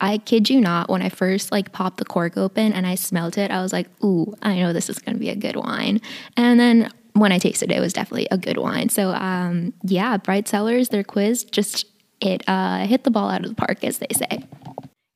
I 0.00 0.18
kid 0.18 0.50
you 0.50 0.60
not, 0.60 0.88
when 0.88 1.02
I 1.02 1.08
first 1.08 1.50
like 1.50 1.72
popped 1.72 1.96
the 1.96 2.04
cork 2.04 2.36
open 2.36 2.72
and 2.72 2.86
I 2.86 2.94
smelled 2.94 3.36
it, 3.36 3.50
I 3.50 3.60
was 3.60 3.72
like, 3.72 3.88
"Ooh, 4.04 4.34
I 4.42 4.60
know 4.60 4.72
this 4.72 4.88
is 4.88 5.00
going 5.00 5.14
to 5.14 5.20
be 5.20 5.30
a 5.30 5.36
good 5.36 5.56
wine." 5.56 6.00
And 6.36 6.60
then 6.60 6.92
when 7.14 7.32
I 7.32 7.38
tasted 7.38 7.72
it, 7.72 7.78
it 7.78 7.80
was 7.80 7.92
definitely 7.92 8.28
a 8.30 8.38
good 8.38 8.56
wine. 8.56 8.88
So, 8.88 9.10
um, 9.10 9.74
yeah, 9.82 10.16
Bright 10.16 10.46
Cellars, 10.46 10.90
their 10.90 11.04
quiz 11.04 11.44
just 11.44 11.86
it 12.20 12.44
uh, 12.46 12.86
hit 12.86 13.02
the 13.02 13.10
ball 13.10 13.30
out 13.30 13.44
of 13.44 13.50
the 13.50 13.56
park, 13.56 13.82
as 13.82 13.98
they 13.98 14.06
say. 14.12 14.44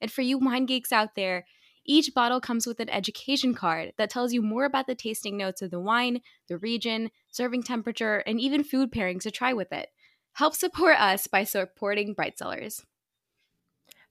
And 0.01 0.11
for 0.11 0.23
you 0.23 0.39
wine 0.39 0.67
geeks 0.67 0.93
out 0.93 1.15
there, 1.15 1.45
each 1.87 2.15
bottle 2.15 2.41
comes 2.41 2.67
with 2.67 2.81
an 2.81 2.91
education 2.91 3.55
card 3.55 3.93
that 3.99 4.11
tells 4.11 4.33
you 4.33 4.43
more 4.43 4.65
about 4.65 4.87
the 4.87 4.95
tasting 4.95 5.37
notes 5.37 5.63
of 5.63 5.71
the 5.71 5.81
wine, 5.81 6.21
the 6.49 6.59
region, 6.59 7.11
serving 7.31 7.63
temperature, 7.63 8.19
and 8.27 8.41
even 8.41 8.65
food 8.65 8.93
pairings 8.93 9.23
to 9.23 9.31
try 9.31 9.53
with 9.53 9.73
it. 9.73 9.89
Help 10.35 10.55
support 10.55 11.01
us 11.01 11.27
by 11.27 11.45
supporting 11.45 12.13
Bright 12.13 12.39
Cellars. 12.39 12.83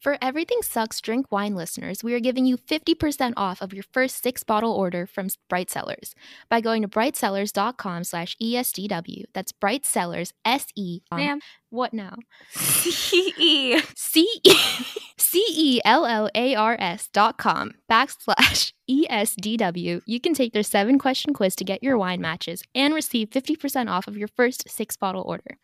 For 0.05 0.19
Everything 0.21 0.61
Sucks 0.61 1.01
Drink 1.01 1.31
Wine 1.31 1.55
listeners, 1.55 2.03
we 2.03 2.13
are 2.13 2.19
giving 2.19 2.45
you 2.45 2.57
50% 2.57 3.33
off 3.37 3.59
of 3.59 3.73
your 3.73 3.83
first 3.91 4.21
six 4.21 4.43
bottle 4.43 4.71
order 4.71 5.07
from 5.07 5.29
Bright 5.49 5.71
Cellars 5.71 6.13
by 6.47 6.61
going 6.61 6.83
to 6.83 6.87
brightcellars.com 6.87 8.03
slash 8.03 8.37
ESDW. 8.37 9.23
That's 9.33 9.51
Bright 9.51 9.83
Cellars, 9.83 10.31
S-E. 10.45 11.01
Um, 11.11 11.17
Ma'am. 11.17 11.39
What 11.75 11.93
now? 11.93 12.15
C-E. 12.51 13.81
C 13.95 14.41
C 15.17 15.45
E 15.49 15.81
L 15.83 16.05
L 16.05 16.29
A 16.33 16.55
R 16.55 16.77
S 16.79 17.09
dot 17.11 17.37
com 17.37 17.73
backslash 17.91 18.71
ESDW. 18.89 20.01
You 20.05 20.19
can 20.21 20.33
take 20.33 20.53
their 20.53 20.63
seven 20.63 20.97
question 20.97 21.33
quiz 21.33 21.53
to 21.57 21.65
get 21.65 21.83
your 21.83 21.97
wine 21.97 22.21
matches 22.21 22.63
and 22.73 22.93
receive 22.93 23.29
50% 23.29 23.89
off 23.89 24.07
of 24.07 24.15
your 24.15 24.29
first 24.29 24.69
six 24.69 24.95
bottle 24.95 25.23
order. 25.23 25.57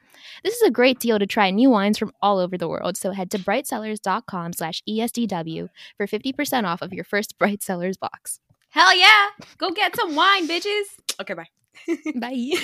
This 0.43 0.55
is 0.55 0.63
a 0.63 0.71
great 0.71 0.99
deal 0.99 1.17
to 1.17 1.25
try 1.25 1.49
new 1.49 1.69
wines 1.69 1.97
from 1.97 2.11
all 2.21 2.39
over 2.39 2.57
the 2.57 2.67
world, 2.67 2.97
so 2.97 3.11
head 3.11 3.31
to 3.31 3.39
brightcellars.com 3.39 4.51
slash 4.51 4.83
ESDW 4.89 5.69
for 5.95 6.07
50% 6.07 6.65
off 6.65 6.81
of 6.81 6.91
your 6.91 7.05
first 7.05 7.37
Bright 7.39 7.63
Cellars 7.63 7.95
box. 7.95 8.41
Hell 8.71 8.93
yeah! 8.93 9.27
Go 9.57 9.71
get 9.71 9.95
some 9.95 10.15
wine, 10.15 10.49
bitches! 10.49 10.83
Okay, 11.21 11.33
bye. 11.33 11.60
Bye. 12.15 12.51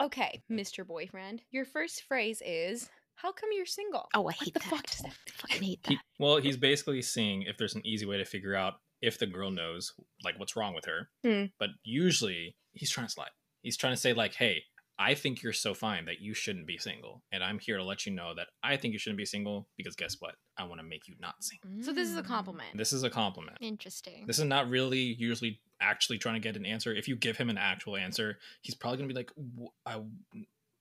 Okay, 0.00 0.40
Mr. 0.48 0.86
Boyfriend. 0.86 1.42
Your 1.50 1.64
first 1.64 2.04
phrase 2.04 2.40
is, 2.46 2.88
"How 3.16 3.32
come 3.32 3.48
you're 3.52 3.66
single?" 3.66 4.06
Oh, 4.14 4.28
I 4.28 4.32
hate 4.32 4.54
the 4.54 4.60
that. 4.60 4.68
fuck 4.68 4.86
does 4.86 4.98
that- 5.00 5.10
I 5.26 5.30
fucking 5.48 5.62
hate 5.64 5.82
that. 5.82 5.90
He, 5.90 5.98
well, 6.20 6.36
he's 6.36 6.56
basically 6.56 7.02
seeing 7.02 7.42
if 7.42 7.56
there's 7.58 7.74
an 7.74 7.84
easy 7.84 8.06
way 8.06 8.16
to 8.18 8.24
figure 8.24 8.54
out 8.54 8.74
if 9.02 9.18
the 9.18 9.26
girl 9.26 9.50
knows 9.50 9.92
like 10.24 10.38
what's 10.38 10.54
wrong 10.54 10.72
with 10.74 10.84
her. 10.84 11.08
Hmm. 11.24 11.46
But 11.58 11.70
usually 11.82 12.54
he's 12.74 12.90
trying 12.90 13.06
to 13.08 13.12
slide. 13.12 13.30
He's 13.62 13.76
trying 13.76 13.92
to 13.94 14.00
say 14.00 14.12
like, 14.12 14.34
"Hey, 14.34 14.62
I 15.00 15.14
think 15.14 15.42
you're 15.42 15.52
so 15.52 15.74
fine 15.74 16.06
that 16.06 16.20
you 16.20 16.34
shouldn't 16.34 16.66
be 16.66 16.76
single, 16.78 17.22
and 17.30 17.44
I'm 17.44 17.58
here 17.60 17.76
to 17.76 17.84
let 17.84 18.04
you 18.04 18.12
know 18.12 18.34
that 18.34 18.48
I 18.64 18.76
think 18.76 18.92
you 18.92 18.98
shouldn't 18.98 19.18
be 19.18 19.24
single 19.26 19.68
because 19.76 19.94
guess 19.94 20.16
what? 20.18 20.34
I 20.56 20.64
want 20.64 20.80
to 20.80 20.86
make 20.86 21.06
you 21.06 21.14
not 21.20 21.36
single." 21.44 21.84
So 21.84 21.92
this 21.92 22.08
is 22.08 22.16
a 22.16 22.22
Mm. 22.22 22.26
compliment. 22.26 22.76
This 22.76 22.92
is 22.92 23.04
a 23.04 23.10
compliment. 23.10 23.58
Interesting. 23.60 24.26
This 24.26 24.38
is 24.38 24.44
not 24.44 24.68
really 24.68 25.00
usually 25.00 25.60
actually 25.80 26.18
trying 26.18 26.34
to 26.34 26.40
get 26.40 26.56
an 26.56 26.66
answer. 26.66 26.92
If 26.94 27.06
you 27.06 27.14
give 27.16 27.36
him 27.36 27.48
an 27.48 27.58
actual 27.58 27.96
answer, 27.96 28.38
he's 28.62 28.74
probably 28.74 28.98
gonna 28.98 29.08
be 29.08 29.14
like, 29.14 29.30
"W- 29.36 29.70
"I 29.86 30.02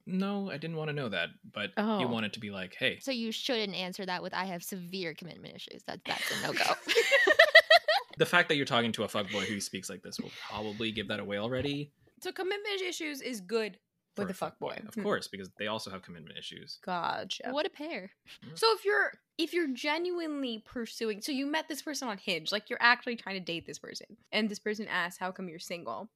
no, 0.10 0.50
I 0.50 0.58
didn't 0.58 0.78
want 0.78 0.88
to 0.88 0.94
know 0.94 1.10
that," 1.10 1.30
but 1.54 1.74
Oh. 1.78 2.00
you 2.00 2.08
want 2.08 2.26
it 2.26 2.34
to 2.34 2.40
be 2.40 2.50
like, 2.50 2.74
"Hey, 2.76 2.98
so 3.00 3.12
you 3.12 3.32
shouldn't 3.32 3.76
answer 3.76 4.06
that 4.06 4.24
with 4.24 4.34
"I 4.34 4.46
have 4.46 4.64
severe 4.64 5.14
commitment 5.14 5.54
issues." 5.56 5.84
That 5.84 6.04
that's 6.06 6.32
a 6.32 6.42
no 6.42 6.54
go. 6.54 6.64
the 8.18 8.26
fact 8.26 8.50
that 8.50 8.56
you're 8.56 8.66
talking 8.66 8.92
to 8.94 9.04
a 9.04 9.08
fuckboy 9.08 9.44
who 9.46 9.60
speaks 9.60 9.90
like 9.90 10.02
this 10.02 10.20
will 10.20 10.32
probably 10.50 10.92
give 10.92 11.08
that 11.10 11.20
away 11.20 11.38
already." 11.38 11.92
so 12.20 12.32
commitment 12.32 12.82
issues 12.82 13.22
is 13.22 13.42
good 13.42 13.74
for 13.76 13.80
with 14.18 14.30
a 14.30 14.34
fuckboy. 14.34 14.88
Of 14.88 14.96
Hmm. 14.96 15.04
course, 15.04 15.28
because 15.28 15.50
they 15.58 15.68
also 15.68 15.90
have 15.92 16.02
commitment 16.02 16.38
issues. 16.38 16.80
Gotcha. 16.84 17.50
what 17.52 17.66
a 17.66 17.70
pair. 17.70 18.12
So 18.56 18.68
if 18.76 18.84
you're 18.86 19.14
if 19.38 19.54
you're 19.54 19.68
genuinely 19.74 20.64
pursuing, 20.66 21.22
so 21.22 21.32
you 21.32 21.46
met 21.46 21.68
this 21.68 21.82
person 21.82 22.08
on 22.08 22.18
Hinge, 22.18 22.52
like 22.52 22.70
you're 22.70 22.82
actually 22.82 23.16
trying 23.16 23.36
to 23.36 23.40
date 23.46 23.66
this 23.68 23.78
person, 23.80 24.18
and 24.32 24.50
this 24.50 24.60
person 24.60 24.88
asks, 24.88 25.20
"How 25.20 25.32
come 25.32 25.48
you're 25.50 25.60
single?" 25.60 26.10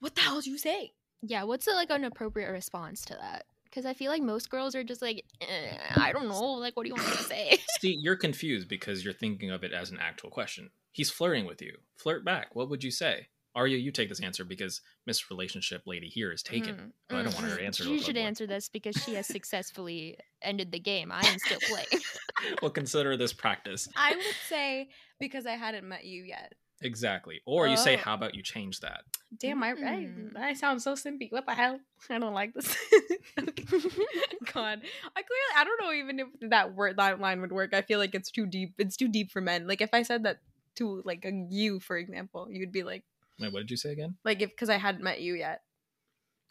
What 0.00 0.14
the 0.14 0.22
hell 0.22 0.40
do 0.40 0.50
you 0.50 0.58
say? 0.58 0.92
Yeah, 1.20 1.44
what's 1.44 1.66
a, 1.68 1.72
like 1.72 1.90
an 1.90 2.04
appropriate 2.04 2.50
response 2.50 3.04
to 3.04 3.14
that? 3.14 3.44
Because 3.64 3.86
I 3.86 3.94
feel 3.94 4.10
like 4.10 4.20
most 4.22 4.50
girls 4.50 4.74
are 4.74 4.82
just 4.84 5.00
like, 5.00 5.24
eh, 5.40 5.76
I 5.94 6.12
don't 6.12 6.28
know. 6.28 6.52
Like, 6.54 6.76
what 6.76 6.82
do 6.82 6.88
you 6.88 6.94
want 6.94 7.08
me 7.08 7.16
to 7.16 7.22
say? 7.22 7.58
See, 7.80 7.96
you're 8.00 8.16
confused 8.16 8.68
because 8.68 9.04
you're 9.04 9.14
thinking 9.14 9.50
of 9.50 9.62
it 9.64 9.72
as 9.72 9.90
an 9.90 9.98
actual 10.00 10.28
question. 10.30 10.70
He's 10.90 11.10
flirting 11.10 11.46
with 11.46 11.62
you. 11.62 11.78
Flirt 11.96 12.24
back. 12.24 12.54
What 12.54 12.68
would 12.68 12.82
you 12.84 12.90
say? 12.90 13.28
Arya, 13.54 13.76
you 13.76 13.90
take 13.92 14.08
this 14.08 14.20
answer 14.20 14.44
because 14.44 14.80
Miss 15.06 15.30
Relationship 15.30 15.82
Lady 15.86 16.08
here 16.08 16.32
is 16.32 16.42
taken. 16.42 16.74
Mm, 16.74 16.90
Oh, 17.10 17.16
I 17.18 17.22
don't 17.22 17.34
want 17.34 17.46
her 17.46 17.56
to 17.56 17.62
mm. 17.62 17.66
answer. 17.66 17.84
She 17.84 17.98
should 18.00 18.16
fuckboy. 18.16 18.24
answer 18.24 18.46
this 18.46 18.68
because 18.68 18.96
she 18.96 19.14
has 19.14 19.26
successfully 19.26 20.16
ended 20.40 20.72
the 20.72 20.78
game. 20.78 21.12
I 21.12 21.20
am 21.26 21.38
still 21.38 21.58
playing. 21.68 21.86
Well, 22.60 22.72
consider 22.72 23.16
this 23.16 23.32
practice. 23.32 23.88
I 23.94 24.16
would 24.16 24.24
say 24.48 24.88
because 25.20 25.46
I 25.46 25.52
hadn't 25.52 25.88
met 25.88 26.04
you 26.04 26.24
yet. 26.24 26.54
Exactly. 26.80 27.40
Or 27.46 27.68
you 27.68 27.76
say, 27.76 27.94
Oh. 27.94 27.98
how 27.98 28.14
about 28.14 28.34
you 28.34 28.42
change 28.42 28.80
that? 28.80 29.02
Damn, 29.38 29.62
I, 29.62 29.74
Mm. 29.74 30.36
I 30.36 30.48
I 30.48 30.52
sound 30.54 30.82
so 30.82 30.94
simpy. 30.94 31.30
What 31.30 31.46
the 31.46 31.54
hell? 31.54 31.78
I 32.10 32.18
don't 32.18 32.34
like 32.34 32.52
this. 32.54 32.76
God, 33.36 34.80
I 35.16 35.22
clearly 35.22 35.52
I 35.56 35.64
don't 35.64 35.80
know 35.80 35.92
even 35.92 36.18
if 36.20 36.50
that 36.50 36.74
word 36.74 36.96
that 36.96 37.20
line 37.20 37.40
would 37.42 37.52
work. 37.52 37.74
I 37.74 37.82
feel 37.82 37.98
like 37.98 38.14
it's 38.14 38.30
too 38.30 38.46
deep. 38.46 38.74
It's 38.78 38.96
too 38.96 39.08
deep 39.08 39.30
for 39.30 39.40
men. 39.40 39.66
Like 39.66 39.80
if 39.80 39.90
I 39.92 40.02
said 40.02 40.24
that 40.24 40.38
to 40.76 41.02
like 41.04 41.24
a 41.24 41.46
you, 41.50 41.78
for 41.80 41.96
example, 41.96 42.48
you'd 42.50 42.72
be 42.72 42.82
like, 42.82 43.04
Wait, 43.38 43.52
what 43.52 43.60
did 43.60 43.70
you 43.70 43.76
say 43.76 43.92
again? 43.92 44.16
Like 44.24 44.40
if 44.42 44.50
because 44.50 44.68
I 44.70 44.76
hadn't 44.78 45.02
met 45.02 45.20
you 45.20 45.34
yet. 45.34 45.62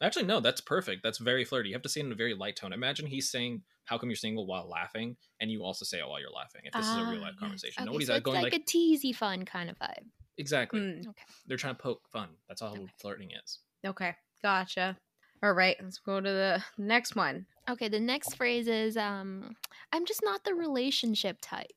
Actually, 0.01 0.25
no, 0.25 0.39
that's 0.39 0.61
perfect. 0.61 1.03
That's 1.03 1.19
very 1.19 1.45
flirty. 1.45 1.69
You 1.69 1.75
have 1.75 1.83
to 1.83 1.89
say 1.89 2.01
it 2.01 2.05
in 2.07 2.11
a 2.11 2.15
very 2.15 2.33
light 2.33 2.55
tone. 2.55 2.73
Imagine 2.73 3.05
he's 3.05 3.29
saying, 3.29 3.61
"How 3.85 3.97
come 3.99 4.09
you're 4.09 4.15
single?" 4.15 4.47
while 4.47 4.67
laughing, 4.67 5.15
and 5.39 5.51
you 5.51 5.63
also 5.63 5.85
say 5.85 5.99
it 5.99 6.07
while 6.07 6.19
you're 6.19 6.31
laughing. 6.31 6.61
If 6.65 6.73
this 6.73 6.87
is 6.87 6.97
a 6.97 7.05
real 7.05 7.19
Ah, 7.19 7.25
life 7.25 7.35
conversation, 7.37 7.83
Okay, 7.83 7.85
nobody's 7.85 8.07
so 8.07 8.13
uh, 8.13 8.17
it's 8.17 8.25
going 8.25 8.41
like, 8.41 8.51
like, 8.53 8.61
a 8.61 8.65
teasy 8.65 9.15
fun 9.15 9.45
kind 9.45 9.69
of 9.69 9.77
vibe. 9.77 10.05
exactly. 10.39 10.79
Mm, 10.79 11.07
Okay. 11.07 11.23
They're 11.45 11.57
trying 11.57 11.75
to 11.75 11.81
poke 11.81 12.07
fun. 12.11 12.29
That's 12.47 12.61
all 12.63 12.71
Okay. 12.73 12.91
flirting 12.99 13.29
is. 13.31 13.59
okay, 13.85 14.15
gotcha. 14.41 14.97
All 15.43 15.53
right, 15.53 15.75
let's 15.81 15.99
go 15.99 16.19
to 16.19 16.29
the 16.29 16.63
next 16.79 17.15
one. 17.15 17.45
Okay, 17.69 17.87
the 17.87 17.99
next 17.99 18.35
phrase 18.35 18.67
is 18.67 18.97
um 18.97 19.55
I'm 19.93 20.05
just 20.05 20.21
not 20.23 20.43
the 20.43 20.55
relationship 20.55 21.37
type. 21.41 21.71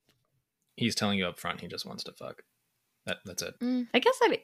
He's 0.76 0.94
telling 0.94 1.18
you 1.18 1.26
up 1.26 1.38
front 1.38 1.60
he 1.60 1.68
just 1.68 1.84
wants 1.86 2.04
to 2.04 2.12
fuck. 2.12 2.42
That 3.04 3.18
that's 3.26 3.42
it. 3.42 3.54
I 3.92 3.98
guess 3.98 4.18
I. 4.22 4.38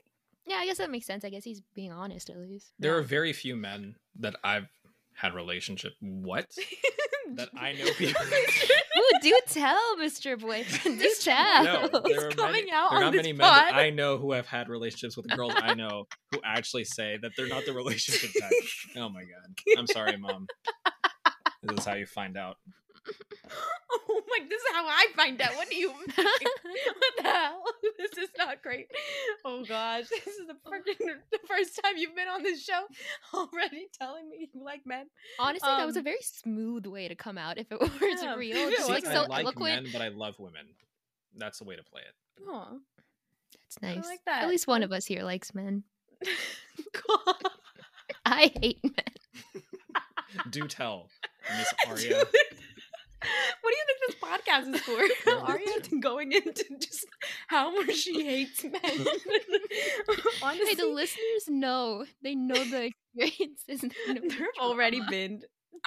Yeah, 0.46 0.57
I 0.57 0.66
guess 0.66 0.79
that 0.79 0.90
makes 0.90 1.07
sense. 1.07 1.24
I 1.24 1.31
guess 1.31 1.44
he's 1.44 1.62
being 1.74 1.92
honest 1.92 2.31
at 2.31 2.38
least. 2.38 2.72
There 2.79 2.96
are 2.96 3.03
very 3.03 3.33
few 3.33 3.57
men 3.57 3.96
that 4.18 4.37
I've 4.42 4.68
had 5.14 5.35
relationship. 5.35 5.92
What? 6.00 6.46
that 7.37 7.48
I 7.57 7.72
know 7.72 7.87
people. 7.96 8.22
Ooh, 8.98 9.18
do 9.22 9.38
tell, 9.48 9.96
Mr. 9.98 10.38
Boyfriend. 10.38 10.98
Do 10.98 11.14
tell. 11.20 11.64
No, 11.64 11.88
there 12.05 12.29
are 12.29 12.31
coming 12.31 12.53
many, 12.66 12.72
out 12.72 12.90
there 12.90 13.00
are 13.00 13.05
not 13.05 13.14
many 13.14 13.33
men 13.33 13.46
that. 13.46 13.74
I 13.74 13.90
know 13.90 14.18
who 14.18 14.33
have 14.33 14.46
had 14.46 14.68
relationships 14.68 15.16
with 15.16 15.29
girls 15.29 15.53
I 15.57 15.74
know 15.74 16.07
who 16.33 16.40
actually 16.44 16.85
say 16.85 17.18
that 17.22 17.33
they're 17.37 17.48
not 17.48 17.64
the 17.66 17.72
relationship 17.72 18.31
type. 18.40 18.50
Oh 18.96 19.09
my 19.09 19.22
god. 19.22 19.79
I'm 19.79 19.87
sorry, 19.87 20.16
mom. 20.16 20.46
This 21.62 21.79
is 21.79 21.85
how 21.85 21.94
you 21.94 22.07
find 22.07 22.37
out. 22.37 22.57
Oh 23.93 24.23
my! 24.29 24.47
This 24.49 24.61
is 24.61 24.67
how 24.75 24.87
I 24.87 25.07
find 25.17 25.41
out. 25.41 25.55
What 25.57 25.69
do 25.71 25.77
you? 25.77 25.89
mean? 25.89 25.99
what 26.17 27.13
the 27.19 27.23
hell? 27.23 27.63
This 27.99 28.13
is 28.25 28.31
not 28.39 28.63
great. 28.63 28.87
Oh 29.45 29.63
gosh, 29.65 30.05
this 30.25 30.27
is 30.35 30.47
the 30.47 30.55
freaking 30.69 31.17
the 31.31 31.39
first 31.47 31.79
time 31.83 31.95
you've 31.97 32.15
been 32.17 32.29
on 32.29 32.43
this 32.43 32.65
show 32.65 32.83
already 33.35 33.89
telling 33.99 34.29
me 34.31 34.49
you 34.55 34.65
like 34.65 34.81
men. 34.87 35.07
Honestly, 35.39 35.69
that 35.69 35.85
was 35.87 35.97
a 35.97 36.01
Um, 36.01 36.05
very 36.05 36.23
smooth 36.23 36.87
way 36.87 37.09
to 37.09 37.15
come 37.15 37.37
out 37.37 37.59
if 37.59 37.71
it 37.71 37.79
was 37.79 37.91
Yeah, 38.01 38.35
real. 38.37 38.57
if 38.57 38.69
it 38.69 38.77
Just 38.79 38.89
was 38.89 39.03
like 39.03 39.07
I 39.07 39.13
so 39.15 39.23
like 39.29 39.45
eloquent. 39.45 39.83
men, 39.85 39.93
but 39.93 40.01
I 40.03 40.09
love 40.09 40.39
women. 40.39 40.67
That's 41.37 41.59
the 41.59 41.65
way 41.65 41.77
to 41.77 41.83
play 41.85 42.01
it. 42.03 42.15
Oh, 42.49 42.81
It's 43.67 43.81
nice. 43.83 44.05
like 44.07 44.25
that. 44.27 44.43
At 44.45 44.49
least 44.49 44.67
one 44.67 44.83
of 44.83 44.93
us 44.93 45.05
here 45.07 45.23
likes 45.23 45.55
men. 45.55 45.85
God. 46.93 47.35
I 48.25 48.51
hate 48.61 48.83
men. 48.83 49.63
Do 50.51 50.67
tell, 50.69 51.11
Miss 51.57 51.75
Do 51.85 51.91
Aria. 51.91 52.25
You- 53.22 53.28
what 53.61 53.70
do 53.70 53.76
you 53.76 53.85
think 53.87 54.00
this 54.06 54.16
podcast 54.20 54.74
is 54.74 54.80
for? 54.83 55.30
Aria 55.50 55.66
going 56.00 56.33
into 56.33 56.64
just 56.80 57.06
how 57.48 57.74
much 57.74 57.94
she 57.94 58.24
hates 58.24 58.64
men. 58.64 58.72
Honestly, 60.42 60.66
Hey, 60.68 60.74
the 60.74 60.87
listeners 60.87 61.44
know. 61.48 62.04
They 62.22 62.35
know 62.35 62.62
the 62.64 62.90
experiences. 63.16 63.80
they 64.06 64.14
know 64.14 64.20
there 64.28 64.38
have 64.38 64.48
already 64.61 64.98
trauma. 64.98 65.11
been 65.11 65.42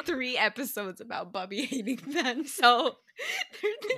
three 0.05 0.37
episodes 0.37 1.01
about 1.01 1.31
Bubby 1.31 1.65
hating 1.65 1.99
men, 2.07 2.45
so 2.47 2.95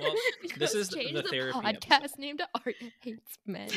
Well, 0.00 0.14
this 0.58 0.72
Just 0.72 0.74
is 0.74 0.88
change 0.90 1.14
the 1.14 1.22
therapy 1.22 1.58
podcast 1.58 1.90
episode. 1.92 2.18
name 2.18 2.36
to 2.38 2.48
Arya 2.54 2.74
hates 3.02 3.38
men. 3.46 3.68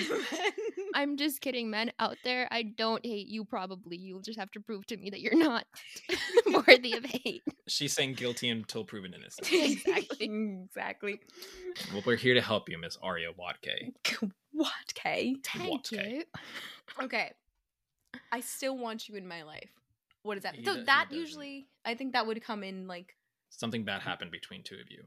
I'm 0.96 1.18
just 1.18 1.42
kidding, 1.42 1.70
men 1.70 1.92
out 2.00 2.18
there. 2.24 2.48
I 2.52 2.64
don't 2.64 3.06
hate 3.06 3.28
you. 3.28 3.46
Probably 3.46 3.96
you'll 3.98 4.22
just 4.22 4.40
have 4.40 4.52
to 4.52 4.60
prove 4.60 4.86
to 4.88 4.98
me 4.98 5.10
that 5.10 5.22
you're 5.22 5.38
not 5.38 5.66
worthy 6.68 6.94
of 6.94 7.06
hate. 7.06 7.44
She's 7.68 7.94
saying 7.94 8.14
guilty 8.14 8.50
until 8.50 8.84
proven 8.84 9.14
innocent. 9.14 9.48
Exactly. 9.52 10.26
exactly. 10.66 11.20
Well, 11.94 12.04
we're 12.06 12.16
here 12.16 12.34
to 12.34 12.42
help 12.42 12.70
you, 12.70 12.78
Miss 12.78 12.98
Aria 13.02 13.30
Watke. 13.38 13.92
Watke? 14.54 14.70
Kay? 14.96 15.36
Thank 15.44 15.70
What, 15.72 15.84
Kay? 15.90 16.24
you. 17.00 17.04
Okay. 17.06 17.32
I 18.32 18.40
still 18.40 18.78
want 18.78 19.08
you 19.08 19.16
in 19.16 19.28
my 19.28 19.44
life. 19.44 19.70
What 20.24 20.38
is 20.38 20.44
that? 20.44 20.56
He 20.56 20.66
so 20.66 20.76
do- 20.76 20.84
that 20.86 21.08
usually, 21.12 21.68
I 21.86 21.96
think 21.96 22.14
that 22.14 22.26
would 22.28 22.44
come 22.44 22.64
in 22.64 22.88
like. 22.88 23.16
Something 23.52 23.84
bad 23.84 24.02
happened 24.02 24.32
between 24.32 24.64
two 24.64 24.76
of 24.76 24.90
you. 24.92 25.04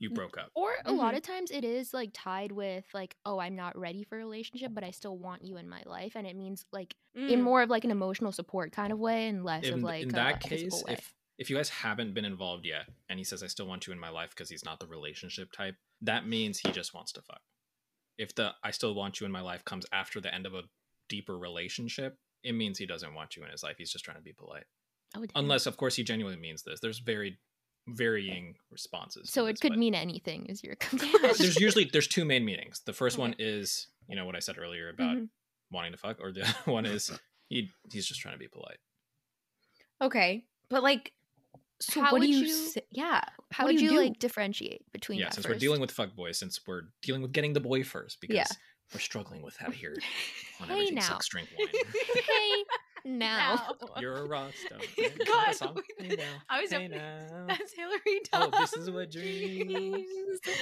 You 0.00 0.10
broke 0.10 0.36
up. 0.38 0.50
Or 0.54 0.72
a 0.86 0.92
lot 0.92 1.14
Mhm. 1.14 1.18
of 1.18 1.22
times 1.22 1.50
it 1.50 1.62
is 1.62 1.92
like 1.94 2.10
tied 2.12 2.52
with 2.52 2.84
like, 2.94 3.16
oh, 3.24 3.38
I'm 3.38 3.54
not 3.54 3.78
ready 3.78 4.02
for 4.02 4.16
a 4.16 4.18
relationship, 4.18 4.72
but 4.74 4.82
I 4.82 4.90
still 4.90 5.16
want 5.16 5.44
you 5.44 5.56
in 5.58 5.68
my 5.68 5.82
life, 5.86 6.16
and 6.16 6.26
it 6.26 6.34
means 6.34 6.64
like 6.72 6.96
in 7.14 7.40
Mm. 7.40 7.42
more 7.42 7.62
of 7.62 7.70
like 7.70 7.84
an 7.84 7.90
emotional 7.90 8.32
support 8.32 8.72
kind 8.72 8.92
of 8.92 8.98
way, 8.98 9.28
and 9.28 9.44
less 9.44 9.68
of 9.68 9.82
like 9.82 10.02
in 10.02 10.08
that 10.10 10.42
physical 10.42 10.78
case, 10.78 10.84
way. 10.86 10.92
if 10.94 11.14
if 11.38 11.48
you 11.48 11.56
guys 11.56 11.70
haven't 11.70 12.12
been 12.12 12.24
involved 12.26 12.66
yet, 12.66 12.86
and 13.08 13.18
he 13.18 13.24
says 13.24 13.42
I 13.42 13.46
still 13.46 13.66
want 13.66 13.86
you 13.86 13.92
in 13.94 13.98
my 13.98 14.10
life 14.10 14.30
because 14.30 14.50
he's 14.50 14.64
not 14.64 14.78
the 14.80 14.86
relationship 14.86 15.52
type, 15.52 15.76
that 16.02 16.26
means 16.26 16.58
he 16.58 16.70
just 16.72 16.92
wants 16.92 17.12
to 17.12 17.22
fuck. 17.22 17.40
If 18.18 18.34
the 18.34 18.54
I 18.62 18.70
still 18.72 18.94
want 18.94 19.20
you 19.20 19.26
in 19.26 19.32
my 19.32 19.40
life 19.40 19.64
comes 19.64 19.86
after 19.92 20.20
the 20.20 20.34
end 20.34 20.44
of 20.46 20.54
a 20.54 20.64
deeper 21.08 21.38
relationship, 21.38 22.18
it 22.42 22.52
means 22.52 22.78
he 22.78 22.86
doesn't 22.86 23.14
want 23.14 23.36
you 23.36 23.44
in 23.44 23.50
his 23.50 23.62
life. 23.62 23.76
He's 23.78 23.90
just 23.92 24.04
trying 24.04 24.16
to 24.18 24.22
be 24.22 24.32
polite. 24.32 24.64
Oh, 25.14 25.20
damn. 25.26 25.30
Unless, 25.34 25.66
of 25.66 25.76
course, 25.76 25.96
he 25.96 26.04
genuinely 26.04 26.40
means 26.40 26.62
this. 26.62 26.78
There's 26.80 26.98
very 27.00 27.38
varying 27.94 28.56
responses. 28.70 29.30
so 29.30 29.46
it 29.46 29.52
this, 29.54 29.60
could 29.60 29.72
but 29.72 29.78
mean 29.78 29.94
anything, 29.94 30.46
is 30.46 30.62
your 30.64 30.74
conclusion. 30.80 31.20
there's 31.38 31.58
usually 31.60 31.84
there's 31.92 32.08
two 32.08 32.24
main 32.24 32.44
meanings. 32.44 32.80
The 32.86 32.92
first 32.92 33.16
Okay. 33.16 33.22
one 33.22 33.34
is 33.38 33.86
you 34.08 34.16
know 34.16 34.24
what 34.26 34.36
I 34.36 34.40
said 34.40 34.56
earlier 34.58 34.88
about 34.88 35.16
Mhm. 35.16 35.28
wanting 35.70 35.92
to 35.92 35.98
fuck, 35.98 36.18
or 36.20 36.32
the 36.32 36.42
other 36.48 36.72
one 36.72 36.86
is 36.86 37.10
he 37.48 37.70
he's 37.92 38.06
just 38.06 38.20
trying 38.20 38.34
to 38.34 38.38
be 38.38 38.48
polite. 38.48 38.78
Okay, 40.02 40.44
but 40.68 40.82
like, 40.82 41.12
so 41.80 42.00
How 42.00 42.12
what 42.12 42.20
do 42.22 42.28
you? 42.28 42.38
you- 42.46 42.48
say- 42.48 42.86
yeah. 42.90 43.20
How 43.52 43.64
what 43.64 43.72
would 43.74 43.80
you, 43.80 43.90
do? 43.90 43.96
like 43.98 44.18
differentiate 44.18 44.82
between 44.92 45.18
yeah, 45.18 45.26
that 45.26 45.34
since 45.34 45.46
first? 45.46 45.56
we're 45.56 45.58
dealing 45.60 45.80
with 45.80 45.90
fuck 45.90 46.14
boys, 46.14 46.38
since 46.38 46.60
we're 46.66 46.82
dealing 47.02 47.20
with 47.22 47.32
getting 47.32 47.52
the 47.52 47.60
boy 47.60 47.82
first, 47.84 48.20
because 48.20 48.36
Yeah. 48.36 48.46
we're 48.94 49.00
struggling 49.00 49.42
with 49.42 49.58
that 49.58 49.72
here 49.74 49.96
on 50.60 50.68
Hey 50.68 50.72
everything 50.74 50.94
now. 50.96 51.00
sucks 51.02 51.28
drink 51.28 51.48
wine. 51.58 51.68
hey 52.14 52.64
now. 53.04 53.76
You're 54.00 54.16
a 54.16 54.26
rock 54.26 54.52
star. 54.66 54.78
right? 54.98 54.98
Is 54.98 55.14
that 55.14 55.26
God. 55.62 55.82
Hey 55.98 56.16
now, 56.16 56.24
I 56.48 56.60
was 56.62 56.70
hey 56.70 56.84
a- 56.86 56.88
now. 56.88 57.44
That's 57.48 57.72
Hilary 57.74 58.20
Oh, 58.32 58.48
this 58.58 58.72
is 58.74 58.90
what 58.90 59.10
dreams. 59.10 59.72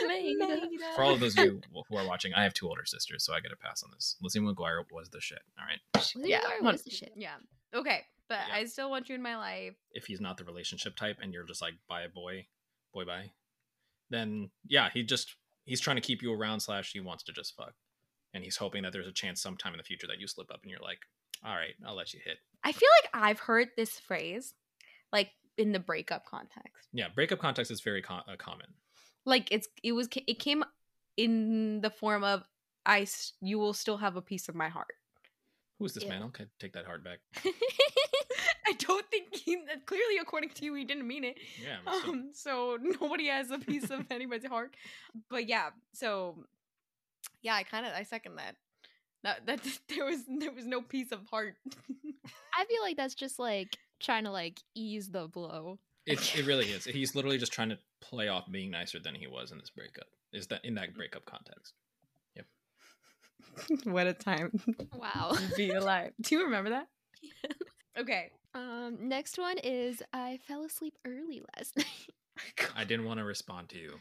Made. 0.06 0.68
For 0.96 1.02
all 1.04 1.14
of 1.14 1.20
those 1.20 1.38
of 1.38 1.44
you 1.44 1.60
who 1.88 1.96
are 1.96 2.06
watching, 2.06 2.32
I 2.34 2.42
have 2.42 2.54
two 2.54 2.68
older 2.68 2.84
sisters, 2.84 3.24
so 3.24 3.32
I 3.34 3.40
get 3.40 3.52
a 3.52 3.56
pass 3.56 3.82
on 3.82 3.90
this. 3.94 4.16
Lizzie 4.20 4.40
McGuire 4.40 4.82
was 4.92 5.08
the 5.10 5.20
shit. 5.20 5.40
All 5.58 5.64
right. 5.66 5.78
Lizzie 6.16 6.30
Yeah, 6.30 6.40
McGuire 6.40 6.64
was 6.72 6.82
the 6.82 6.90
shit. 6.90 7.12
Yeah. 7.16 7.34
Okay, 7.74 8.02
but 8.28 8.38
Yeah. 8.48 8.54
I 8.56 8.64
still 8.64 8.90
want 8.90 9.08
you 9.08 9.14
in 9.14 9.22
my 9.22 9.36
life. 9.36 9.74
if 9.92 10.06
he's 10.06 10.20
not 10.20 10.36
the 10.38 10.44
relationship 10.44 10.96
type 10.96 11.18
and 11.22 11.32
you're 11.32 11.44
just 11.44 11.62
like 11.62 11.74
bye 11.88 12.06
boy 12.12 12.46
boy 12.94 13.04
bye 13.04 13.30
then 14.10 14.50
yeah 14.66 14.88
he 14.92 15.02
just 15.02 15.36
he's 15.66 15.80
trying 15.80 15.96
to 15.96 16.02
keep 16.02 16.22
you 16.22 16.32
around 16.32 16.60
slash 16.60 16.92
he 16.92 17.00
wants 17.00 17.22
to 17.24 17.32
just 17.32 17.54
fuck 17.54 17.74
and 18.32 18.42
he's 18.42 18.56
hoping 18.56 18.82
that 18.82 18.92
there's 18.92 19.06
a 19.06 19.12
chance 19.12 19.40
sometime 19.42 19.72
in 19.74 19.78
the 19.78 19.84
future 19.84 20.06
that 20.06 20.18
you 20.18 20.26
slip 20.26 20.50
up 20.50 20.60
and 20.62 20.70
you're 20.70 20.80
like 20.80 21.00
all 21.44 21.54
right 21.54 21.74
i'll 21.86 21.94
let 21.96 22.12
you 22.14 22.20
hit 22.24 22.38
I 22.64 22.72
feel 22.72 22.88
like 23.02 23.10
I've 23.14 23.38
heard 23.38 23.68
this 23.76 24.00
phrase, 24.00 24.52
like 25.12 25.30
in 25.56 25.70
the 25.72 25.78
breakup 25.78 26.26
context. 26.26 26.88
yeah 26.92 27.06
breakup 27.14 27.38
context 27.38 27.70
is 27.70 27.80
very 27.80 28.02
com- 28.02 28.24
uh, 28.30 28.36
common 28.36 28.66
Like 29.24 29.48
it's 29.52 29.68
it 29.82 29.92
was 29.92 30.08
it 30.26 30.38
came 30.40 30.64
in 31.16 31.80
the 31.80 31.90
form 31.90 32.24
of 32.24 32.42
I 32.84 33.06
you 33.40 33.58
will 33.58 33.72
still 33.74 33.96
have 33.98 34.16
a 34.16 34.22
piece 34.22 34.48
of 34.48 34.54
my 34.54 34.68
heart. 34.68 34.94
who's 35.78 35.94
this 35.94 36.02
Yeah. 36.04 36.10
man 36.10 36.22
okay 36.24 36.46
take 36.58 36.72
that 36.72 36.84
heart 36.86 37.04
back 37.04 37.20
I 38.66 38.72
don't 38.72 39.06
think 39.10 39.34
he 39.34 39.56
clearly 39.86 40.18
according 40.20 40.50
to 40.50 40.64
you 40.64 40.74
he 40.74 40.84
didn't 40.84 41.06
mean 41.06 41.24
it. 41.24 41.38
yeah. 41.62 41.78
Um, 41.90 42.30
so 42.34 42.76
nobody 43.00 43.28
has 43.28 43.50
a 43.50 43.58
piece 43.58 43.88
of 43.90 44.04
anybody's 44.10 44.46
heart. 44.46 44.74
But 45.30 45.48
yeah, 45.48 45.70
so 45.94 46.44
yeah, 47.40 47.54
I 47.54 47.62
kind 47.62 47.86
of 47.86 47.92
I 47.94 48.02
second 48.02 48.36
that. 48.36 48.56
That 49.24 49.46
that 49.46 49.60
there 49.88 50.04
was 50.04 50.20
there 50.38 50.52
was 50.52 50.66
no 50.66 50.80
piece 50.82 51.12
of 51.12 51.20
heart. 51.30 51.56
I 52.58 52.64
feel 52.64 52.82
like 52.82 52.96
that's 52.96 53.14
just 53.14 53.38
like 53.38 53.76
trying 54.00 54.24
to 54.24 54.30
like 54.30 54.60
ease 54.74 55.08
the 55.10 55.26
blow. 55.28 55.78
it, 56.06 56.18
it 56.38 56.46
really 56.46 56.66
is 56.70 56.84
he's 56.84 57.14
literally 57.14 57.38
just 57.38 57.52
trying 57.52 57.70
to 57.70 57.78
play 58.00 58.28
off 58.28 58.50
being 58.50 58.70
nicer 58.70 58.98
than 58.98 59.14
he 59.14 59.26
was 59.26 59.50
in 59.52 59.58
this 59.58 59.70
breakup 59.70 60.06
is 60.32 60.46
that 60.48 60.64
in 60.64 60.74
that 60.76 60.94
breakup 60.94 61.24
context 61.24 61.74
Yep. 62.36 62.46
what 63.84 64.06
a 64.06 64.12
time 64.12 64.52
Wow. 64.94 65.32
be 65.56 65.70
alive. 65.70 66.12
Do 66.20 66.34
you 66.36 66.44
remember 66.44 66.70
that? 66.70 66.86
Okay. 67.98 68.30
Um, 68.54 68.96
next 69.08 69.38
one 69.38 69.58
is 69.58 70.02
I 70.12 70.38
fell 70.46 70.64
asleep 70.64 70.94
early 71.04 71.42
last 71.56 71.76
night. 71.76 71.86
i 72.76 72.84
didn't 72.84 73.04
want 73.06 73.18
to 73.18 73.24
respond 73.24 73.68
to 73.70 73.78
you 73.78 73.94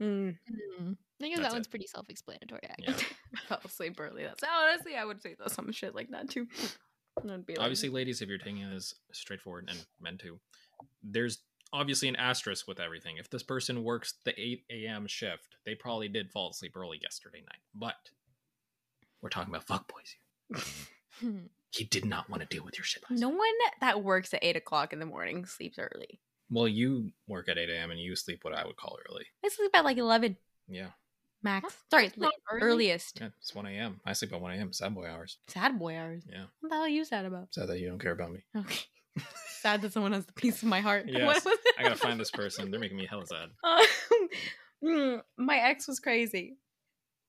Mm, 0.00 0.36
I 0.50 0.94
think 1.20 1.36
That's 1.36 1.48
that 1.48 1.52
one's 1.52 1.66
it. 1.66 1.70
pretty 1.70 1.86
self-explanatory. 1.86 2.60
Yeah. 2.78 2.90
Actually. 2.90 3.06
I 3.34 3.40
fell 3.48 3.60
asleep 3.64 4.00
early. 4.00 4.24
That's 4.24 4.42
honestly 4.42 4.96
I 4.96 5.04
would 5.04 5.22
say 5.22 5.36
that 5.38 5.50
some 5.50 5.70
shit 5.72 5.94
like 5.94 6.10
that 6.10 6.28
too. 6.30 6.46
I'd 7.28 7.44
be 7.46 7.54
like, 7.54 7.60
obviously 7.62 7.88
ladies 7.90 8.22
if 8.22 8.28
you're 8.28 8.38
taking 8.38 8.68
this 8.70 8.94
straightforward 9.12 9.68
and 9.68 9.84
men 10.00 10.16
too 10.16 10.40
there's 11.02 11.40
obviously 11.72 12.08
an 12.08 12.16
asterisk 12.16 12.66
with 12.66 12.80
everything 12.80 13.18
if 13.18 13.28
this 13.28 13.42
person 13.42 13.84
works 13.84 14.14
the 14.24 14.32
8 14.40 14.64
a.m 14.70 15.06
shift 15.06 15.56
they 15.66 15.74
probably 15.74 16.08
did 16.08 16.30
fall 16.30 16.50
asleep 16.50 16.74
early 16.74 16.98
yesterday 17.02 17.40
night 17.40 17.60
but 17.74 17.96
we're 19.20 19.28
talking 19.28 19.52
about 19.54 19.66
fuck 19.66 19.92
boys 19.92 20.16
here. 21.20 21.30
He 21.70 21.84
did 21.84 22.04
not 22.04 22.28
want 22.28 22.42
to 22.42 22.48
deal 22.48 22.64
with 22.64 22.76
your 22.76 22.84
shit 22.84 23.02
last 23.08 23.18
no 23.20 23.28
night. 23.30 23.38
one 23.38 23.54
that 23.80 24.02
works 24.02 24.34
at 24.34 24.42
eight 24.42 24.56
o'clock 24.56 24.92
in 24.92 24.98
the 24.98 25.06
morning 25.06 25.46
sleeps 25.46 25.78
early. 25.78 26.20
Well 26.52 26.68
you 26.68 27.10
work 27.26 27.48
at 27.48 27.58
8 27.58 27.68
a.m 27.70 27.90
and 27.90 27.98
you 28.00 28.14
sleep 28.14 28.40
what 28.44 28.54
i 28.54 28.64
would 28.64 28.76
call 28.76 28.96
early 29.10 29.24
I 29.44 29.48
sleep 29.48 29.70
at 29.74 29.84
like 29.84 29.98
eleven. 29.98 30.36
yeah 30.68 30.90
Max. 31.44 31.74
Sorry, 31.90 32.04
That's 32.06 32.18
la- 32.18 32.26
not 32.26 32.34
early. 32.52 32.62
earliest. 32.62 33.18
Yeah, 33.20 33.30
it's 33.40 33.52
1 33.52 33.66
a.m. 33.66 34.00
I 34.06 34.12
sleep 34.12 34.32
at 34.32 34.40
1 34.40 34.52
a.m. 34.52 34.72
Sad 34.72 34.94
boy 34.94 35.06
hours. 35.08 35.38
Sad 35.48 35.76
boy 35.76 35.96
hours. 35.98 36.22
Yeah. 36.24 36.44
What 36.60 36.68
the 36.68 36.74
hell 36.76 36.84
are 36.84 36.88
you 36.88 37.04
sad 37.04 37.24
about? 37.24 37.52
Sad 37.52 37.68
that 37.68 37.80
you 37.80 37.88
don't 37.88 37.98
care 37.98 38.12
about 38.12 38.30
me. 38.30 38.44
Okay. 38.56 38.84
sad 39.60 39.82
that 39.82 39.92
someone 39.92 40.12
has 40.12 40.24
the 40.24 40.32
piece 40.34 40.62
of 40.62 40.68
my 40.68 40.78
heart. 40.80 41.06
Yes. 41.08 41.26
What 41.26 41.44
was 41.44 41.54
it? 41.66 41.74
I 41.76 41.82
gotta 41.82 41.96
find 41.96 42.20
this 42.20 42.30
person. 42.30 42.70
They're 42.70 42.78
making 42.78 42.96
me 42.96 43.06
hella 43.10 43.26
sad. 43.26 43.48
Um, 43.64 44.28
mm, 44.84 45.22
my 45.36 45.56
ex 45.58 45.88
was 45.88 45.98
crazy. 45.98 46.58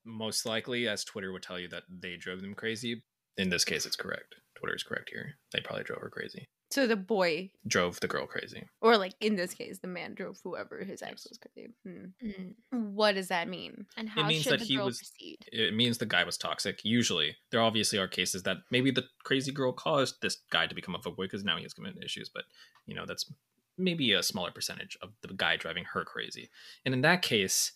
Most 0.04 0.46
likely, 0.46 0.86
as 0.86 1.02
Twitter 1.02 1.32
would 1.32 1.42
tell 1.42 1.58
you 1.58 1.66
that 1.70 1.82
they 1.88 2.14
drove 2.16 2.40
them 2.40 2.54
crazy. 2.54 3.02
In 3.36 3.48
this 3.48 3.64
case, 3.64 3.84
it's 3.84 3.96
correct. 3.96 4.36
Twitter 4.56 4.76
is 4.76 4.84
correct 4.84 5.10
here. 5.12 5.34
They 5.52 5.58
probably 5.60 5.82
drove 5.82 6.02
her 6.02 6.08
crazy. 6.08 6.48
So 6.74 6.88
the 6.88 6.96
boy, 6.96 7.50
Drove 7.68 8.00
the 8.00 8.08
girl 8.08 8.26
crazy. 8.26 8.64
or 8.80 8.96
like 8.98 9.14
in 9.20 9.36
this 9.36 9.54
case, 9.54 9.78
the 9.78 9.86
man 9.86 10.14
drove 10.14 10.40
whoever 10.42 10.82
his 10.82 11.02
ex 11.02 11.24
was 11.28 11.38
crazy. 11.38 11.68
Hmm. 11.84 12.06
Mm. 12.26 12.54
What 12.94 13.14
does 13.14 13.28
that 13.28 13.46
mean? 13.48 13.86
And 13.96 14.08
how 14.08 14.22
it 14.22 14.26
means 14.26 14.42
should 14.42 14.54
that 14.54 14.58
the 14.60 14.64
he 14.66 14.76
girl 14.76 14.86
was- 14.86 14.98
proceed? 14.98 15.38
It 15.52 15.72
means 15.74 15.98
the 15.98 16.06
guy 16.06 16.24
was 16.24 16.36
toxic. 16.36 16.80
Usually, 16.84 17.36
there 17.50 17.60
obviously 17.60 17.98
are 18.00 18.08
cases 18.08 18.42
that 18.42 18.56
maybe 18.72 18.90
the 18.90 19.04
crazy 19.22 19.52
girl 19.52 19.72
caused 19.72 20.16
this 20.20 20.38
guy 20.50 20.66
to 20.66 20.74
become 20.74 20.96
a 20.96 20.98
fuckboy 20.98 21.26
because 21.30 21.44
now 21.44 21.56
he 21.56 21.62
has 21.62 21.74
committed 21.74 22.02
issues. 22.02 22.28
But 22.28 22.44
you 22.86 22.94
know, 22.96 23.06
that's 23.06 23.30
maybe 23.78 24.12
a 24.12 24.22
smaller 24.24 24.50
percentage 24.50 24.98
of 25.00 25.10
the 25.22 25.32
guy 25.34 25.56
driving 25.56 25.84
her 25.92 26.04
crazy. 26.04 26.48
And 26.84 26.92
in 26.92 27.02
that 27.02 27.22
case, 27.22 27.70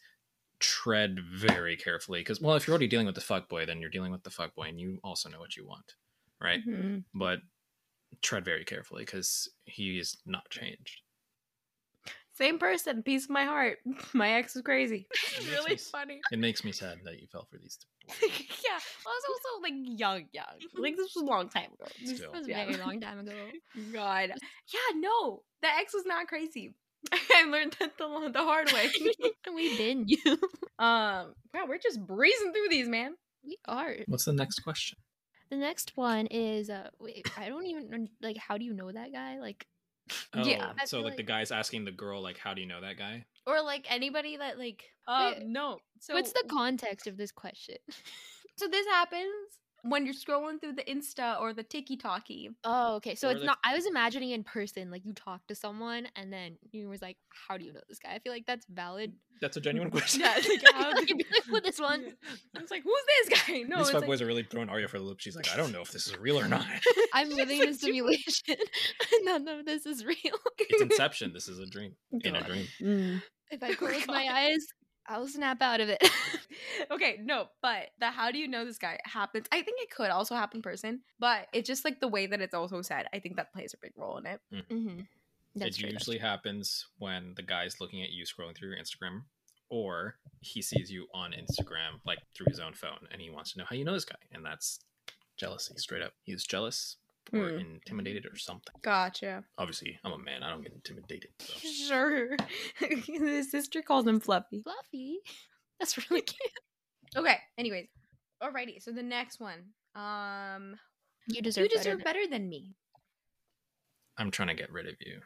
tread 0.59 1.19
very 1.33 1.77
carefully 1.77 2.19
because 2.21 2.41
well, 2.41 2.57
if 2.57 2.67
you're 2.67 2.73
already 2.75 2.89
dealing 2.89 3.07
with 3.07 3.15
the 3.15 3.21
fuckboy, 3.21 3.65
then 3.67 3.81
you're 3.81 3.91
dealing 3.91 4.11
with 4.11 4.25
the 4.25 4.31
fuckboy, 4.31 4.69
and 4.71 4.81
you 4.81 4.99
also 5.05 5.29
know 5.29 5.39
what 5.39 5.57
you 5.57 5.65
want, 5.65 5.95
right? 6.41 6.67
Mhm. 6.67 7.05
But 7.15 7.39
tread 8.23 8.45
very 8.45 8.65
carefully 8.65 9.05
because 9.05 9.49
he 9.65 9.99
is 9.99 10.17
not 10.27 10.49
changed. 10.51 11.03
Same 12.35 12.59
person, 12.61 13.03
piece 13.03 13.25
of 13.25 13.31
my 13.31 13.45
heart. 13.45 13.79
My 14.15 14.35
ex 14.35 14.55
was 14.55 14.63
crazy. 14.63 15.09
It 15.11 15.43
makes 15.45 15.51
really 15.59 15.71
me 15.73 15.77
funny. 15.77 16.21
It 16.31 16.39
makes 16.39 16.63
me 16.65 16.71
sad 16.71 16.99
that 17.05 17.21
you 17.21 17.27
fell 17.27 17.49
for 17.51 17.59
these. 17.59 17.79
yeah, 18.23 18.79
well, 19.05 19.13
I 19.13 19.19
was 19.19 19.25
also 19.29 19.63
like 19.63 19.73
young, 19.99 20.27
young. 20.33 20.45
Like 20.77 20.97
this 20.97 21.13
was 21.17 21.23
a 21.23 21.27
long 21.27 21.49
time 21.49 21.71
ago. 21.75 21.91
Still. 22.05 22.31
That 22.33 22.39
was 22.39 22.47
a 22.47 22.51
Yeah. 22.51 22.65
very 22.67 22.77
long 22.79 23.01
time 23.01 23.19
ago. 23.19 23.33
God, 23.93 24.31
yeah, 24.73 24.95
no, 25.01 25.43
the 25.63 25.69
ex 25.69 25.93
was 25.93 26.07
not 26.07 26.29
crazy. 26.29 26.75
I 27.13 27.45
learned 27.51 27.77
that 27.81 27.99
the 27.99 28.31
the 28.33 28.39
hard 28.43 28.73
way. 28.73 28.89
We've 29.55 29.77
been 29.79 30.05
you. 30.07 30.19
um, 30.79 31.35
wow, 31.53 31.65
we're 31.69 31.79
just 31.79 32.05
breezing 32.07 32.53
through 32.53 32.69
these, 32.71 32.89
man. 32.89 33.15
We 33.45 33.59
are. 33.67 33.95
What's 34.07 34.25
the 34.27 34.33
next 34.33 34.61
question? 34.61 34.99
The 35.51 35.57
next 35.57 35.97
one 35.97 36.27
is 36.27 36.71
uh 36.71 36.91
wait, 36.99 37.31
I 37.39 37.49
don't 37.49 37.67
even 37.67 38.09
like 38.21 38.37
how 38.37 38.59
do 38.59 38.65
you 38.65 38.75
know 38.75 38.93
that 38.93 39.13
guy? 39.13 39.39
Like 39.39 39.67
Oh, 40.35 40.43
Yeah. 40.45 40.73
So 40.87 40.99
feel 40.99 41.05
like, 41.09 41.17
the 41.17 41.23
guy's 41.23 41.51
asking 41.51 41.85
the 41.85 41.93
girl 41.93 42.23
like, 42.23 42.39
"How 42.39 42.55
do 42.55 42.61
you 42.61 42.67
know 42.67 42.81
that 42.81 42.99
guy?" 42.99 43.25
Or 43.47 43.63
like 43.63 43.87
anybody 43.91 44.37
that 44.37 44.59
like, 44.59 44.85
uh, 45.07 45.33
Wait, 45.37 45.47
no. 45.47 45.79
So 46.01 46.15
what's 46.15 46.33
the 46.33 46.45
context 46.49 47.07
of 47.07 47.17
this 47.17 47.33
question? 47.33 47.77
so 48.57 48.69
this 48.69 48.87
happens 48.87 49.59
when 49.83 50.05
you're 50.05 50.15
scrolling 50.15 50.61
through 50.61 50.73
the 50.75 50.85
Insta 50.85 51.41
or 51.41 51.53
the 51.53 51.63
Tiki 51.63 51.97
Talkie. 51.97 52.51
Oh, 52.65 52.97
okay. 52.97 53.15
So 53.15 53.29
Or 53.29 53.33
it's 53.33 53.41
like- 53.41 53.47
not 53.47 53.59
I 53.65 53.75
was 53.75 53.87
imagining 53.87 54.31
in 54.31 54.45
person, 54.45 54.91
like 54.91 55.05
you 55.05 55.13
talk 55.13 55.47
to 55.49 55.55
someone 55.55 56.09
and 56.17 56.33
then 56.33 56.57
you 56.73 56.89
was 56.89 57.01
like, 57.03 57.17
How 57.49 57.57
do 57.57 57.65
you 57.65 57.73
know 57.73 57.81
this 57.89 57.99
guy? 57.99 58.13
I 58.15 58.19
feel 58.19 58.33
like 58.33 58.47
that's 58.47 58.67
valid. 58.67 59.13
That's 59.41 59.57
a 59.57 59.61
genuine 59.61 59.91
question. 59.93 60.21
Yeah, 60.23 60.35
like, 60.35 60.63
how 60.75 60.91
You'd 60.99 61.19
be 61.19 61.25
like, 61.33 61.45
"What, 61.49 61.63
this 61.69 61.79
one? 61.79 62.05
I 62.57 62.61
was 62.61 62.71
like, 62.71 62.83
who's 62.83 63.29
this 63.29 63.41
guy? 63.47 63.59
No, 63.63 63.79
These 63.79 63.91
it's 63.91 63.95
like, 64.07 64.21
are 64.21 64.27
really 64.27 64.43
throwing 64.43 64.69
Arya 64.69 64.89
for 64.89 64.99
the 64.99 65.05
loop. 65.05 65.21
She's 65.21 65.37
like, 65.37 65.49
I 65.53 65.57
don't 65.57 65.71
know 65.73 65.81
if 65.83 65.93
this 65.93 66.07
is 66.09 66.19
real 66.19 66.39
or 66.41 66.49
not. 66.49 66.67
I'm 67.15 67.31
living 67.31 67.63
in 67.63 67.69
a 67.69 67.75
simulation. 67.75 68.57
None 69.23 69.47
of 69.47 69.65
this 69.65 69.87
is 69.87 70.05
real. 70.05 70.17
it's 70.59 70.83
Inception. 70.83 71.33
This 71.33 71.47
is 71.49 71.59
a 71.61 71.67
dream 71.67 71.95
in 72.11 72.35
a 72.35 72.43
dream. 72.43 72.67
Mm. 72.81 73.23
If 73.51 73.63
I 73.63 73.75
close 73.75 74.05
God. 74.07 74.09
my 74.09 74.29
eyes, 74.31 74.67
I'll 75.09 75.27
snap 75.27 75.63
out 75.63 75.81
of 75.81 75.89
it. 75.89 76.03
okay, 76.91 77.19
no, 77.23 77.49
but 77.63 77.91
the 77.99 78.11
how 78.11 78.31
do 78.31 78.39
you 78.39 78.47
know 78.47 78.65
this 78.65 78.79
guy 78.79 78.99
happens. 79.05 79.47
I 79.51 79.63
think 79.63 79.81
it 79.81 79.91
could 79.91 80.11
also 80.11 80.35
happen 80.35 80.59
in 80.59 80.63
person, 80.63 81.01
but 81.19 81.49
it's 81.53 81.67
just 81.67 81.85
like 81.85 82.01
the 82.01 82.09
way 82.09 82.27
that 82.27 82.41
it's 82.41 82.55
also 82.55 82.83
said. 82.83 83.07
I 83.13 83.19
think 83.19 83.37
that 83.37 83.53
plays 83.53 83.75
a 83.75 83.79
big 83.79 83.93
role 83.97 84.19
in 84.19 84.27
it. 84.27 84.41
mm-hmm. 84.53 85.01
That's 85.57 85.79
it 85.79 85.81
true, 85.81 85.91
usually 85.91 86.19
true. 86.19 86.29
happens 86.29 86.87
when 86.99 87.33
the 87.37 87.43
guy's 87.43 87.81
looking 87.81 88.03
at 88.03 88.11
you 88.11 88.25
scrolling 88.25 88.57
through 88.57 88.71
your 88.71 88.79
Instagram, 88.79 89.23
or 89.71 90.17
he 90.41 90.63
sees 90.63 90.91
you 90.91 91.07
on 91.15 91.33
Instagram, 91.33 92.01
like 92.07 92.19
through 92.35 92.47
his 92.49 92.61
own 92.61 92.75
phone, 92.75 93.09
and 93.11 93.21
he 93.21 93.31
wants 93.31 93.53
to 93.53 93.59
know 93.59 93.65
how 93.69 93.75
you 93.75 93.85
know 93.85 93.95
this 93.95 94.05
guy, 94.05 94.17
and 94.33 94.45
that's 94.45 94.81
jealousy, 95.37 95.75
straight 95.79 96.03
up. 96.03 96.13
He's 96.23 96.45
jealous 96.45 96.97
or 97.33 97.51
Hmm. 97.59 97.75
intimidated 97.75 98.27
or 98.27 98.37
something. 98.37 98.75
Gotcha. 98.83 99.45
Obviously, 99.59 99.99
I'm 100.05 100.13
a 100.13 100.19
man. 100.19 100.43
I 100.43 100.51
don't 100.51 100.63
get 100.63 100.73
intimidated. 100.73 101.31
So. 101.41 101.55
Sure. 101.89 102.37
His 103.07 103.51
sister 103.51 103.83
calls 103.83 104.07
him 104.07 104.21
Fluffy. 104.21 104.63
Fluffy. 104.63 105.19
That's 105.79 105.97
really 106.11 106.23
cute. 106.33 106.53
Okay. 107.17 107.37
Anyways, 107.57 107.87
alrighty. 108.43 108.83
So 108.83 108.93
the 108.93 109.03
next 109.03 109.41
one. 109.41 109.65
Um, 109.95 110.77
You 111.27 111.41
deserve, 111.43 111.65
you 111.65 111.69
deserve 111.71 111.99
better. 111.99 112.21
better 112.21 112.27
than 112.31 112.49
me. 112.49 112.75
I'm 114.17 114.31
trying 114.31 114.49
to 114.49 114.55
get 114.55 114.73
rid 114.73 114.87
of 114.89 114.95
you. 115.01 115.21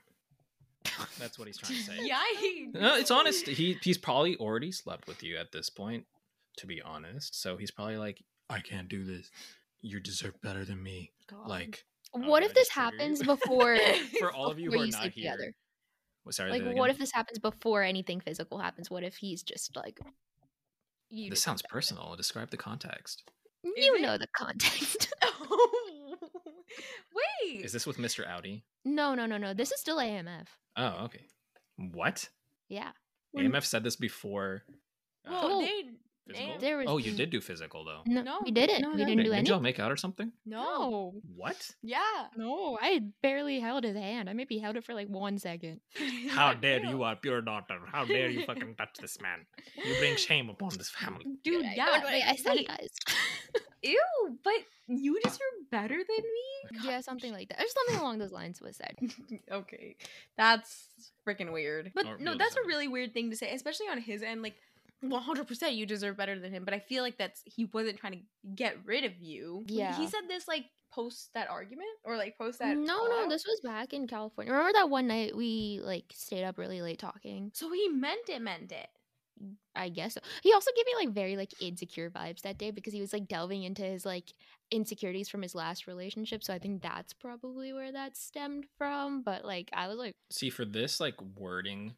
That's 1.18 1.38
what 1.38 1.46
he's 1.48 1.56
trying 1.56 1.78
to 1.78 1.82
say. 1.84 1.98
Yikes. 1.98 2.74
No, 2.74 2.96
it's 2.96 3.10
honest. 3.10 3.46
He 3.46 3.78
he's 3.82 3.98
probably 3.98 4.36
already 4.36 4.70
slept 4.72 5.06
with 5.06 5.22
you 5.22 5.36
at 5.38 5.52
this 5.52 5.70
point, 5.70 6.04
to 6.58 6.66
be 6.66 6.82
honest. 6.82 7.40
So 7.40 7.56
he's 7.56 7.70
probably 7.70 7.96
like, 7.96 8.22
I 8.50 8.60
can't 8.60 8.88
do 8.88 9.04
this. 9.04 9.30
You 9.80 10.00
deserve 10.00 10.40
better 10.42 10.64
than 10.64 10.82
me. 10.82 11.12
Like 11.46 11.84
What 12.12 12.42
if 12.42 12.54
this 12.54 12.68
just 12.68 12.72
trigger 12.72 12.90
happens 12.96 13.22
before 13.26 13.76
for 14.20 14.32
all 14.32 14.50
of 14.50 14.58
you 14.58 14.70
who 14.70 14.80
are 14.80 14.84
you 14.84 14.92
not 14.92 15.00
sleep 15.02 15.12
here. 15.14 15.32
together? 15.32 15.54
Well, 16.24 16.32
Sorry, 16.32 16.50
Like 16.50 16.62
what 16.62 16.70
again? 16.72 16.90
if 16.90 16.98
this 16.98 17.12
happens 17.12 17.38
before 17.38 17.82
anything 17.82 18.20
physical 18.20 18.58
happens? 18.58 18.90
What 18.90 19.02
if 19.02 19.16
he's 19.16 19.42
just 19.42 19.74
like 19.76 19.98
you 21.10 21.30
this 21.30 21.42
sounds 21.42 21.62
better. 21.62 21.72
personal? 21.72 22.14
Describe 22.16 22.50
the 22.50 22.56
context. 22.56 23.24
You 23.64 23.96
it? 23.96 24.02
know 24.02 24.18
the 24.18 24.28
context. 24.36 25.12
Oh, 25.54 26.16
wait. 27.44 27.64
Is 27.64 27.72
this 27.72 27.86
with 27.86 27.98
Mr. 27.98 28.26
Audi? 28.26 28.64
no, 28.84 29.14
no, 29.14 29.26
no, 29.26 29.36
no. 29.36 29.52
This 29.54 29.72
is 29.72 29.80
still 29.80 29.98
AMF. 29.98 30.46
Oh, 30.76 31.04
okay. 31.04 31.26
What? 31.76 32.28
Yeah. 32.68 32.90
AMF 33.36 33.64
said 33.64 33.84
this 33.84 33.96
before. 33.96 34.62
uh, 35.26 35.30
well, 35.30 35.40
Oh. 35.44 35.60
they, 35.62 35.84
physical? 36.26 36.58
There 36.58 36.76
was 36.78 36.86
oh, 36.88 36.98
you 36.98 37.12
did 37.12 37.30
do 37.30 37.40
physical 37.40 37.84
though. 37.84 38.00
No, 38.06 38.22
No, 38.22 38.40
we 38.44 38.50
didn't. 38.50 38.82
no, 38.82 38.90
we 38.90 38.96
no. 38.98 39.04
didn't 39.06 39.24
do 39.24 39.30
Did 39.30 39.38
any. 39.38 39.48
y'all 39.48 39.60
make 39.60 39.78
out 39.80 39.90
or 39.92 39.96
something? 39.96 40.32
no. 40.46 40.62
No, 40.62 41.14
What? 41.36 41.70
Yeah. 41.82 42.00
no. 42.36 42.78
I 42.80 43.00
barely 43.22 43.60
held 43.60 43.84
his 43.84 43.96
hand. 43.96 44.28
I 44.30 44.32
maybe 44.32 44.58
held 44.58 44.76
it 44.76 44.84
for 44.84 44.94
like 44.94 45.08
one 45.08 45.38
second. 45.38 45.80
How 46.30 46.54
dare 46.54 46.84
you, 46.84 47.02
our 47.02 47.16
pure 47.16 47.40
daughter? 47.42 47.78
How 47.90 48.04
dare 48.04 48.30
you 48.30 48.44
fucking 48.44 48.74
touch 48.76 48.96
this 49.00 49.20
man? 49.20 49.40
You 49.84 49.94
bring 49.98 50.16
shame 50.16 50.48
upon 50.50 50.70
this 50.78 50.90
family. 50.90 51.26
Dude, 51.44 51.64
I- 51.64 51.74
yeah. 51.74 51.86
don't 51.86 52.04
I 52.06 52.34
wait. 52.36 52.44
sanitized. 52.68 53.14
Ew, 53.84 54.38
but 54.44 54.52
you 54.86 55.18
deserve 55.24 55.40
better 55.72 55.96
than 55.96 56.06
me? 56.06 56.78
yeah, 56.84 57.00
something 57.00 57.32
like 57.32 57.48
that. 57.48 57.58
Or 57.60 57.64
something 57.68 57.96
along 58.00 58.18
those 58.18 58.30
lines 58.30 58.60
was 58.60 58.76
said. 58.76 58.96
okay. 59.52 59.96
That's 60.36 60.86
freaking 61.26 61.52
weird. 61.52 61.90
But 61.92 62.06
Or 62.06 62.16
no, 62.18 62.26
really 62.32 62.38
that's 62.38 62.54
a 62.56 62.60
really 62.66 62.86
weird 62.86 63.12
thing 63.12 63.30
to 63.30 63.36
say, 63.36 63.52
especially 63.52 63.86
on 63.88 63.98
his 64.00 64.22
end. 64.22 64.42
Like, 64.42 64.54
100% 65.04 65.74
you 65.74 65.86
deserve 65.86 66.16
better 66.16 66.38
than 66.38 66.52
him. 66.52 66.64
But 66.64 66.74
I 66.74 66.78
feel 66.78 67.02
like 67.02 67.18
that's, 67.18 67.42
he 67.44 67.66
wasn't 67.66 67.98
trying 67.98 68.12
to 68.12 68.18
get 68.54 68.76
rid 68.84 69.04
of 69.04 69.12
you. 69.18 69.64
Yeah. 69.66 69.96
He 69.96 70.06
said 70.06 70.22
this, 70.28 70.46
like, 70.48 70.64
post 70.92 71.30
that 71.34 71.48
argument 71.48 71.88
or, 72.04 72.16
like, 72.16 72.36
post 72.38 72.58
that. 72.60 72.76
No, 72.76 72.82
no, 72.82 73.08
fallout? 73.08 73.28
this 73.28 73.46
was 73.46 73.60
back 73.60 73.92
in 73.92 74.06
California. 74.06 74.52
Remember 74.52 74.72
that 74.74 74.90
one 74.90 75.06
night 75.06 75.36
we 75.36 75.80
like 75.82 76.04
stayed 76.12 76.44
up 76.44 76.58
really 76.58 76.82
late 76.82 76.98
talking? 76.98 77.50
So 77.54 77.72
he 77.72 77.88
meant 77.88 78.28
it, 78.28 78.42
meant 78.42 78.72
it. 78.72 78.88
I 79.74 79.88
guess 79.88 80.14
so. 80.14 80.20
He 80.42 80.52
also 80.52 80.70
gave 80.76 80.86
me 80.86 81.06
like 81.06 81.14
very 81.14 81.36
like 81.36 81.50
insecure 81.60 82.10
vibes 82.10 82.42
that 82.42 82.58
day 82.58 82.70
because 82.70 82.92
he 82.92 83.00
was 83.00 83.12
like 83.12 83.26
delving 83.26 83.62
into 83.64 83.82
his 83.82 84.04
like 84.04 84.32
insecurities 84.70 85.28
from 85.28 85.42
his 85.42 85.54
last 85.54 85.86
relationship. 85.86 86.44
So 86.44 86.54
I 86.54 86.58
think 86.58 86.82
that's 86.82 87.12
probably 87.12 87.72
where 87.72 87.90
that 87.92 88.16
stemmed 88.16 88.66
from. 88.76 89.22
But 89.22 89.44
like 89.44 89.70
I 89.72 89.88
was 89.88 89.98
like, 89.98 90.12
See, 90.30 90.50
for 90.50 90.64
this 90.64 91.00
like 91.00 91.14
wording, 91.36 91.94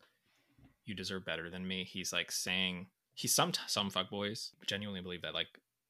you 0.85 0.94
deserve 0.94 1.25
better 1.25 1.51
than 1.51 1.66
me. 1.66 1.85
He's 1.85 2.12
like 2.12 2.31
saying 2.31 2.87
he's 3.14 3.35
some 3.35 3.53
some 3.66 3.90
fuckboys 3.90 4.51
genuinely 4.66 5.01
believe 5.01 5.23
that 5.23 5.35
like 5.35 5.49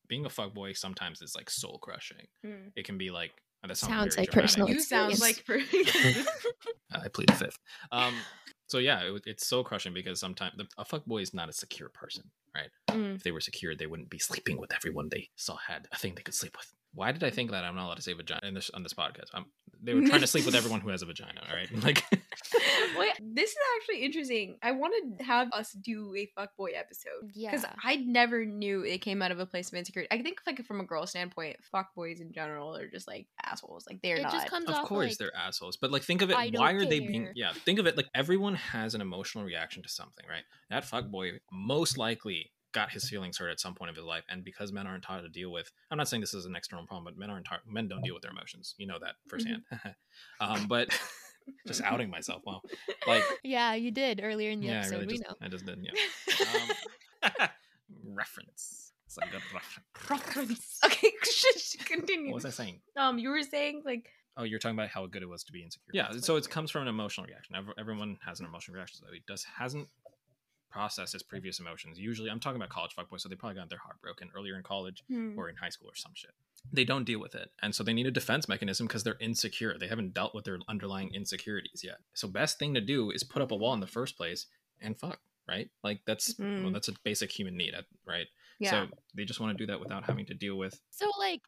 being 0.08 0.26
a 0.26 0.28
fuckboy 0.28 0.76
sometimes 0.76 1.22
is 1.22 1.34
like 1.34 1.50
soul 1.50 1.78
crushing. 1.78 2.26
Hmm. 2.44 2.68
It 2.76 2.84
can 2.84 2.98
be 2.98 3.10
like 3.10 3.32
that 3.68 3.76
Sounds 3.76 4.14
very 4.14 4.26
like 4.26 4.32
personal 4.32 4.68
You 4.68 4.80
sound 4.80 5.12
experience. 5.12 5.70
like. 5.70 6.26
I 7.04 7.08
plead 7.08 7.28
the 7.28 7.34
fifth. 7.34 7.58
Um, 7.92 8.14
so 8.66 8.78
yeah, 8.78 9.00
it, 9.02 9.22
it's 9.26 9.46
soul 9.46 9.64
crushing 9.64 9.94
because 9.94 10.20
sometimes 10.20 10.52
the, 10.56 10.66
a 10.78 10.84
fuckboy 10.84 11.22
is 11.22 11.34
not 11.34 11.48
a 11.48 11.52
secure 11.52 11.88
person, 11.88 12.24
right? 12.54 12.68
Mm. 12.90 13.16
If 13.16 13.22
they 13.22 13.30
were 13.30 13.40
secure, 13.40 13.74
they 13.74 13.86
wouldn't 13.86 14.10
be 14.10 14.18
sleeping 14.18 14.58
with 14.58 14.72
everyone 14.74 15.08
they 15.10 15.28
saw 15.36 15.56
had 15.56 15.88
a 15.92 15.98
thing 15.98 16.14
they 16.14 16.22
could 16.22 16.34
sleep 16.34 16.56
with. 16.56 16.72
Why 16.94 17.12
did 17.12 17.24
I 17.24 17.30
think 17.30 17.50
that 17.50 17.64
I'm 17.64 17.74
not 17.74 17.86
allowed 17.86 17.96
to 17.96 18.02
say 18.02 18.12
vagina 18.12 18.46
in 18.46 18.54
this 18.54 18.70
on 18.70 18.82
this 18.82 18.94
podcast? 18.94 19.30
i 19.34 19.42
they 19.82 19.92
were 19.92 20.06
trying 20.06 20.20
to 20.22 20.26
sleep 20.26 20.46
with 20.46 20.54
everyone 20.54 20.80
who 20.80 20.88
has 20.88 21.02
a 21.02 21.06
vagina. 21.06 21.42
All 21.46 21.54
right, 21.54 21.70
like 21.84 22.02
Wait, 22.98 23.12
this 23.20 23.50
is 23.50 23.56
actually 23.76 24.04
interesting. 24.04 24.56
I 24.62 24.72
want 24.72 24.94
to 25.18 25.24
have 25.24 25.52
us 25.52 25.72
do 25.72 26.14
a 26.16 26.28
fuckboy 26.38 26.70
episode. 26.74 27.30
Yeah. 27.34 27.50
Because 27.50 27.66
I 27.82 27.96
never 27.96 28.44
knew 28.44 28.82
it 28.82 28.98
came 28.98 29.22
out 29.22 29.30
of 29.30 29.40
a 29.40 29.46
place 29.46 29.68
of 29.68 29.74
insecurity. 29.74 30.08
I 30.10 30.22
think, 30.22 30.40
like, 30.46 30.64
from 30.64 30.80
a 30.80 30.84
girl 30.84 31.06
standpoint, 31.06 31.56
fuckboys 31.74 32.20
in 32.20 32.32
general 32.32 32.76
are 32.76 32.88
just 32.88 33.06
like 33.08 33.26
assholes. 33.44 33.86
Like, 33.88 34.00
they're 34.02 34.16
it 34.16 34.22
not. 34.22 34.32
just 34.32 34.48
comes 34.48 34.68
of 34.68 34.76
off 34.76 34.86
course 34.86 35.10
like, 35.10 35.18
they're 35.18 35.36
assholes, 35.36 35.76
but 35.76 35.90
like 35.90 36.02
think 36.02 36.22
of 36.22 36.30
it. 36.30 36.36
I 36.36 36.50
Why 36.50 36.72
are 36.72 36.86
they 36.86 37.00
being? 37.00 37.30
Yeah, 37.34 37.52
think 37.52 37.78
of 37.78 37.86
it 37.86 37.96
like 37.96 38.08
everyone 38.14 38.54
has 38.54 38.94
an 38.94 39.00
emotional 39.00 39.44
reaction 39.44 39.82
to 39.82 39.88
something, 39.88 40.24
right? 40.28 40.44
That 40.70 40.84
fuckboy 40.84 41.38
most 41.52 41.98
likely 41.98 42.50
got 42.74 42.90
his 42.90 43.08
feelings 43.08 43.38
hurt 43.38 43.50
at 43.50 43.60
some 43.60 43.74
point 43.74 43.90
of 43.90 43.96
his 43.96 44.04
life, 44.04 44.24
and 44.28 44.44
because 44.44 44.72
men 44.72 44.86
aren't 44.86 45.02
taught 45.04 45.22
to 45.22 45.28
deal 45.28 45.50
with, 45.50 45.70
I'm 45.90 45.98
not 45.98 46.08
saying 46.08 46.20
this 46.20 46.34
is 46.34 46.44
an 46.44 46.56
external 46.56 46.86
problem, 46.86 47.04
but 47.04 47.16
men 47.18 47.30
aren't 47.30 47.46
taught, 47.46 47.60
men 47.66 47.88
don't 47.88 48.02
deal 48.02 48.14
with 48.14 48.22
their 48.22 48.32
emotions. 48.32 48.74
You 48.76 48.86
know 48.86 48.98
that 49.00 49.14
firsthand. 49.28 49.62
um, 50.40 50.66
but 50.68 50.88
just 51.66 51.80
outing 51.82 52.10
myself. 52.10 52.42
Wow, 52.44 52.60
like 53.06 53.22
Yeah, 53.42 53.74
you 53.74 53.90
did 53.90 54.20
earlier 54.22 54.50
in 54.50 54.60
the 54.60 54.66
yeah, 54.66 54.74
I 54.74 54.78
episode. 54.78 54.94
really 54.94 55.06
we 55.06 55.12
just, 55.18 55.22
know. 55.22 55.36
I 55.40 55.48
just 55.48 55.64
did. 55.64 55.78
Yeah. 55.82 57.30
Um, 57.40 57.48
reference. 58.14 58.92
It's 59.06 59.16
a 59.18 59.30
good 59.30 59.42
reference. 59.52 60.80
okay, 60.84 61.12
continue. 61.84 62.32
What 62.32 62.36
was 62.36 62.44
I 62.44 62.50
saying? 62.50 62.80
Um, 62.96 63.18
you 63.18 63.30
were 63.30 63.42
saying 63.42 63.82
like 63.84 64.08
Oh, 64.36 64.42
you're 64.42 64.58
talking 64.58 64.76
about 64.76 64.88
how 64.88 65.06
good 65.06 65.22
it 65.22 65.28
was 65.28 65.44
to 65.44 65.52
be 65.52 65.62
insecure. 65.62 65.92
Yeah, 65.92 66.10
so 66.18 66.34
it 66.36 66.50
comes 66.50 66.70
from 66.70 66.82
an 66.82 66.88
emotional 66.88 67.26
reaction. 67.26 67.54
Everyone 67.78 68.18
has 68.26 68.40
an 68.40 68.46
emotional 68.46 68.74
reaction. 68.74 68.98
So 68.98 69.12
he 69.12 69.22
does 69.28 69.44
hasn't 69.44 69.88
processed 70.74 71.12
his 71.12 71.22
previous 71.22 71.60
emotions. 71.60 71.98
Usually, 71.98 72.28
I'm 72.30 72.40
talking 72.40 72.56
about 72.60 72.68
college 72.70 72.94
fuckboys, 72.96 73.20
so 73.20 73.28
they 73.28 73.36
probably 73.36 73.56
got 73.60 73.68
their 73.70 73.78
heart 73.86 74.00
broken 74.02 74.28
earlier 74.36 74.56
in 74.56 74.62
college 74.62 75.02
hmm, 75.08 75.38
or 75.38 75.48
in 75.48 75.56
high 75.56 75.68
school 75.68 75.88
or 75.88 75.94
some 75.94 76.12
shit. 76.14 76.32
They 76.72 76.84
don't 76.84 77.04
deal 77.04 77.20
with 77.20 77.34
it, 77.34 77.50
and 77.62 77.74
so 77.74 77.84
they 77.84 77.92
need 77.92 78.06
a 78.06 78.10
defense 78.10 78.48
mechanism 78.48 78.86
because 78.86 79.04
they're 79.04 79.16
insecure. 79.20 79.76
They 79.78 79.86
haven't 79.88 80.14
dealt 80.14 80.34
with 80.34 80.44
their 80.44 80.58
underlying 80.68 81.14
insecurities 81.14 81.82
yet. 81.84 81.98
So, 82.14 82.26
best 82.26 82.58
thing 82.58 82.74
to 82.74 82.80
do 82.80 83.10
is 83.12 83.22
put 83.22 83.42
up 83.42 83.52
a 83.52 83.56
wall 83.56 83.74
in 83.74 83.80
the 83.80 83.86
first 83.86 84.16
place 84.16 84.46
and 84.80 84.98
fuck. 84.98 85.20
Right? 85.46 85.68
Like 85.82 86.00
that's 86.06 86.34
well, 86.38 86.48
Mm. 86.48 86.72
that's 86.72 86.88
a 86.88 86.94
basic 87.04 87.30
human 87.30 87.54
need, 87.56 87.74
right? 88.06 88.26
yeah. 88.58 88.70
So 88.70 88.86
they 89.14 89.24
just 89.26 89.40
want 89.40 89.56
to 89.56 89.62
do 89.62 89.66
that 89.70 89.78
without 89.78 90.04
having 90.04 90.24
to 90.26 90.34
deal 90.34 90.56
with 90.56 90.80
So 90.90 91.06
like, 91.18 91.42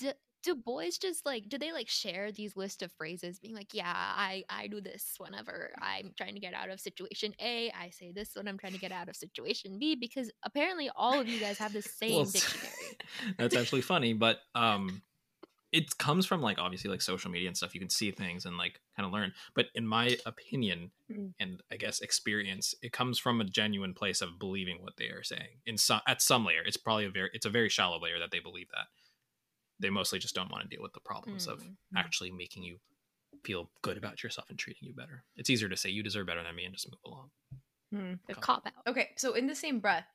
do, 0.00 0.12
do 0.48 0.54
boys 0.54 0.98
just 0.98 1.24
like 1.26 1.48
do 1.48 1.58
they 1.58 1.72
like 1.72 1.88
share 1.88 2.32
these 2.32 2.56
list 2.56 2.82
of 2.82 2.90
phrases, 2.92 3.38
being 3.38 3.54
like, 3.54 3.74
yeah, 3.74 3.92
I 3.94 4.44
I 4.48 4.66
do 4.68 4.80
this 4.80 5.14
whenever 5.18 5.70
I'm 5.80 6.12
trying 6.16 6.34
to 6.34 6.40
get 6.40 6.54
out 6.54 6.70
of 6.70 6.80
situation 6.80 7.34
A. 7.40 7.70
I 7.70 7.90
say 7.90 8.12
this 8.12 8.30
when 8.34 8.48
I'm 8.48 8.58
trying 8.58 8.72
to 8.72 8.78
get 8.78 8.92
out 8.92 9.08
of 9.08 9.16
situation 9.16 9.78
B. 9.78 9.94
Because 9.94 10.30
apparently 10.44 10.90
all 10.96 11.20
of 11.20 11.28
you 11.28 11.38
guys 11.40 11.58
have 11.58 11.72
the 11.72 11.82
same 12.00 12.16
Well, 12.16 12.24
dictionary. 12.24 12.96
That's 13.38 13.56
actually 13.56 13.82
funny, 13.82 14.12
but 14.14 14.38
um 14.54 15.02
it 15.70 15.98
comes 15.98 16.24
from 16.24 16.40
like 16.40 16.58
obviously 16.58 16.90
like 16.90 17.02
social 17.02 17.30
media 17.30 17.46
and 17.46 17.56
stuff. 17.56 17.74
You 17.74 17.80
can 17.80 17.90
see 17.90 18.10
things 18.10 18.46
and 18.46 18.56
like 18.56 18.80
kind 18.96 19.06
of 19.06 19.12
learn. 19.12 19.34
But 19.54 19.66
in 19.74 19.86
my 19.86 20.16
opinion 20.26 20.90
Mm. 21.10 21.32
and 21.40 21.62
I 21.72 21.76
guess 21.76 22.00
experience, 22.00 22.74
it 22.82 22.92
comes 22.92 23.18
from 23.18 23.40
a 23.40 23.44
genuine 23.44 23.94
place 23.94 24.20
of 24.20 24.38
believing 24.38 24.82
what 24.82 24.98
they 24.98 25.06
are 25.06 25.22
saying. 25.22 25.62
In 25.64 25.78
some 25.78 26.02
at 26.06 26.20
some 26.20 26.44
layer, 26.44 26.60
it's 26.66 26.76
probably 26.76 27.06
a 27.06 27.10
very 27.10 27.30
it's 27.32 27.46
a 27.46 27.50
very 27.50 27.70
shallow 27.70 27.98
layer 27.98 28.18
that 28.18 28.30
they 28.30 28.40
believe 28.40 28.68
that. 28.74 28.88
They 29.80 29.90
mostly 29.90 30.18
just 30.18 30.34
don't 30.34 30.50
want 30.50 30.62
to 30.62 30.68
deal 30.68 30.82
with 30.82 30.92
the 30.92 31.00
problems 31.00 31.46
of 31.46 31.62
Mm. 31.62 31.76
actually 31.96 32.30
making 32.32 32.62
you 32.64 32.78
feel 33.44 33.70
good 33.82 33.96
about 33.96 34.22
yourself 34.22 34.50
and 34.50 34.58
treating 34.58 34.88
you 34.88 34.94
better. 34.94 35.24
It's 35.36 35.50
easier 35.50 35.68
to 35.68 35.76
say 35.76 35.90
you 35.90 36.02
deserve 36.02 36.26
better 36.26 36.42
than 36.42 36.54
me 36.56 36.64
and 36.64 36.74
just 36.74 36.88
move 36.90 37.00
along. 37.06 37.30
Hmm. 37.92 38.14
The 38.26 38.34
cop 38.34 38.66
out. 38.66 38.72
Okay, 38.86 39.10
so 39.16 39.34
in 39.34 39.46
the 39.46 39.54
same 39.54 39.80
breath, 39.80 40.06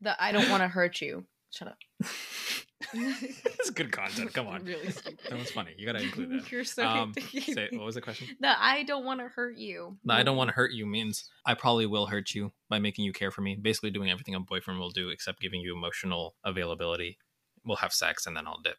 the 0.00 0.22
I 0.22 0.32
don't 0.32 0.48
want 0.48 0.62
to 0.62 0.68
hurt 0.68 1.00
you. 1.00 1.26
Shut 1.50 1.68
up. 1.68 1.78
That's 2.92 3.70
good 3.70 3.92
content. 3.92 4.32
Come 4.32 4.46
on. 4.46 4.64
Really 4.64 4.90
stupid. 4.90 5.20
That 5.28 5.38
was 5.38 5.50
funny. 5.50 5.72
You 5.76 5.86
got 5.86 5.92
to 5.92 6.02
include 6.02 6.30
that. 6.30 6.50
You're 6.52 6.64
so 6.64 6.86
Um, 6.86 7.12
say, 7.14 7.68
what 7.72 7.84
was 7.84 7.94
the 7.94 8.00
question? 8.00 8.28
The 8.40 8.48
I 8.62 8.82
don't 8.84 9.04
want 9.04 9.20
to 9.20 9.28
hurt 9.28 9.56
you. 9.58 9.98
The 10.04 10.14
I 10.14 10.22
don't 10.22 10.36
want 10.36 10.48
to 10.48 10.54
hurt 10.54 10.72
you 10.72 10.86
means 10.86 11.28
I 11.44 11.54
probably 11.54 11.86
will 11.86 12.06
hurt 12.06 12.34
you 12.34 12.52
by 12.68 12.78
making 12.78 13.04
you 13.04 13.12
care 13.12 13.30
for 13.30 13.42
me. 13.42 13.54
Basically, 13.56 13.90
doing 13.90 14.10
everything 14.10 14.34
a 14.34 14.40
boyfriend 14.40 14.80
will 14.80 14.90
do 14.90 15.10
except 15.10 15.40
giving 15.40 15.60
you 15.60 15.74
emotional 15.76 16.34
availability. 16.44 17.18
We'll 17.64 17.76
have 17.76 17.92
sex 17.92 18.26
and 18.26 18.36
then 18.36 18.46
I'll 18.46 18.60
dip. 18.62 18.76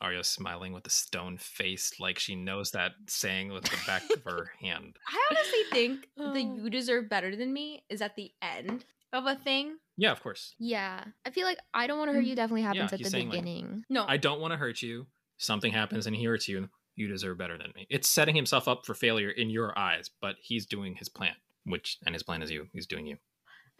Arya's 0.00 0.28
smiling 0.28 0.72
with 0.72 0.86
a 0.86 0.90
stone 0.90 1.38
face 1.38 1.92
like 2.00 2.18
she 2.18 2.34
knows 2.34 2.72
that 2.72 2.92
saying 3.08 3.52
with 3.52 3.64
the 3.64 3.76
back 3.86 4.02
of 4.12 4.22
her 4.24 4.50
hand. 4.60 4.96
I 5.08 5.28
honestly 5.30 5.60
think 5.72 6.08
the 6.16 6.24
Oh. 6.24 6.34
you 6.64 6.70
deserve 6.70 7.08
better 7.08 7.34
than 7.36 7.52
me 7.52 7.84
is 7.88 8.02
at 8.02 8.16
the 8.16 8.32
end 8.42 8.84
of 9.12 9.26
a 9.26 9.36
thing. 9.36 9.76
Yeah, 9.96 10.10
of 10.12 10.22
course. 10.22 10.54
Yeah, 10.58 11.04
I 11.24 11.30
feel 11.30 11.44
like 11.46 11.58
I 11.72 11.86
don't 11.86 11.98
want 11.98 12.10
to 12.10 12.14
hurt 12.14 12.24
you 12.24 12.32
mm. 12.32 12.36
definitely 12.36 12.62
happens 12.62 12.92
at 12.92 12.98
he's 12.98 13.06
the 13.06 13.10
saying, 13.10 13.28
like, 13.30 13.40
beginning. 13.42 13.84
No, 13.88 14.04
I 14.06 14.16
don't 14.16 14.40
want 14.40 14.52
to 14.52 14.58
hurt 14.58 14.82
you. 14.82 15.06
Something 15.38 15.72
happens 15.72 16.06
and 16.06 16.14
he 16.16 16.24
hurts 16.24 16.48
you. 16.48 16.68
You 16.96 17.08
deserve 17.08 17.38
better 17.38 17.58
than 17.58 17.72
me. 17.74 17.86
It's 17.90 18.08
setting 18.08 18.34
himself 18.36 18.68
up 18.68 18.86
for 18.86 18.94
failure 18.94 19.30
in 19.30 19.50
your 19.50 19.76
eyes, 19.78 20.10
but 20.20 20.36
he's 20.40 20.64
doing 20.66 20.94
his 20.96 21.08
plan, 21.08 21.34
which, 21.64 21.98
and 22.06 22.14
his 22.14 22.22
plan 22.22 22.40
is 22.42 22.50
you. 22.52 22.66
He's 22.72 22.86
doing 22.86 23.06
you. 23.06 23.16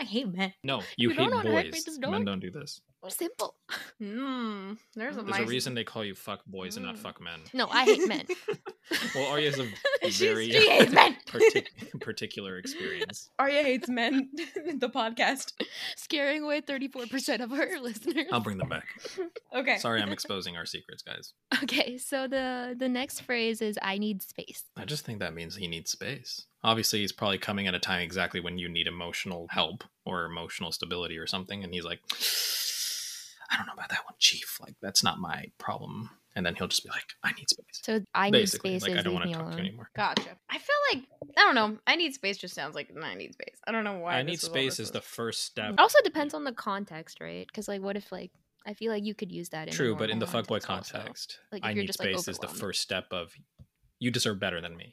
I 0.01 0.05
hate 0.05 0.35
men. 0.35 0.53
No, 0.65 0.79
you 0.97 1.09
You 1.09 1.11
hate 1.11 1.17
don't 1.19 1.31
wanna 1.31 1.51
hurt 1.53 1.65
me, 1.67 1.71
boys. 1.71 1.85
just 1.85 2.01
Men 2.01 2.11
don't. 2.11 2.25
don't 2.25 2.41
do 2.41 2.51
this. 2.51 2.81
Simple. 3.09 3.55
Hmm. 3.99 4.73
There's 4.95 5.17
a 5.17 5.23
There's 5.23 5.39
a 5.39 5.45
reason 5.47 5.75
they 5.75 5.85
call 5.85 6.05
you 6.05 6.15
fuck 6.15 6.45
boys 6.47 6.77
and 6.77 6.85
not 6.87 6.95
Mm. 6.97 6.99
fuck 6.99 7.21
men. 7.21 7.41
No, 7.53 7.67
I 7.71 7.85
hate 7.85 8.07
men. 8.09 8.27
Well, 9.15 9.31
Arya's 9.33 9.59
a 9.59 9.65
very 10.11 10.51
she 10.51 10.69
hates 10.69 10.93
men. 10.93 11.17
partic- 11.27 12.01
particular 12.01 12.59
experience. 12.59 13.31
Arya 13.39 13.63
hates 13.63 13.89
men. 13.89 14.29
the 14.77 14.91
podcast. 14.91 15.53
Scaring 15.97 16.43
away 16.43 16.61
34% 16.61 17.41
of 17.43 17.51
our 17.53 17.81
listeners. 17.81 18.27
I'll 18.31 18.41
bring 18.41 18.59
them 18.59 18.69
back. 18.69 18.85
Okay. 19.57 19.79
Sorry, 19.79 20.03
I'm 20.03 20.13
exposing 20.13 20.57
our 20.59 20.67
secrets, 20.67 21.03
guys. 21.03 21.33
Okay, 21.63 21.97
so 21.97 22.29
the 22.29 22.77
the 22.79 22.89
next 22.89 23.21
phrase 23.21 23.63
is 23.63 23.79
I 23.81 23.97
need 23.97 24.21
space. 24.23 24.65
I 24.77 24.85
just 24.85 25.07
think 25.07 25.19
that 25.21 25.33
means 25.35 25.57
he 25.57 25.67
needs 25.67 25.91
space. 25.91 26.45
Obviously, 26.63 27.01
he's 27.01 27.13
probably 27.13 27.39
coming 27.39 27.67
at 27.67 27.75
a 27.75 27.79
time 27.79 28.03
exactly 28.03 28.41
when 28.41 28.59
you 28.59 28.69
need 28.69 28.87
emotional 28.87 29.47
help 29.51 29.83
or 30.05 30.27
emotional 30.27 30.73
stability 30.73 31.17
or 31.17 31.27
something, 31.27 31.65
and 31.65 31.73
he's 31.73 31.85
like, 31.85 32.01
I 33.55 33.57
don't 33.57 33.67
know 33.67 33.73
about 33.75 33.91
that 33.91 34.05
one, 34.05 34.15
Chief. 34.19 34.59
Like, 34.61 34.75
that's 34.83 35.05
not 35.05 35.19
my 35.19 35.47
problem. 35.59 36.11
And 36.37 36.45
then 36.45 36.57
he'll 36.57 36.67
just 36.67 36.83
be 36.83 36.91
like, 36.91 37.05
I 37.23 37.31
need 37.33 37.49
space. 37.49 37.81
So 37.85 38.01
I 38.13 38.31
Basically, 38.31 38.71
need 38.71 38.81
space 38.81 38.91
like, 38.91 38.99
I 38.99 39.03
don't 39.03 39.15
want 39.15 39.31
to 39.31 39.33
talk 39.33 39.51
to 39.53 39.57
you 39.57 39.63
anymore. 39.69 39.89
Gotcha. 39.95 40.31
I 40.51 40.59
feel 40.59 40.77
like 40.93 41.05
I 41.39 41.43
don't 41.43 41.55
know. 41.55 41.79
I 41.87 41.95
need 41.95 42.13
space 42.13 42.37
just 42.37 42.55
sounds 42.55 42.75
like 42.75 42.91
I 43.01 43.15
need 43.15 43.35
space. 43.35 43.57
I 43.67 43.71
don't 43.71 43.85
know 43.85 43.99
why. 43.99 44.17
I 44.17 44.23
this 44.23 44.27
need 44.27 44.33
was 44.33 44.43
space 44.43 44.77
this 44.79 44.87
is 44.87 44.91
the 44.91 45.01
first 45.01 45.45
step. 45.45 45.75
It 45.75 45.79
Also 45.79 45.99
depends 46.03 46.35
on 46.35 46.43
the 46.43 46.53
context, 46.53 47.21
right? 47.21 47.47
Because 47.47 47.69
like, 47.69 47.83
what 47.83 47.97
if 47.97 48.11
like 48.11 48.33
I 48.67 48.75
feel 48.75 48.91
like 48.91 49.05
you 49.05 49.15
could 49.15 49.31
use 49.31 49.51
that 49.51 49.69
in 49.69 49.75
True, 49.75 49.95
but 49.95 50.11
in 50.11 50.19
the 50.19 50.27
fuckboy 50.27 50.55
also. 50.55 50.67
context, 50.67 51.39
Like, 51.53 51.61
if 51.61 51.67
I 51.67 51.71
you're 51.71 51.83
need 51.83 51.87
just, 51.87 52.01
like, 52.01 52.09
space 52.09 52.27
is 52.29 52.39
the 52.39 52.49
first 52.49 52.81
step 52.81 53.07
of 53.13 53.33
you 54.01 54.11
deserve 54.11 54.41
better 54.41 54.61
than 54.61 54.77
me. 54.77 54.91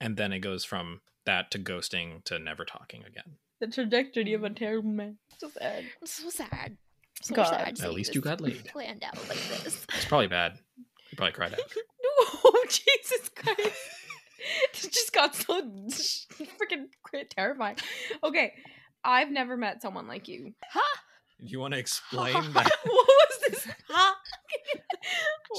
And 0.00 0.16
then 0.16 0.32
it 0.32 0.40
goes 0.40 0.64
from 0.64 1.00
that 1.24 1.50
to 1.52 1.58
ghosting 1.58 2.22
to 2.24 2.38
never 2.38 2.64
talking 2.64 3.02
again. 3.02 3.38
the 3.60 3.66
trajectory 3.66 4.34
of 4.34 4.42
mm. 4.42 4.50
a 4.50 4.54
terrible 4.54 4.90
man. 4.90 5.16
So 5.38 5.48
sad. 5.48 5.84
It's 6.02 6.12
so 6.12 6.30
sad. 6.30 6.76
So 7.24 7.34
God. 7.34 7.46
sad. 7.46 7.80
At 7.80 7.94
least 7.94 8.14
you 8.14 8.20
got 8.20 8.40
laid. 8.42 8.66
Planned 8.66 9.02
out 9.02 9.16
like 9.28 9.38
this. 9.48 9.86
It's 9.94 10.04
probably 10.04 10.26
bad. 10.26 10.58
You 10.76 11.16
probably 11.16 11.32
cried 11.32 11.54
out. 11.54 11.60
Oh 12.46 12.64
Jesus 12.68 13.30
Christ! 13.34 13.58
it 14.84 14.92
just 14.92 15.12
got 15.12 15.34
so 15.34 15.62
freaking 15.62 16.86
terrifying. 17.30 17.76
Okay, 18.22 18.52
I've 19.02 19.30
never 19.30 19.56
met 19.56 19.82
someone 19.82 20.06
like 20.06 20.28
you. 20.28 20.52
Huh? 20.70 20.98
You 21.44 21.60
want 21.60 21.74
to 21.74 21.78
explain 21.84 22.34
that? 22.52 22.72
what 22.84 23.06
was 23.06 23.38
this? 23.48 23.68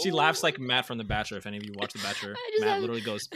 She 0.04 0.12
laughs 0.12 0.44
like 0.44 0.60
Matt 0.60 0.86
from 0.86 0.98
The 0.98 1.04
Bachelor. 1.04 1.38
If 1.38 1.46
any 1.46 1.58
of 1.58 1.64
you 1.64 1.74
watch 1.76 1.94
The 1.94 2.00
Bachelor, 2.00 2.36
Matt 2.60 2.70
have- 2.70 2.82
literally 2.82 3.02
goes, 3.02 3.30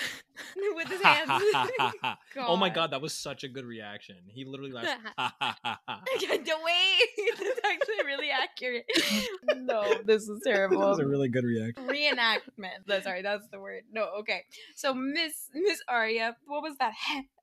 with 0.76 0.88
his 0.88 1.02
hands. 1.02 1.30
ha, 1.30 1.42
ha, 1.54 1.68
ha, 1.78 1.94
ha. 2.02 2.46
Oh 2.48 2.58
my 2.58 2.70
God. 2.70 2.76
god, 2.76 2.92
that 2.92 3.02
was 3.02 3.14
such 3.14 3.44
a 3.44 3.48
good 3.48 3.66
reaction. 3.66 4.16
He 4.28 4.46
literally 4.46 4.72
laughs. 4.72 4.88
Yeah, 4.88 4.98
no, 5.18 6.56
that's 7.38 7.60
actually 7.66 8.06
really 8.06 8.30
accurate. 8.30 8.86
No, 9.58 9.84
this 10.06 10.24
is 10.28 10.42
terrible. 10.44 10.80
That 10.80 10.86
terrible. 10.86 10.90
was 10.90 11.00
a 11.00 11.08
really 11.08 11.30
good 11.30 11.44
reaction. 11.46 11.88
Reenactment. 11.88 12.86
That's 12.88 13.04
sorry, 13.06 13.22
that's 13.22 13.48
the 13.50 13.60
word. 13.60 13.84
No, 13.92 14.08
okay. 14.20 14.46
So 14.76 14.94
Miss 14.94 15.50
Miss 15.54 15.82
Arya, 15.88 16.36
what 16.46 16.62
was 16.64 16.76
that 16.78 16.94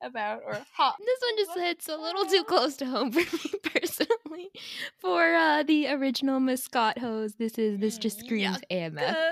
about 0.01 0.41
or 0.45 0.57
ha? 0.73 0.95
This 0.99 1.19
one 1.21 1.37
just 1.37 1.59
hits 1.59 1.89
a 1.89 1.97
little 1.97 2.25
too 2.25 2.43
close 2.43 2.77
to 2.77 2.85
home 2.85 3.11
for 3.11 3.19
me 3.19 3.51
personally. 3.63 4.51
For 4.99 5.35
uh, 5.35 5.63
the 5.63 5.87
original 5.89 6.39
Miss 6.39 6.63
Scott 6.63 6.97
hose, 6.97 7.35
this 7.35 7.57
is 7.57 7.79
this 7.79 7.97
just 7.97 8.19
screams 8.19 8.59
AMF. 8.71 9.15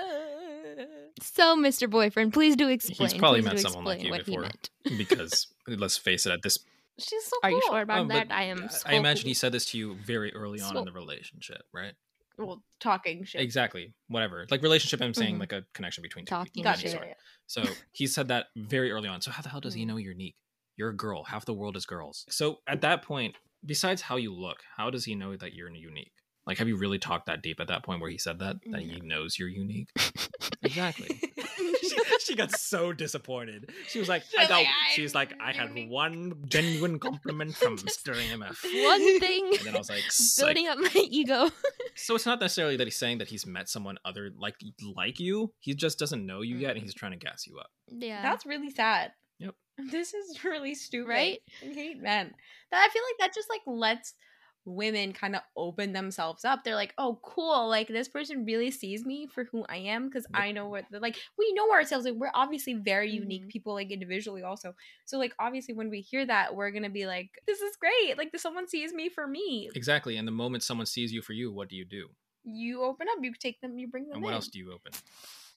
So, 1.22 1.56
Mr. 1.56 1.88
Boyfriend, 1.88 2.34
please 2.34 2.56
do 2.56 2.68
explain. 2.68 3.08
He's 3.08 3.18
probably 3.18 3.40
please 3.40 3.46
met 3.54 3.60
someone 3.60 3.84
like 3.86 4.02
you 4.02 4.10
what 4.10 4.26
he 4.26 4.36
before. 4.36 4.50
Because 4.98 5.46
let's 5.66 5.96
face 5.96 6.26
it, 6.26 6.32
at 6.32 6.42
this, 6.42 6.58
She's 6.98 7.24
so 7.24 7.36
Are 7.42 7.50
you 7.50 7.62
sure 7.66 7.80
about 7.80 8.00
Um, 8.00 8.08
that? 8.08 8.26
I 8.30 8.44
am. 8.44 8.64
I 8.64 8.66
so 8.68 8.90
imagine 8.90 9.26
he 9.26 9.32
said 9.32 9.50
this 9.52 9.64
to 9.70 9.78
you 9.78 9.94
very 10.04 10.30
early 10.34 10.60
on 10.60 10.76
in 10.76 10.84
the 10.84 10.92
relationship, 10.92 11.62
right? 11.72 11.94
Well, 12.36 12.62
talking 12.80 13.24
shit. 13.24 13.40
Exactly. 13.40 13.94
Whatever. 14.08 14.46
Like 14.50 14.62
relationship, 14.62 15.00
I'm 15.00 15.14
saying 15.14 15.36
Mhm. 15.36 15.40
like 15.40 15.52
a 15.52 15.64
connection 15.72 16.02
between 16.02 16.26
two 16.26 16.30
Talking 16.34 16.52
people. 16.52 16.64
Gotcha. 16.70 16.86
any 16.88 16.92
sort. 16.96 17.06
yeah, 17.08 17.14
So 17.46 17.64
he 17.92 18.06
said 18.06 18.28
that 18.28 18.48
very 18.54 18.92
early 18.92 19.08
on. 19.08 19.22
So 19.22 19.30
how 19.30 19.40
the 19.40 19.48
hell 19.48 19.60
does 19.62 19.72
he 19.72 19.84
Mm. 19.84 19.86
know 19.86 19.96
you're 19.96 20.12
unique? 20.12 20.36
You're 20.76 20.90
a 20.90 20.96
girl. 20.96 21.24
Half 21.24 21.46
the 21.46 21.54
world 21.54 21.78
is 21.78 21.86
girls. 21.86 22.26
So 22.28 22.60
at 22.66 22.82
that 22.82 23.00
point, 23.02 23.36
besides 23.66 24.02
how 24.02 24.16
you 24.16 24.32
look, 24.32 24.58
how 24.76 24.90
does 24.90 25.04
he 25.04 25.14
know 25.14 25.36
that 25.36 25.54
you're 25.54 25.70
unique? 25.70 26.12
Like, 26.46 26.58
have 26.58 26.68
you 26.68 26.76
really 26.76 27.00
talked 27.00 27.26
that 27.26 27.42
deep 27.42 27.58
at 27.58 27.66
that 27.68 27.82
point 27.82 28.00
where 28.00 28.10
he 28.10 28.18
said 28.18 28.38
that 28.38 28.56
that 28.70 28.80
he 28.80 29.00
knows 29.00 29.36
you're 29.36 29.48
unique? 29.48 29.88
exactly. 30.62 31.08
she, 31.82 31.96
she 32.20 32.36
got 32.36 32.52
so 32.52 32.92
disappointed. 32.92 33.70
She 33.88 33.98
was 33.98 34.08
like, 34.08 34.22
She 34.30 34.38
I 34.38 34.42
was 34.42 34.48
got. 34.48 34.56
like, 34.58 34.68
She's 34.92 35.14
"I'm 35.14 35.18
like, 35.20 35.34
I 35.40 35.52
had 35.52 35.70
one 35.88 36.44
genuine 36.46 36.98
compliment 37.00 37.56
from 37.56 37.76
Mr. 37.78 38.14
AMF. 38.14 38.62
One 38.84 39.18
thing. 39.20 39.50
And 39.58 39.66
then 39.66 39.74
I 39.74 39.78
was 39.78 39.90
like, 39.90 40.04
"Psych." 40.08 40.46
building 40.46 40.68
up 40.68 40.78
my 40.78 41.00
ego. 41.10 41.50
so 41.96 42.14
it's 42.14 42.26
not 42.26 42.40
necessarily 42.40 42.76
that 42.76 42.86
he's 42.86 42.96
saying 42.96 43.18
that 43.18 43.28
he's 43.28 43.44
met 43.44 43.68
someone 43.68 43.98
other 44.04 44.30
like 44.38 44.54
like 44.94 45.18
you. 45.18 45.52
He 45.58 45.74
just 45.74 45.98
doesn't 45.98 46.24
know 46.24 46.42
you 46.42 46.56
mm. 46.56 46.60
yet, 46.60 46.76
and 46.76 46.82
he's 46.82 46.94
trying 46.94 47.12
to 47.12 47.18
gas 47.18 47.44
you 47.48 47.58
up. 47.58 47.70
yeah. 47.88 48.22
That's 48.22 48.46
really 48.46 48.70
sad. 48.70 49.10
Yep. 49.38 49.54
This 49.90 50.14
is 50.14 50.42
really 50.44 50.74
stupid. 50.74 51.08
Right? 51.08 51.38
I 51.62 51.66
hate 51.74 51.98
men. 52.00 52.32
That 52.70 52.88
I 52.88 52.92
feel 52.92 53.02
like 53.02 53.18
that 53.20 53.34
just 53.34 53.50
like 53.50 53.60
lets 53.66 54.14
women 54.64 55.12
kind 55.12 55.36
of 55.36 55.42
open 55.56 55.92
themselves 55.92 56.44
up. 56.44 56.64
They're 56.64 56.74
like, 56.74 56.94
"Oh, 56.98 57.20
cool! 57.22 57.68
Like 57.68 57.86
this 57.88 58.08
person 58.08 58.44
really 58.44 58.70
sees 58.70 59.04
me 59.04 59.26
for 59.26 59.44
who 59.44 59.64
I 59.68 59.76
am 59.76 60.08
because 60.08 60.26
I 60.34 60.50
know 60.50 60.68
what 60.68 60.86
like 60.90 61.16
we 61.38 61.52
know 61.52 61.70
ourselves. 61.72 62.04
Like 62.06 62.14
we're 62.14 62.30
obviously 62.34 62.74
very 62.74 63.10
unique 63.10 63.44
Mhm. 63.44 63.50
people, 63.50 63.74
like 63.74 63.90
individually 63.92 64.42
also. 64.42 64.74
So 65.04 65.18
like 65.18 65.34
obviously 65.38 65.74
when 65.74 65.90
we 65.90 66.00
hear 66.00 66.24
that, 66.26 66.56
we're 66.56 66.70
gonna 66.72 66.90
be 66.90 67.06
like, 67.06 67.30
"This 67.46 67.60
is 67.60 67.76
great! 67.76 68.16
Like 68.18 68.32
this 68.32 68.42
someone 68.42 68.66
sees 68.68 68.92
me 68.92 69.08
for 69.08 69.26
me." 69.28 69.70
Exactly. 69.74 70.16
And 70.16 70.26
the 70.26 70.32
moment 70.32 70.64
someone 70.64 70.86
sees 70.86 71.12
you 71.12 71.22
for 71.22 71.32
you, 71.34 71.52
what 71.52 71.68
do 71.68 71.76
you 71.76 71.84
do? 71.84 72.08
You 72.44 72.82
open 72.82 73.08
up, 73.10 73.18
you 73.22 73.32
take 73.34 73.60
them, 73.60 73.78
you 73.78 73.88
bring 73.88 74.04
them 74.08 74.14
And 74.16 74.22
what 74.24 74.30
in. 74.30 74.34
else 74.34 74.48
do 74.48 74.58
you 74.58 74.72
open? 74.72 74.92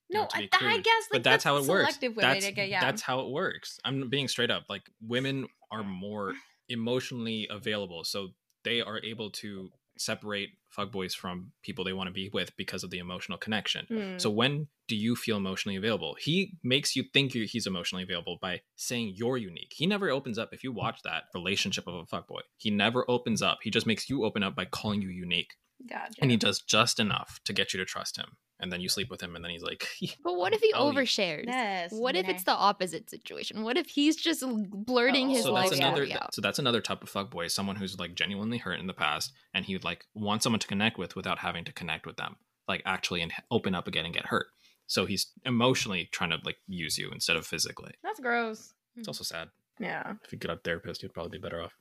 No, 0.09 0.27
I, 0.33 0.41
be 0.41 0.49
I 0.53 0.77
guess, 0.77 0.85
like, 0.85 1.09
but 1.11 1.23
that's, 1.23 1.43
how 1.43 1.57
it 1.57 1.65
works. 1.65 1.97
That's, 1.97 2.57
yeah. 2.57 2.81
that's 2.81 3.01
how 3.01 3.19
it 3.21 3.29
works. 3.29 3.79
I'm 3.85 4.09
being 4.09 4.27
straight 4.27 4.49
up. 4.51 4.63
Like 4.69 4.83
women 5.01 5.47
are 5.71 5.83
more 5.83 6.33
emotionally 6.67 7.47
available, 7.49 8.03
so 8.03 8.29
they 8.63 8.81
are 8.81 8.99
able 9.03 9.29
to 9.31 9.69
separate 9.97 10.49
fuckboys 10.75 11.13
from 11.13 11.51
people 11.61 11.83
they 11.83 11.93
want 11.93 12.07
to 12.07 12.13
be 12.13 12.29
with 12.33 12.55
because 12.57 12.83
of 12.83 12.89
the 12.89 12.99
emotional 12.99 13.37
connection. 13.37 13.85
Mm. 13.89 14.21
So 14.21 14.29
when 14.29 14.67
do 14.87 14.95
you 14.95 15.15
feel 15.15 15.37
emotionally 15.37 15.75
available? 15.75 16.15
He 16.19 16.57
makes 16.63 16.95
you 16.95 17.03
think 17.13 17.35
you- 17.35 17.45
he's 17.45 17.67
emotionally 17.67 18.03
available 18.03 18.37
by 18.41 18.61
saying 18.75 19.13
you're 19.15 19.37
unique. 19.37 19.73
He 19.75 19.85
never 19.85 20.09
opens 20.09 20.37
up. 20.37 20.53
If 20.53 20.63
you 20.63 20.71
watch 20.71 21.01
that 21.03 21.25
relationship 21.33 21.85
of 21.87 21.95
a 21.95 22.05
fuckboy, 22.05 22.41
he 22.57 22.71
never 22.71 23.09
opens 23.09 23.41
up. 23.41 23.59
He 23.61 23.69
just 23.69 23.85
makes 23.85 24.09
you 24.09 24.23
open 24.23 24.41
up 24.41 24.55
by 24.55 24.65
calling 24.65 25.01
you 25.01 25.09
unique, 25.09 25.55
gotcha. 25.87 26.13
and 26.21 26.31
he 26.31 26.37
does 26.37 26.61
just 26.61 26.99
enough 26.99 27.39
to 27.45 27.53
get 27.53 27.73
you 27.73 27.79
to 27.79 27.85
trust 27.85 28.17
him. 28.17 28.37
And 28.61 28.71
then 28.73 28.81
you 28.81 28.89
sleep 28.89 29.09
with 29.09 29.21
him, 29.21 29.35
and 29.37 29.43
then 29.45 29.51
he's 29.51 29.63
like, 29.63 29.87
But 30.23 30.35
what 30.35 30.53
if 30.53 30.59
he 30.59 30.73
Oh, 30.75 30.91
overshares? 30.91 31.45
Yes, 31.47 31.91
What 31.93 32.15
if 32.17 32.27
it's 32.27 32.43
the 32.43 32.51
opposite 32.51 33.09
situation? 33.09 33.63
What 33.63 33.77
if 33.77 33.87
he's 33.87 34.17
just 34.17 34.43
l- 34.43 34.65
blurting 34.69 35.27
Oh, 35.29 35.33
his 35.33 35.43
so 35.43 35.53
life 35.53 35.69
that's 35.69 35.79
another 35.79 36.05
story 36.05 36.13
out? 36.13 36.33
so 36.33 36.41
that's 36.41 36.59
another 36.59 36.81
type 36.81 37.01
of 37.01 37.09
fuck 37.09 37.29
fuckboy 37.31 37.49
someone 37.49 37.75
who's 37.77 37.97
like 37.99 38.15
genuinely 38.15 38.57
hurt 38.57 38.79
in 38.79 38.87
the 38.87 38.93
past 38.93 39.31
and 39.53 39.63
he 39.65 39.73
would 39.75 39.83
like 39.85 40.05
want 40.13 40.43
someone 40.43 40.59
to 40.59 40.67
connect 40.67 40.97
with 40.97 41.15
without 41.15 41.39
having 41.39 41.63
to 41.65 41.71
connect 41.71 42.05
with 42.05 42.17
them 42.17 42.35
like 42.67 42.81
actually 42.85 43.21
and 43.21 43.31
open 43.49 43.73
up 43.75 43.87
again 43.87 44.05
and 44.05 44.13
get 44.13 44.25
hurt 44.25 44.47
so 44.87 45.05
he's 45.05 45.27
emotionally 45.45 46.09
trying 46.11 46.29
to 46.31 46.37
like 46.43 46.57
use 46.67 46.97
you 46.97 47.09
instead 47.11 47.35
of 47.37 47.45
physically 47.47 47.93
That's 48.03 48.19
gross. 48.19 48.73
it's 48.97 49.07
also 49.07 49.23
sad 49.23 49.49
Yeah. 49.79 50.13
if 50.23 50.31
you 50.33 50.37
get 50.37 50.51
a 50.51 50.57
therapist 50.57 51.01
you'd 51.03 51.13
probably 51.13 51.37
be 51.37 51.41
better 51.41 51.61
off 51.61 51.73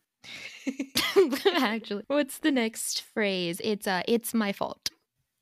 Actually, 1.57 2.05
what's 2.09 2.39
the 2.39 2.51
next 2.51 3.03
phrase? 3.03 3.61
It's 3.64 3.87
uh, 3.87 4.03
it's 4.07 4.35
my 4.35 4.53
fault. 4.53 4.88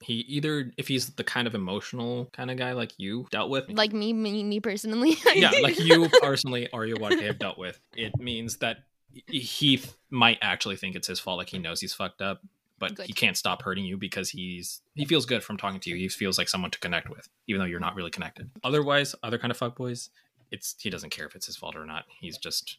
He 0.06 0.14
either 0.28 0.72
if 0.76 0.86
he's 0.86 1.08
the 1.10 1.24
kind 1.24 1.48
of 1.48 1.54
emotional 1.54 2.30
kind 2.32 2.48
of 2.48 2.56
guy 2.56 2.72
like 2.72 2.92
you 2.96 3.26
dealt 3.32 3.50
with. 3.50 3.68
Like 3.68 3.92
me, 3.92 4.12
me, 4.12 4.44
me 4.44 4.60
personally. 4.60 5.16
yeah 5.34 5.50
like 5.62 5.78
you 5.80 6.08
personally 6.22 6.68
or 6.72 6.86
you 6.86 6.94
what 6.96 7.18
have 7.18 7.40
dealt 7.40 7.58
with. 7.58 7.80
It 7.96 8.16
means 8.16 8.58
that 8.58 8.84
he 9.26 9.82
might 10.10 10.38
actually 10.42 10.76
think 10.76 10.94
it's 10.94 11.08
his 11.08 11.18
fault 11.18 11.38
like 11.38 11.48
he 11.48 11.58
knows 11.58 11.80
he's 11.80 11.94
fucked 11.94 12.22
up 12.22 12.42
but 12.78 12.94
Good. 12.94 13.06
he 13.06 13.14
can't 13.14 13.36
stop 13.36 13.62
hurting 13.62 13.84
you 13.84 13.96
because 13.96 14.28
he's 14.30 14.80
he 14.94 15.06
feels 15.06 15.26
good 15.26 15.42
from 15.42 15.56
talking 15.56 15.80
to 15.80 15.90
you. 15.90 15.96
He 15.96 16.08
feels 16.08 16.38
like 16.38 16.48
someone 16.48 16.70
to 16.70 16.78
connect 16.78 17.10
with 17.10 17.28
even 17.48 17.58
though 17.58 17.66
you're 17.66 17.80
not 17.80 17.96
really 17.96 18.10
connected. 18.10 18.48
Otherwise 18.62 19.16
other 19.24 19.38
kind 19.38 19.50
of 19.50 19.58
fuckboys 19.58 20.10
it's 20.52 20.76
he 20.78 20.88
doesn't 20.88 21.10
care 21.10 21.26
if 21.26 21.34
it's 21.34 21.46
his 21.46 21.56
fault 21.56 21.74
or 21.74 21.84
not. 21.84 22.04
He's 22.20 22.38
just 22.38 22.78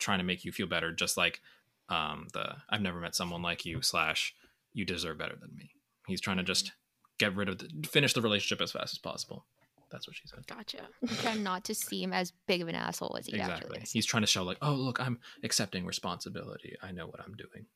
trying 0.00 0.18
to 0.18 0.24
make 0.24 0.44
you 0.44 0.50
feel 0.50 0.66
better 0.66 0.92
just 0.92 1.16
like 1.16 1.40
um 1.88 2.26
the 2.32 2.56
i've 2.70 2.80
never 2.80 2.98
met 2.98 3.14
someone 3.14 3.42
like 3.42 3.64
you 3.64 3.82
slash 3.82 4.34
you 4.72 4.84
deserve 4.84 5.18
better 5.18 5.36
than 5.36 5.54
me 5.56 5.70
he's 6.06 6.20
trying 6.20 6.36
to 6.36 6.42
just 6.42 6.72
get 7.18 7.34
rid 7.34 7.48
of 7.48 7.58
the 7.58 7.68
finish 7.88 8.12
the 8.12 8.20
relationship 8.20 8.60
as 8.62 8.72
fast 8.72 8.94
as 8.94 8.98
possible 8.98 9.46
that's 9.90 10.08
what 10.08 10.16
she 10.16 10.26
said 10.26 10.46
Gotcha. 10.46 10.88
trying 11.22 11.42
not 11.42 11.64
to 11.64 11.74
seem 11.74 12.12
as 12.12 12.32
big 12.46 12.60
of 12.62 12.68
an 12.68 12.74
asshole 12.74 13.16
as 13.18 13.26
he 13.26 13.38
actually 13.38 13.54
exactly. 13.54 13.78
is. 13.82 13.92
He's 13.92 14.06
trying 14.06 14.22
to 14.22 14.26
show 14.26 14.42
like, 14.42 14.58
oh 14.60 14.72
look, 14.74 15.00
I'm 15.00 15.20
accepting 15.44 15.86
responsibility. 15.86 16.74
I 16.82 16.90
know 16.90 17.06
what 17.06 17.20
I'm 17.20 17.34
doing. 17.34 17.66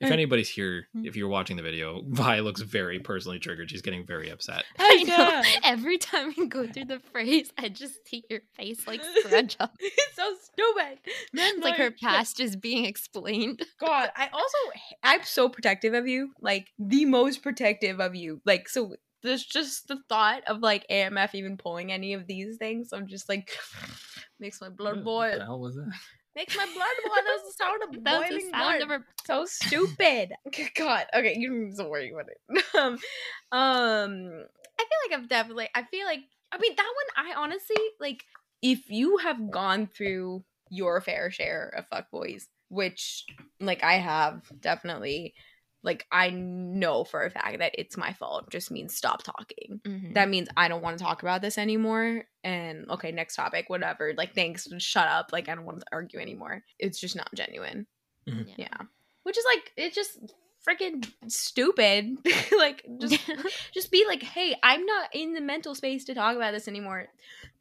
If 0.00 0.10
anybody's 0.10 0.48
here, 0.48 0.88
Hmm. 0.94 1.04
if 1.04 1.14
you're 1.14 1.28
watching 1.28 1.56
the 1.56 1.62
video, 1.62 2.02
Vi 2.08 2.40
looks 2.40 2.62
very 2.62 2.98
personally 3.00 3.38
triggered. 3.38 3.70
She's 3.70 3.82
getting 3.82 4.06
very 4.06 4.30
upset. 4.30 4.64
I 4.78 5.02
know. 5.02 5.42
Every 5.64 5.98
time 5.98 6.32
we 6.36 6.46
go 6.46 6.66
through 6.66 6.86
the 6.86 7.00
phrase, 7.12 7.52
I 7.58 7.68
just 7.68 8.06
see 8.08 8.24
your 8.30 8.40
face 8.54 8.86
like 8.86 9.02
scrunch 9.24 9.56
up. 9.60 9.74
it's 9.78 10.16
so 10.16 10.34
stupid. 10.42 10.98
Men 11.32 11.54
It's 11.56 11.64
like 11.64 11.76
her 11.76 11.90
past 11.90 12.40
is 12.40 12.56
being 12.56 12.84
explained. 12.86 13.62
God, 13.78 14.10
I 14.16 14.28
also 14.32 14.58
I'm 15.02 15.22
so 15.24 15.48
protective 15.48 15.94
of 15.94 16.06
you, 16.08 16.32
like 16.40 16.68
the 16.78 17.04
most 17.04 17.42
protective 17.42 18.00
of 18.00 18.14
you. 18.14 18.40
Like 18.46 18.68
so 18.68 18.94
there's 19.22 19.44
just 19.44 19.86
the 19.88 19.98
thought 20.08 20.42
of 20.46 20.60
like 20.60 20.86
AMF 20.90 21.34
even 21.34 21.58
pulling 21.58 21.92
any 21.92 22.14
of 22.14 22.26
these 22.26 22.56
things. 22.56 22.88
I'm 22.94 23.06
just 23.06 23.28
like 23.28 23.50
makes 24.40 24.60
my 24.62 24.70
blood 24.70 25.04
boil. 25.04 25.16
What 25.16 25.30
boil. 25.32 25.38
the 25.40 25.44
hell 25.44 25.60
was 25.60 25.74
that? 25.74 25.92
Makes 26.36 26.56
my 26.56 26.64
blood 26.64 26.76
boil. 27.04 27.14
That 27.14 27.24
was 27.42 27.56
the 27.56 27.64
sound 27.64 27.82
of 27.82 28.04
That 28.04 28.20
was 28.20 28.28
boiling 28.28 28.44
the 28.44 28.50
sound 28.50 28.78
blood. 28.78 28.82
of 28.82 28.88
her. 28.88 29.06
so 29.26 29.44
stupid. 29.46 30.32
God. 30.76 31.06
Okay, 31.14 31.34
you 31.36 31.48
don't 31.48 31.68
need 31.68 31.76
to 31.76 31.84
worry 31.84 32.12
about 32.12 32.26
it. 32.28 32.64
Um, 32.74 32.92
um, 33.52 34.44
I 34.78 34.84
feel 34.84 35.00
like 35.10 35.20
I've 35.20 35.28
definitely. 35.28 35.68
I 35.74 35.82
feel 35.84 36.06
like. 36.06 36.20
I 36.52 36.58
mean, 36.58 36.74
that 36.76 36.92
one. 37.16 37.26
I 37.26 37.34
honestly 37.40 37.76
like. 37.98 38.24
If 38.62 38.90
you 38.90 39.16
have 39.18 39.50
gone 39.50 39.86
through 39.86 40.44
your 40.70 41.00
fair 41.00 41.30
share 41.30 41.72
of 41.76 41.88
fuckboys, 41.88 42.44
which 42.68 43.24
like 43.58 43.82
I 43.82 43.94
have 43.94 44.42
definitely. 44.60 45.34
Like 45.82 46.06
I 46.12 46.30
know 46.30 47.04
for 47.04 47.24
a 47.24 47.30
fact 47.30 47.58
that 47.60 47.72
it's 47.78 47.96
my 47.96 48.12
fault. 48.12 48.50
Just 48.50 48.70
means 48.70 48.94
stop 48.94 49.22
talking 49.22 49.80
Mhm. 49.86 50.14
that 50.14 50.28
means 50.28 50.48
I 50.56 50.68
don't 50.68 50.82
want 50.82 50.98
to 50.98 51.04
talk 51.04 51.22
about 51.22 51.40
this 51.42 51.56
anymore. 51.58 52.24
And 52.44 52.88
okay, 52.90 53.12
next 53.12 53.34
topic, 53.36 53.68
whatever. 53.68 54.12
Like, 54.16 54.34
thanks, 54.34 54.68
shut 54.78 55.08
up. 55.08 55.30
Like, 55.32 55.48
I 55.48 55.54
don't 55.54 55.64
want 55.64 55.80
to 55.80 55.86
argue 55.92 56.18
anymore. 56.20 56.62
It's 56.78 57.00
just 57.00 57.16
not 57.16 57.34
genuine. 57.34 57.86
Mhm. 58.28 58.46
Yeah. 58.48 58.54
Yeah. 58.58 58.86
Which 59.22 59.38
is 59.38 59.44
like, 59.54 59.72
it's 59.76 59.94
just 59.94 60.18
freaking 60.68 61.10
stupid. 61.28 62.16
like, 62.56 62.84
just 63.00 63.18
just 63.74 63.90
be 63.90 64.04
like, 64.06 64.22
hey, 64.22 64.54
I'm 64.62 64.84
not 64.84 65.08
in 65.14 65.32
the 65.32 65.40
mental 65.40 65.74
space 65.74 66.04
to 66.06 66.14
talk 66.14 66.36
about 66.36 66.52
this 66.52 66.68
anymore. 66.68 67.08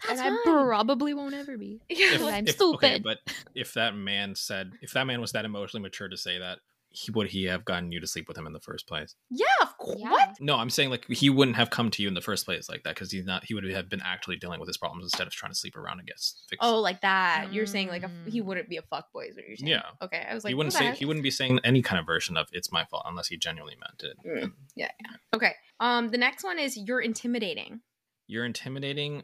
That's 0.07 0.19
and 0.19 0.21
I 0.21 0.29
fine. 0.29 0.39
probably 0.43 1.13
won't 1.13 1.33
ever 1.33 1.57
be. 1.57 1.79
yeah, 1.89 2.15
If 2.15 2.21
I'm 2.23 2.43
Okay, 2.43 2.51
stupid. 2.51 3.03
but 3.03 3.19
if 3.55 3.73
that 3.75 3.95
man 3.95 4.35
said, 4.35 4.73
if 4.81 4.91
that 4.91 5.05
man 5.07 5.21
was 5.21 5.31
that 5.33 5.45
emotionally 5.45 5.81
mature 5.83 6.07
to 6.09 6.17
say 6.17 6.39
that, 6.39 6.59
he, 6.91 7.11
would 7.11 7.27
he 7.29 7.45
have 7.45 7.65
gotten 7.65 7.91
you 7.91 7.99
to 7.99 8.07
sleep 8.07 8.27
with 8.27 8.37
him 8.37 8.47
in 8.47 8.53
the 8.53 8.59
first 8.59 8.87
place? 8.87 9.15
yeah, 9.29 9.45
of 9.61 9.77
course. 9.77 9.99
Yeah. 9.99 10.09
What? 10.11 10.35
No, 10.39 10.55
I'm 10.55 10.69
saying 10.69 10.89
like 10.89 11.05
he 11.07 11.29
wouldn't 11.29 11.57
have 11.57 11.69
come 11.69 11.89
to 11.91 12.01
you 12.01 12.07
in 12.07 12.13
the 12.13 12.21
first 12.21 12.45
place 12.45 12.67
like 12.69 12.83
that 12.83 12.95
because 12.95 13.11
he's 13.11 13.25
not. 13.25 13.43
He 13.45 13.53
would 13.53 13.63
have 13.63 13.89
been 13.89 14.01
actually 14.03 14.37
dealing 14.37 14.59
with 14.59 14.67
his 14.67 14.77
problems 14.77 15.03
instead 15.05 15.27
of 15.27 15.33
trying 15.33 15.51
to 15.51 15.57
sleep 15.57 15.75
around 15.77 15.99
and 15.99 16.07
get 16.07 16.15
fixed. 16.49 16.57
Oh, 16.61 16.79
like 16.79 17.01
that. 17.01 17.49
You're 17.51 17.65
saying 17.65 17.89
like 17.89 18.03
a, 18.03 18.11
he 18.29 18.41
Mm. 18.41 18.45
wouldn't 18.45 18.69
be 18.69 18.77
a 18.77 18.81
fuckboy, 18.81 19.29
is 19.29 19.35
what 19.35 19.45
you're 19.47 19.57
saying. 19.57 19.69
Yeah. 19.69 19.83
Okay. 20.01 20.25
I 20.29 20.33
was 20.33 20.43
like, 20.43 20.51
he 20.51 20.55
wouldn't 20.55 20.73
say 20.73 20.85
heck? 20.85 20.95
he 20.97 21.05
wouldn't 21.05 21.23
be 21.23 21.31
saying 21.31 21.59
any 21.63 21.81
kind 21.81 21.99
of 21.99 22.05
version 22.05 22.37
of 22.37 22.47
"it's 22.51 22.71
my 22.71 22.85
fault" 22.85 23.03
unless 23.07 23.27
he 23.27 23.37
genuinely 23.37 23.75
meant 23.79 24.03
it. 24.11 24.17
Mm. 24.27 24.43
And 24.43 24.51
Yeah, 24.75 24.89
yeah. 25.01 25.15
Okay. 25.35 25.53
Um, 25.79 26.09
the 26.09 26.17
next 26.17 26.43
one 26.43 26.57
is 26.59 26.75
you're 26.77 27.01
intimidating. 27.01 27.81
You're 28.27 28.45
intimidating. 28.45 29.23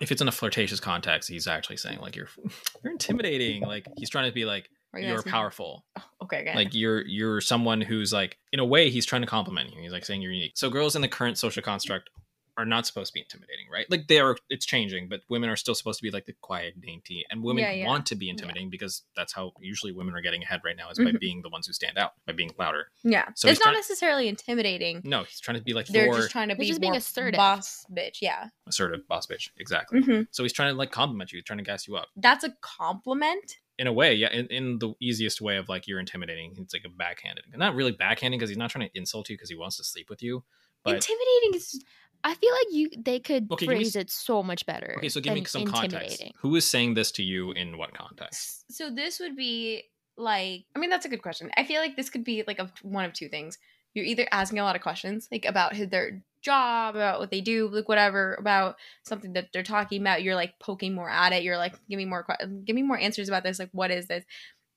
If 0.00 0.10
it's 0.10 0.20
in 0.22 0.26
a 0.28 0.32
flirtatious 0.32 0.80
context, 0.80 1.28
he's 1.28 1.46
actually 1.46 1.76
saying 1.76 2.00
like 2.00 2.16
you're 2.16 2.28
you're 2.82 2.92
intimidating. 2.92 3.62
Like 3.62 3.86
he's 3.96 4.10
trying 4.10 4.28
to 4.28 4.34
be 4.34 4.44
like 4.44 4.64
Are 4.64 4.68
you 4.68 4.75
you're 4.94 5.22
powerful. 5.22 5.84
Oh, 5.98 6.02
okay, 6.22 6.40
okay. 6.42 6.54
Like 6.54 6.74
you're 6.74 7.06
you're 7.06 7.40
someone 7.40 7.80
who's 7.80 8.12
like 8.12 8.38
in 8.52 8.60
a 8.60 8.64
way 8.64 8.90
he's 8.90 9.06
trying 9.06 9.22
to 9.22 9.28
compliment 9.28 9.72
you. 9.74 9.80
He's 9.82 9.92
like 9.92 10.04
saying 10.04 10.22
you're 10.22 10.32
unique. 10.32 10.52
So 10.56 10.70
girls 10.70 10.96
in 10.96 11.02
the 11.02 11.08
current 11.08 11.38
social 11.38 11.62
construct 11.62 12.10
are 12.58 12.64
not 12.64 12.86
supposed 12.86 13.08
to 13.08 13.12
be 13.12 13.20
intimidating, 13.20 13.66
right? 13.70 13.84
Like 13.90 14.08
they 14.08 14.18
are. 14.18 14.34
It's 14.48 14.64
changing, 14.64 15.10
but 15.10 15.20
women 15.28 15.50
are 15.50 15.56
still 15.56 15.74
supposed 15.74 15.98
to 15.98 16.02
be 16.02 16.10
like 16.10 16.24
the 16.24 16.32
quiet, 16.40 16.80
dainty, 16.80 17.22
and 17.30 17.42
women 17.42 17.62
Yeah, 17.62 17.72
yeah. 17.72 17.86
want 17.86 18.06
to 18.06 18.14
be 18.14 18.30
intimidating 18.30 18.70
because 18.70 19.02
that's 19.14 19.34
how 19.34 19.52
usually 19.60 19.92
women 19.92 20.14
are 20.14 20.22
getting 20.22 20.42
ahead 20.42 20.62
right 20.64 20.74
now 20.74 20.88
is 20.88 20.96
by 20.98 21.04
Mhm. 21.12 21.20
being 21.20 21.42
the 21.42 21.50
ones 21.50 21.66
who 21.66 21.74
stand 21.74 21.98
out 21.98 22.12
by 22.26 22.32
being 22.32 22.50
louder. 22.58 22.86
yeah. 23.02 23.28
So 23.34 23.46
it's 23.48 23.60
not 23.60 23.64
trying- 23.66 23.74
necessarily 23.74 24.26
intimidating. 24.26 25.02
No, 25.04 25.24
he's 25.24 25.38
trying 25.38 25.58
to 25.58 25.62
be 25.62 25.74
like 25.74 25.86
They're 25.88 26.06
your 26.06 26.14
just 26.16 26.30
trying 26.30 26.48
to 26.48 26.56
be 26.56 26.64
just 26.66 26.80
being 26.80 26.92
more 26.92 26.98
assertive. 26.98 27.36
boss 27.36 27.84
bitch. 27.92 28.22
Yeah. 28.22 28.48
assertive 28.66 29.06
boss 29.06 29.26
bitch. 29.26 29.50
Exactly. 29.58 30.00
hmm 30.00 30.22
So 30.30 30.42
he's 30.42 30.54
trying 30.54 30.72
to 30.72 30.78
like 30.78 30.90
compliment 30.90 31.32
you, 31.32 31.42
trying 31.42 31.58
to 31.58 31.62
gas 31.64 31.86
you 31.86 31.96
up. 31.96 32.08
That's 32.16 32.42
a 32.42 32.54
compliment. 32.62 33.58
In 33.78 33.86
a 33.86 33.92
way, 33.92 34.14
yeah, 34.14 34.32
in, 34.32 34.46
in 34.46 34.78
the 34.78 34.94
easiest 35.00 35.40
way 35.40 35.56
of 35.56 35.68
like 35.68 35.86
you're 35.86 36.00
intimidating. 36.00 36.54
It's 36.58 36.72
like 36.72 36.84
a 36.86 36.88
backhanded, 36.88 37.44
not 37.56 37.74
really 37.74 37.92
backhanding 37.92 38.32
because 38.32 38.48
he's 38.48 38.58
not 38.58 38.70
trying 38.70 38.88
to 38.88 38.98
insult 38.98 39.28
you 39.28 39.36
because 39.36 39.50
he 39.50 39.56
wants 39.56 39.76
to 39.76 39.84
sleep 39.84 40.08
with 40.08 40.22
you. 40.22 40.44
But 40.84 40.94
intimidating 40.94 41.54
is 41.54 41.84
I 42.24 42.34
feel 42.34 42.52
like 42.52 42.66
you 42.70 42.90
they 42.98 43.20
could 43.20 43.50
Okay, 43.52 43.66
give 43.66 43.68
me 43.68 43.76
phrase 43.76 43.96
it 43.96 44.10
so 44.10 44.42
much 44.42 44.66
better. 44.66 44.94
okay, 44.98 45.08
so 45.08 45.20
give 45.20 45.34
me 45.34 45.44
some 45.44 45.64
context. 45.64 46.22
Who 46.38 46.56
is 46.56 46.64
saying 46.64 46.94
this 46.94 47.12
to 47.12 47.22
you 47.22 47.52
in 47.52 47.78
what 47.78 47.92
context? 47.94 48.64
so. 48.70 48.90
This 48.90 49.20
would 49.20 49.36
be 49.36 49.84
like. 50.16 50.64
I 50.74 50.78
mean, 50.78 50.90
that's 50.90 51.06
a 51.06 51.08
good 51.08 51.22
question. 51.22 51.50
I 51.56 51.64
feel 51.64 51.80
like 51.80 51.96
this 51.96 52.10
could 52.10 52.24
be 52.24 52.42
like 52.46 52.58
a, 52.58 52.70
one 52.82 53.04
of 53.04 53.12
two 53.12 53.28
things. 53.28 53.58
You're 53.94 54.04
either 54.04 54.26
asking 54.32 54.58
a 54.58 54.64
lot 54.64 54.76
of 54.76 54.82
questions, 54.82 55.28
like 55.30 55.44
about 55.44 55.74
his, 55.74 55.88
their 55.88 56.22
job, 56.46 56.96
about 56.96 57.20
what 57.20 57.30
they 57.30 57.40
do, 57.42 57.68
like 57.68 57.88
whatever, 57.88 58.34
about 58.34 58.76
something 59.04 59.34
that 59.34 59.48
they're 59.52 59.62
talking 59.74 60.00
about. 60.00 60.22
You're 60.22 60.34
like 60.42 60.54
poking 60.58 60.94
more 60.94 61.10
at 61.10 61.32
it. 61.34 61.42
You're 61.42 61.58
like, 61.58 61.74
give 61.90 61.98
me 61.98 62.06
more, 62.06 62.24
give 62.64 62.74
me 62.76 62.82
more 62.82 62.98
answers 62.98 63.28
about 63.28 63.42
this. 63.42 63.58
Like, 63.58 63.70
what 63.72 63.90
is 63.90 64.06
this? 64.06 64.24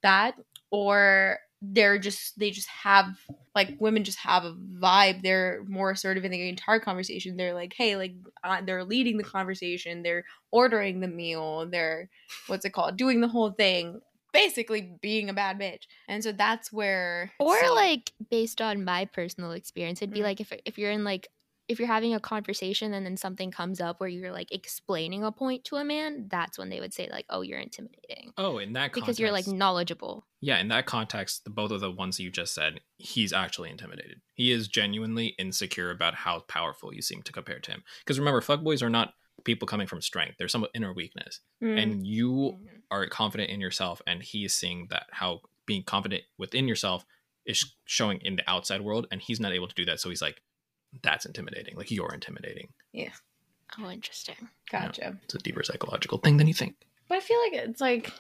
That 0.04 0.36
or 0.72 1.40
they're 1.62 2.00
just 2.00 2.40
they 2.40 2.52
just 2.52 2.70
have 2.70 3.08
like 3.54 3.76
women 3.80 4.06
just 4.06 4.20
have 4.20 4.46
a 4.46 4.54
vibe 4.54 5.22
they're 5.22 5.62
more 5.68 5.92
assertive 5.92 6.24
in 6.24 6.32
the 6.32 6.48
entire 6.48 6.80
conversation 6.80 7.36
they're 7.36 7.54
like 7.54 7.74
hey 7.76 7.98
like 7.98 8.14
uh, 8.46 8.62
they're 8.66 8.86
leading 8.86 9.18
the 9.18 9.26
conversation 9.26 10.02
they're 10.02 10.24
ordering 10.52 11.02
the 11.02 11.08
meal 11.10 11.68
they're 11.70 12.10
what's 12.48 12.64
it 12.64 12.70
called 12.72 12.96
doing 12.96 13.20
the 13.20 13.28
whole 13.28 13.52
thing 13.52 14.00
basically 14.32 14.94
being 15.02 15.28
a 15.30 15.34
bad 15.34 15.60
bitch. 15.60 15.84
And 16.08 16.24
so 16.24 16.32
that's 16.32 16.72
where 16.72 17.32
Or 17.40 17.60
so- 17.60 17.74
like 17.74 18.12
based 18.30 18.62
on 18.62 18.86
my 18.86 19.06
personal 19.06 19.52
experience, 19.52 20.02
it'd 20.02 20.14
be 20.14 20.20
Mm. 20.22 20.30
like 20.30 20.40
if 20.40 20.54
if 20.66 20.78
you're 20.78 20.92
in 20.92 21.04
like 21.04 21.28
if 21.70 21.80
you're 21.80 21.88
having 21.88 22.14
a 22.14 22.20
conversation 22.20 22.94
and 22.94 23.06
then 23.06 23.16
something 23.16 23.52
comes 23.52 23.80
up 23.80 24.00
where 24.00 24.10
you're 24.10 24.32
like 24.34 24.52
explaining 24.52 25.24
a 25.24 25.32
point 25.32 25.64
to 25.66 25.76
a 25.78 25.84
man, 25.86 26.28
that's 26.28 26.58
when 26.58 26.70
they 26.70 26.80
would 26.80 26.94
say 26.94 27.08
like, 27.12 27.26
"Oh, 27.30 27.42
you're 27.42 27.60
intimidating." 27.60 28.34
Oh, 28.38 28.58
in 28.58 28.74
that 28.74 28.92
context, 28.92 28.96
Because 28.96 29.20
you're 29.20 29.32
like 29.32 29.48
knowledgeable. 29.48 30.26
yeah, 30.42 30.58
in 30.60 30.68
that 30.70 30.86
context, 30.88 31.44
the, 31.46 31.52
both 31.52 31.72
of 31.72 31.80
the 31.82 31.92
ones 31.92 32.20
you 32.20 32.32
just 32.32 32.54
said, 32.54 32.82
he's 32.98 33.32
actually 33.32 33.70
intimidated. 33.70 34.20
He 34.34 34.52
is 34.52 34.68
genuinely 34.68 35.28
insecure 35.38 35.92
about 35.92 36.16
how 36.16 36.40
powerful 36.42 36.94
you 36.94 37.02
seem 37.02 37.22
to 37.24 37.32
compare 37.32 37.60
to 37.60 37.72
him. 37.72 37.84
Because 38.00 38.20
remember, 38.20 38.42
fuckboys 38.42 38.82
are 38.82 38.90
not 38.90 39.14
people 39.46 39.68
coming 39.68 39.88
from 39.88 40.02
strength; 40.02 40.36
they're 40.38 40.48
some 40.50 40.66
inner 40.74 40.94
weakness, 40.94 41.40
Mm. 41.64 41.78
and 41.82 42.08
you 42.08 42.30
Mhm. 42.32 42.82
are 42.92 43.06
confident 43.08 43.50
in 43.52 43.62
yourself, 43.62 44.02
and 44.08 44.24
he 44.24 44.44
is 44.46 44.54
seeing 44.56 44.88
that 44.90 45.06
how 45.12 45.42
being 45.68 45.84
confident 45.84 46.24
within 46.38 46.68
yourself 46.68 47.06
is 47.46 47.76
showing 47.86 48.20
in 48.22 48.36
the 48.36 48.50
outside 48.50 48.82
world, 48.82 49.08
and 49.12 49.22
he's 49.22 49.40
not 49.40 49.54
able 49.54 49.68
to 49.68 49.76
do 49.76 49.86
that. 49.86 50.00
So 50.00 50.10
he's 50.10 50.22
like, 50.22 50.42
"That's 51.04 51.26
intimidating. 51.26 51.76
Like 51.76 51.92
you're 51.92 52.14
intimidating." 52.14 52.70
Yeah. 52.92 53.12
Oh, 53.78 53.90
interesting. 53.90 54.36
gotcha. 54.72 55.18
It's 55.24 55.36
a 55.36 55.38
deeper 55.38 55.64
psychological 55.64 56.18
thing 56.18 56.38
than 56.38 56.48
you 56.48 56.54
think. 56.54 56.76
But 57.08 57.18
I 57.18 57.22
feel 57.22 57.40
like 57.40 57.54
it's 57.54 57.82
like, 57.82 58.12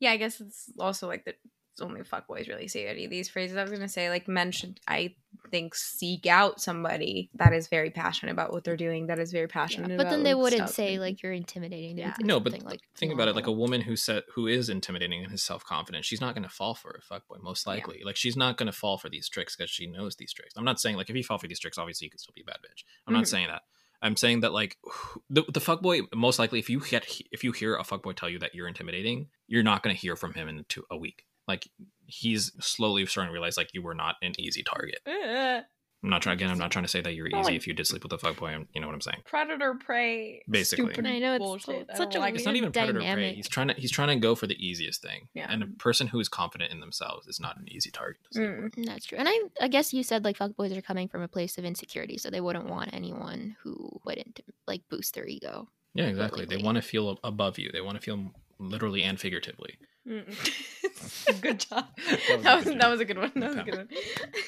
yeah, 0.00 0.10
I 0.10 0.16
guess 0.16 0.40
it's 0.40 0.70
also 0.78 1.06
like 1.06 1.24
that. 1.26 1.36
It's 1.80 1.88
only 1.88 2.02
fuckboys 2.02 2.48
really 2.48 2.68
say 2.68 2.86
any 2.86 3.04
of 3.04 3.10
these 3.10 3.28
phrases. 3.28 3.56
I 3.56 3.62
was 3.62 3.70
gonna 3.72 3.88
say 3.88 4.10
like 4.10 4.28
men 4.28 4.52
should, 4.52 4.80
I 4.86 5.14
think, 5.50 5.74
seek 5.74 6.26
out 6.26 6.60
somebody 6.60 7.30
that 7.36 7.52
is 7.52 7.68
very 7.68 7.90
passionate 7.90 8.32
about 8.32 8.52
what 8.52 8.64
they're 8.64 8.76
doing. 8.76 9.06
That 9.06 9.18
is 9.18 9.32
very 9.32 9.46
passionate. 9.48 9.90
Yeah, 9.90 9.96
passionate. 9.96 10.04
But 10.04 10.10
then 10.10 10.22
they 10.24 10.34
like, 10.34 10.42
wouldn't 10.42 10.62
stuff 10.68 10.74
say 10.74 10.94
and- 10.94 11.02
like 11.02 11.22
you're 11.22 11.32
intimidating. 11.32 11.96
Yeah. 11.96 12.14
No, 12.20 12.38
but 12.40 12.62
like 12.64 12.80
think 12.96 13.12
about 13.12 13.28
it 13.28 13.34
like 13.34 13.46
a 13.46 13.52
woman 13.52 13.80
who 13.80 13.96
said 13.96 14.24
who 14.34 14.46
is 14.46 14.68
intimidating 14.68 15.24
and 15.24 15.32
is 15.32 15.42
self-confident 15.42 16.04
she's 16.04 16.20
not 16.20 16.34
going 16.34 16.42
to 16.42 16.48
fall 16.50 16.74
for 16.74 16.90
a 17.00 17.00
fuckboy 17.14 17.40
most 17.42 17.66
Yeah. 17.66 17.72
likely 17.72 18.02
like 18.04 18.16
she's 18.16 18.36
not 18.36 18.56
going 18.58 18.66
to 18.66 18.72
fall 18.72 18.98
for 18.98 19.08
these 19.08 19.28
tricks 19.28 19.56
because 19.56 19.70
she 19.70 19.86
knows 19.86 20.16
these 20.16 20.32
tricks 20.32 20.52
i'm 20.56 20.64
not 20.64 20.78
saying 20.80 20.96
like 20.96 21.08
if 21.08 21.16
you 21.16 21.22
fall 21.24 21.38
for 21.38 21.46
these 21.48 21.58
tricks 21.58 21.78
obviously 21.78 22.06
you 22.06 22.10
could 22.10 22.20
still 22.20 22.32
be 22.34 22.42
a 22.42 22.44
bad 22.44 22.58
bitch 22.58 22.84
i'm 23.06 23.14
Mhm. 23.14 23.18
not 23.18 23.28
saying 23.28 23.46
that 23.48 23.62
i'm 24.02 24.16
saying 24.16 24.40
that 24.40 24.52
like 24.52 24.76
the, 25.30 25.42
the 25.48 25.60
fuckboy 25.60 26.02
most 26.14 26.38
likely 26.38 26.58
if 26.58 26.68
you 26.68 26.80
get 26.80 27.06
if 27.32 27.42
you 27.44 27.52
hear 27.52 27.76
a 27.76 27.82
fuckboy 27.82 28.14
tell 28.16 28.28
you 28.28 28.38
that 28.38 28.54
you're 28.54 28.68
intimidating 28.68 29.28
you're 29.48 29.62
not 29.62 29.82
going 29.82 29.94
to 29.94 30.00
hear 30.00 30.16
from 30.16 30.34
him 30.34 30.48
in 30.48 30.64
two, 30.68 30.84
a 30.90 30.96
week 30.96 31.24
like 31.52 31.68
he's 32.06 32.52
slowly 32.60 33.04
starting 33.06 33.28
to 33.30 33.32
realize 33.32 33.56
like 33.56 33.70
you 33.74 33.82
were 33.82 33.94
not 33.94 34.16
an 34.22 34.32
easy 34.38 34.62
target 34.62 35.00
Uh, 35.06 35.60
i'm 36.02 36.10
not 36.14 36.22
trying 36.22 36.34
again 36.38 36.50
i'm 36.50 36.58
not 36.64 36.70
trying 36.74 36.84
to 36.84 36.88
say 36.96 37.00
that 37.02 37.14
you're 37.14 37.28
easy 37.28 37.36
like- 37.36 37.54
if 37.60 37.66
you 37.66 37.74
did 37.74 37.86
sleep 37.86 38.02
with 38.02 38.12
a 38.12 38.16
fuckboy 38.24 38.50
and 38.56 38.66
you 38.74 38.80
know 38.80 38.86
what 38.88 38.94
i'm 38.94 39.00
saying 39.08 39.22
predator 39.26 39.74
prey. 39.86 40.42
Basically. 40.48 40.86
stupid 40.94 41.06
I 41.06 41.18
know, 41.18 41.34
it's 41.34 41.44
bullshit. 41.44 41.86
such 41.94 42.14
a 42.14 42.18
like 42.18 42.34
it's 42.36 42.44
not 42.46 42.52
weird 42.54 42.62
even 42.64 42.72
predator 42.72 43.00
prey. 43.00 43.34
He's 43.34 43.48
trying 43.48 43.68
to 43.68 43.74
he's 43.74 43.90
trying 43.98 44.08
to 44.08 44.16
go 44.16 44.34
for 44.34 44.46
the 44.46 44.56
easiest 44.68 45.02
thing. 45.02 45.20
Yeah. 45.34 45.46
And 45.52 45.62
a 45.62 45.66
person 45.66 46.06
who 46.08 46.18
is 46.24 46.28
confident 46.28 46.72
in 46.72 46.80
themselves 46.80 47.26
is 47.32 47.38
not 47.38 47.54
an 47.60 47.66
easy 47.76 47.90
target. 47.90 48.20
to 48.32 48.38
Mm. 48.40 48.86
That's 48.86 49.04
true. 49.06 49.18
And 49.20 49.28
I 49.32 49.36
I 49.60 49.68
guess 49.68 49.92
you 49.92 50.02
said 50.02 50.24
like 50.24 50.38
fuckboys 50.38 50.76
are 50.76 50.82
coming 50.90 51.08
from 51.08 51.22
a 51.22 51.28
place 51.36 51.58
of 51.58 51.64
insecurity, 51.64 52.16
so 52.18 52.30
they 52.30 52.40
wouldn't 52.40 52.66
want 52.74 52.94
anyone 53.00 53.56
who 53.62 53.74
wouldn't 54.06 54.40
like 54.66 54.82
boost 54.88 55.14
their 55.14 55.26
ego. 55.26 55.68
Yeah, 55.94 56.06
exactly. 56.06 56.44
They 56.46 56.62
want 56.66 56.76
to 56.76 56.82
feel 56.82 57.18
above 57.24 57.58
you. 57.58 57.68
They 57.72 57.80
want 57.82 57.96
to 57.98 58.02
feel 58.02 58.18
literally 58.58 59.02
and 59.02 59.18
figuratively. 59.20 59.72
Mm. 60.08 61.40
good 61.42 61.60
job. 61.60 61.86
That 61.96 62.40
That 62.42 62.56
was 62.56 62.64
was 62.64 62.66
a 62.66 62.70
good 62.70 62.80
that 62.80 62.90
was 62.90 63.00
a 63.00 63.04
good 63.04 63.18
one. 63.18 63.32
That 63.36 63.48
was 63.48 63.56
a 63.56 63.60
Okay. 63.60 63.70
good 63.70 63.76
one. 63.78 63.88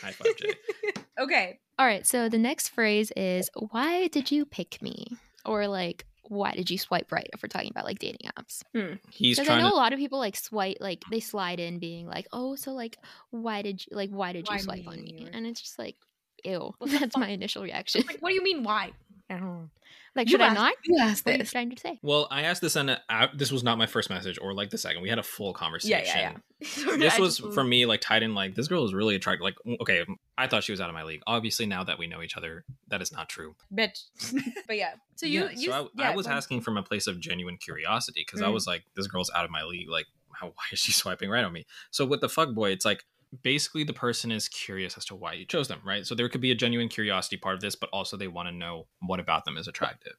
High 0.02 0.12
five, 0.12 0.36
Jay. 0.36 0.54
okay. 1.20 1.58
All 1.78 1.86
right, 1.86 2.06
so 2.06 2.28
the 2.28 2.38
next 2.38 2.68
phrase 2.68 3.12
is 3.16 3.50
why 3.70 4.08
did 4.08 4.30
you 4.30 4.44
pick 4.44 4.80
me? 4.82 5.06
Or 5.44 5.66
like 5.68 6.06
why 6.28 6.52
did 6.52 6.70
you 6.70 6.78
swipe 6.78 7.10
right 7.12 7.28
if 7.34 7.42
we're 7.42 7.48
talking 7.48 7.70
about 7.70 7.84
like 7.84 7.98
dating 7.98 8.30
apps? 8.38 8.62
He's 9.10 9.38
Because 9.38 9.50
I 9.50 9.58
know 9.60 9.68
to 9.68 9.74
a 9.74 9.76
lot 9.76 9.92
of 9.92 9.98
people 9.98 10.18
like 10.18 10.36
swipe 10.36 10.78
like 10.80 11.02
they 11.10 11.20
slide 11.20 11.60
in 11.60 11.78
being 11.78 12.06
like, 12.06 12.26
"Oh, 12.32 12.54
so 12.56 12.72
like 12.72 12.96
why 13.30 13.62
did 13.62 13.84
you 13.84 13.96
like 13.96 14.10
why 14.10 14.32
did 14.32 14.48
you 14.48 14.54
Why 14.54 14.58
swipe 14.58 14.86
on 14.86 14.96
me?" 15.02 15.12
me? 15.24 15.28
And 15.32 15.46
it's 15.46 15.60
just 15.60 15.78
like, 15.78 15.96
"Ew." 16.44 16.74
That's 16.86 17.16
my 17.16 17.28
initial 17.28 17.62
reaction. 17.62 18.04
Like, 18.06 18.18
what 18.20 18.28
do 18.30 18.34
you 18.36 18.42
mean? 18.44 18.62
Why? 18.62 18.92
I 19.30 19.34
don't 19.34 19.44
know. 19.44 19.70
Like, 20.14 20.26
You 20.28 20.32
should 20.32 20.40
I 20.42 20.48
asked- 20.48 20.54
not? 20.56 20.74
You 20.84 20.98
asked 21.00 21.24
What 21.26 21.34
are 21.34 21.38
you 21.38 21.44
trying 21.44 21.70
to 21.70 21.76
say? 21.80 21.98
Well, 22.02 22.28
I 22.30 22.42
asked 22.42 22.60
this 22.60 22.76
and 22.76 22.98
uh, 23.08 23.26
this 23.34 23.50
was 23.50 23.62
not 23.64 23.78
my 23.78 23.86
first 23.86 24.10
message 24.10 24.38
or 24.42 24.52
like 24.52 24.68
the 24.70 24.76
second. 24.76 25.00
We 25.02 25.08
had 25.08 25.18
a 25.18 25.22
full 25.22 25.54
conversation. 25.54 26.02
Yeah, 26.04 26.14
yeah, 26.14 26.32
yeah. 26.90 26.96
This 26.98 27.18
was 27.18 27.38
just- 27.38 27.54
for 27.54 27.64
me 27.64 27.86
like 27.86 28.00
tied 28.02 28.22
in 28.22 28.34
like 28.34 28.54
this 28.54 28.68
girl 28.68 28.84
is 28.84 28.92
really 28.92 29.14
attractive. 29.14 29.42
Like 29.42 29.54
okay, 29.80 30.04
I 30.36 30.46
thought 30.48 30.64
she 30.64 30.72
was 30.72 30.80
out 30.82 30.90
of 30.90 30.94
my 30.94 31.02
league. 31.04 31.22
Obviously, 31.26 31.64
now 31.66 31.82
that 31.84 31.98
we 31.98 32.06
know 32.06 32.20
each 32.22 32.36
other, 32.36 32.64
that 32.88 33.00
is 33.00 33.10
not 33.10 33.28
true. 33.30 33.54
bitch. 33.74 34.04
but 34.66 34.76
yeah. 34.76 34.94
So 35.16 35.26
you, 35.26 35.44
Yeah, 35.44 35.50
you 35.52 35.70
so 35.70 35.72
I, 35.72 36.02
yeah, 36.02 36.10
I 36.10 36.14
was 36.16 36.26
go 36.26 36.32
on. 36.32 36.38
asking 36.38 36.60
from 36.60 36.76
a 36.76 36.82
place 36.82 37.06
of 37.06 37.18
genuine 37.18 37.56
curiosity 37.56 38.22
because 38.26 38.42
I 38.42 38.46
Mm. 38.48 38.52
was 38.54 38.66
like, 38.66 38.84
this 38.96 39.06
girl's 39.06 39.30
out 39.34 39.44
of 39.44 39.50
my 39.50 39.62
league. 39.62 39.88
Like, 39.88 40.06
how 40.34 40.46
why 40.54 40.64
is 40.72 40.78
she 40.78 40.92
swiping 40.92 41.30
right 41.30 41.44
on 41.44 41.52
me? 41.52 41.64
So 41.90 42.04
with 42.04 42.20
the 42.20 42.28
fuck 42.28 42.52
boy, 42.54 42.70
it's 42.70 42.84
like 42.84 43.04
basically 43.42 43.84
the 43.84 43.92
person 43.92 44.30
is 44.30 44.48
curious 44.48 44.96
as 44.96 45.04
to 45.06 45.14
why 45.14 45.32
you 45.32 45.46
chose 45.46 45.68
them, 45.68 45.80
right? 45.84 46.06
So 46.06 46.14
there 46.14 46.28
could 46.28 46.40
be 46.40 46.50
a 46.50 46.54
genuine 46.54 46.88
curiosity 46.88 47.36
part 47.36 47.54
of 47.54 47.60
this, 47.60 47.74
but 47.74 47.88
also 47.92 48.16
they 48.16 48.28
want 48.28 48.48
to 48.48 48.54
know 48.54 48.86
what 49.00 49.20
about 49.20 49.44
them 49.44 49.56
is 49.56 49.66
attractive. 49.68 50.14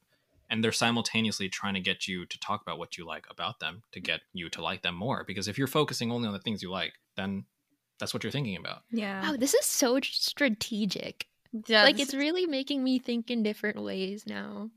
And 0.50 0.62
they're 0.62 0.72
simultaneously 0.72 1.48
trying 1.48 1.74
to 1.74 1.80
get 1.80 2.06
you 2.06 2.26
to 2.26 2.38
talk 2.40 2.62
about 2.62 2.78
what 2.78 2.98
you 2.98 3.06
like 3.06 3.26
about 3.30 3.60
them 3.60 3.82
to 3.92 4.00
get 4.00 4.20
you 4.32 4.50
to 4.50 4.62
like 4.62 4.82
them 4.82 4.94
more. 4.94 5.24
Because 5.26 5.48
if 5.48 5.56
you're 5.56 5.66
focusing 5.66 6.10
only 6.10 6.26
on 6.26 6.34
the 6.34 6.40
things 6.40 6.62
you 6.62 6.70
like, 6.70 6.94
then 7.16 7.44
that's 7.98 8.12
what 8.12 8.22
you're 8.24 8.30
thinking 8.30 8.56
about. 8.56 8.82
Yeah. 8.90 9.22
Wow, 9.30 9.36
this 9.36 9.54
is 9.54 9.64
so 9.64 10.00
strategic. 10.02 11.26
yeah 11.66 11.84
like 11.84 11.98
it's 12.00 12.12
is- 12.12 12.18
really 12.18 12.46
making 12.46 12.82
me 12.82 12.98
think 12.98 13.30
in 13.30 13.42
different 13.42 13.82
ways 13.82 14.24
now. 14.26 14.70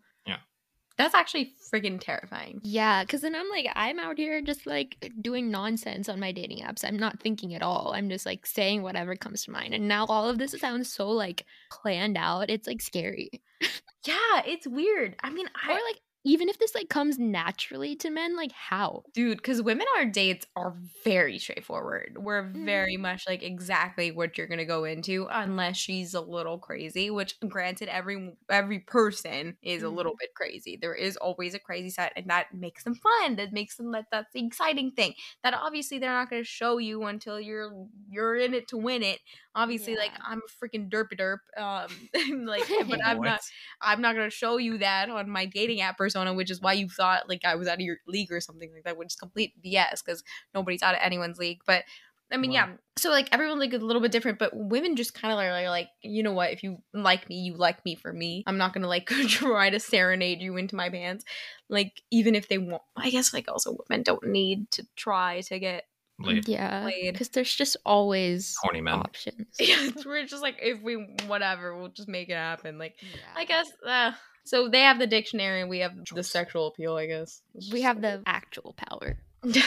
That's 0.97 1.13
actually 1.13 1.53
freaking 1.71 1.99
terrifying. 1.99 2.59
Yeah, 2.63 3.03
because 3.03 3.21
then 3.21 3.35
I'm 3.35 3.49
like, 3.49 3.67
I'm 3.75 3.99
out 3.99 4.17
here 4.17 4.41
just 4.41 4.65
like 4.65 5.11
doing 5.21 5.51
nonsense 5.51 6.09
on 6.09 6.19
my 6.19 6.31
dating 6.31 6.63
apps. 6.63 6.83
I'm 6.83 6.97
not 6.97 7.19
thinking 7.19 7.53
at 7.53 7.61
all. 7.61 7.93
I'm 7.95 8.09
just 8.09 8.25
like 8.25 8.45
saying 8.45 8.81
whatever 8.81 9.15
comes 9.15 9.43
to 9.43 9.51
mind. 9.51 9.73
And 9.73 9.87
now 9.87 10.05
all 10.07 10.27
of 10.27 10.37
this 10.39 10.55
sounds 10.59 10.91
so 10.91 11.09
like 11.09 11.45
planned 11.71 12.17
out. 12.17 12.49
It's 12.49 12.67
like 12.67 12.81
scary. 12.81 13.29
Yeah, 14.05 14.41
it's 14.45 14.65
weird. 14.65 15.17
I 15.21 15.29
mean, 15.31 15.47
I 15.53 15.71
Or 15.71 15.73
like, 15.73 15.99
even 16.27 16.49
if 16.49 16.59
this 16.59 16.75
like 16.75 16.89
comes 16.89 17.17
naturally 17.17 17.95
to 17.95 18.09
men, 18.09 18.35
like 18.35 18.51
how? 18.51 19.03
dude 19.13 19.37
because 19.37 19.61
women 19.61 19.87
our 19.97 20.05
dates 20.05 20.45
are 20.55 20.75
very 21.03 21.39
straightforward. 21.39 22.17
We're 22.19 22.43
very 22.43 22.93
mm-hmm. 22.93 23.01
much 23.01 23.23
like 23.27 23.41
exactly 23.41 24.11
what 24.11 24.37
you're 24.37 24.47
gonna 24.47 24.65
go 24.65 24.83
into 24.83 25.27
unless 25.31 25.77
she's 25.77 26.13
a 26.13 26.21
little 26.21 26.57
crazy 26.57 27.09
which 27.09 27.35
granted 27.47 27.89
every 27.89 28.33
every 28.49 28.79
person 28.79 29.57
is 29.61 29.83
a 29.83 29.89
little 29.89 30.11
mm-hmm. 30.11 30.17
bit 30.19 30.35
crazy. 30.35 30.77
There 30.79 30.93
is 30.93 31.17
always 31.17 31.53
a 31.53 31.59
crazy 31.59 31.89
side 31.89 32.11
and 32.15 32.27
that 32.29 32.53
makes 32.53 32.83
them 32.83 32.95
fun 32.95 33.37
that 33.37 33.53
makes 33.53 33.77
them 33.77 33.91
that 33.91 34.05
that's 34.11 34.31
the 34.33 34.45
exciting 34.45 34.91
thing. 34.91 35.13
That 35.43 35.53
obviously 35.53 35.99
they're 35.99 36.11
not 36.11 36.29
gonna 36.29 36.43
show 36.43 36.77
you 36.77 37.03
until 37.03 37.39
you're 37.39 37.71
you're 38.09 38.35
in 38.35 38.53
it 38.53 38.67
to 38.69 38.77
win 38.77 39.03
it 39.03 39.19
obviously 39.57 39.97
like 39.97 40.11
i'm 40.25 40.39
a 40.39 40.65
freaking 40.65 40.89
derpy 40.89 41.19
derp 41.19 41.39
um 41.57 42.45
like 42.45 42.63
but 42.87 43.05
i'm 43.05 43.19
not 43.19 43.41
I'm 43.81 44.01
not 44.01 44.15
gonna 44.15 44.29
show 44.29 44.57
you 44.57 44.79
that 44.79 45.09
on 45.09 45.29
my 45.29 45.45
dating 45.45 45.81
app 45.81 45.97
persona, 45.97 46.33
which 46.33 46.51
is 46.51 46.61
why 46.61 46.73
you 46.73 46.89
thought 46.89 47.29
like 47.29 47.41
I 47.45 47.55
was 47.55 47.67
out 47.67 47.75
of 47.75 47.81
your 47.81 47.97
league 48.07 48.31
or 48.31 48.41
something 48.41 48.71
like 48.73 48.83
that, 48.83 48.97
which 48.97 49.07
is 49.07 49.15
complete 49.15 49.53
BS 49.63 50.03
because 50.03 50.23
nobody's 50.53 50.81
out 50.81 50.95
of 50.95 50.99
anyone's 51.03 51.37
league. 51.37 51.59
But 51.65 51.83
I 52.31 52.37
mean, 52.37 52.51
yeah. 52.51 52.67
So 52.97 53.09
like 53.09 53.29
everyone 53.31 53.59
like 53.59 53.73
a 53.73 53.77
little 53.77 54.01
bit 54.01 54.11
different, 54.11 54.39
but 54.39 54.51
women 54.53 54.95
just 54.95 55.13
kind 55.13 55.31
of 55.31 55.39
are 55.39 55.69
like, 55.69 55.89
you 56.01 56.23
know 56.23 56.33
what? 56.33 56.51
If 56.51 56.63
you 56.63 56.79
like 56.93 57.29
me, 57.29 57.37
you 57.37 57.55
like 57.55 57.83
me 57.85 57.95
for 57.95 58.11
me. 58.11 58.43
I'm 58.47 58.57
not 58.57 58.73
gonna 58.73 58.87
like 58.87 59.05
try 59.27 59.69
to 59.69 59.79
serenade 59.79 60.41
you 60.41 60.57
into 60.57 60.75
my 60.75 60.89
pants. 60.89 61.23
Like 61.69 62.01
even 62.11 62.35
if 62.35 62.49
they 62.49 62.57
want, 62.57 62.81
I 62.95 63.09
guess 63.09 63.33
like 63.33 63.47
also 63.47 63.77
women 63.89 64.03
don't 64.03 64.25
need 64.27 64.71
to 64.71 64.85
try 64.95 65.41
to 65.41 65.59
get. 65.59 65.83
Laid. 66.19 66.47
Yeah, 66.47 66.89
because 67.11 67.29
there's 67.29 67.53
just 67.53 67.77
always 67.85 68.55
Horny 68.61 68.81
men. 68.81 68.95
options. 68.95 69.47
Yeah, 69.59 69.89
we're 70.05 70.25
just 70.25 70.41
like 70.41 70.57
if 70.61 70.81
we 70.81 70.95
whatever, 71.27 71.77
we'll 71.77 71.89
just 71.89 72.07
make 72.07 72.29
it 72.29 72.35
happen. 72.35 72.77
Like 72.77 72.95
I 73.35 73.45
guess. 73.45 73.67
Uh, 73.85 74.11
so 74.43 74.69
they 74.69 74.79
have 74.81 74.97
the 74.97 75.07
dictionary, 75.07 75.61
and 75.61 75.69
we 75.69 75.79
have 75.79 75.93
the 76.13 76.23
sexual 76.23 76.67
appeal. 76.67 76.95
I 76.95 77.05
guess 77.05 77.41
we 77.71 77.81
have 77.81 78.01
the 78.01 78.23
actual 78.25 78.73
power. 78.77 79.17
You 79.43 79.61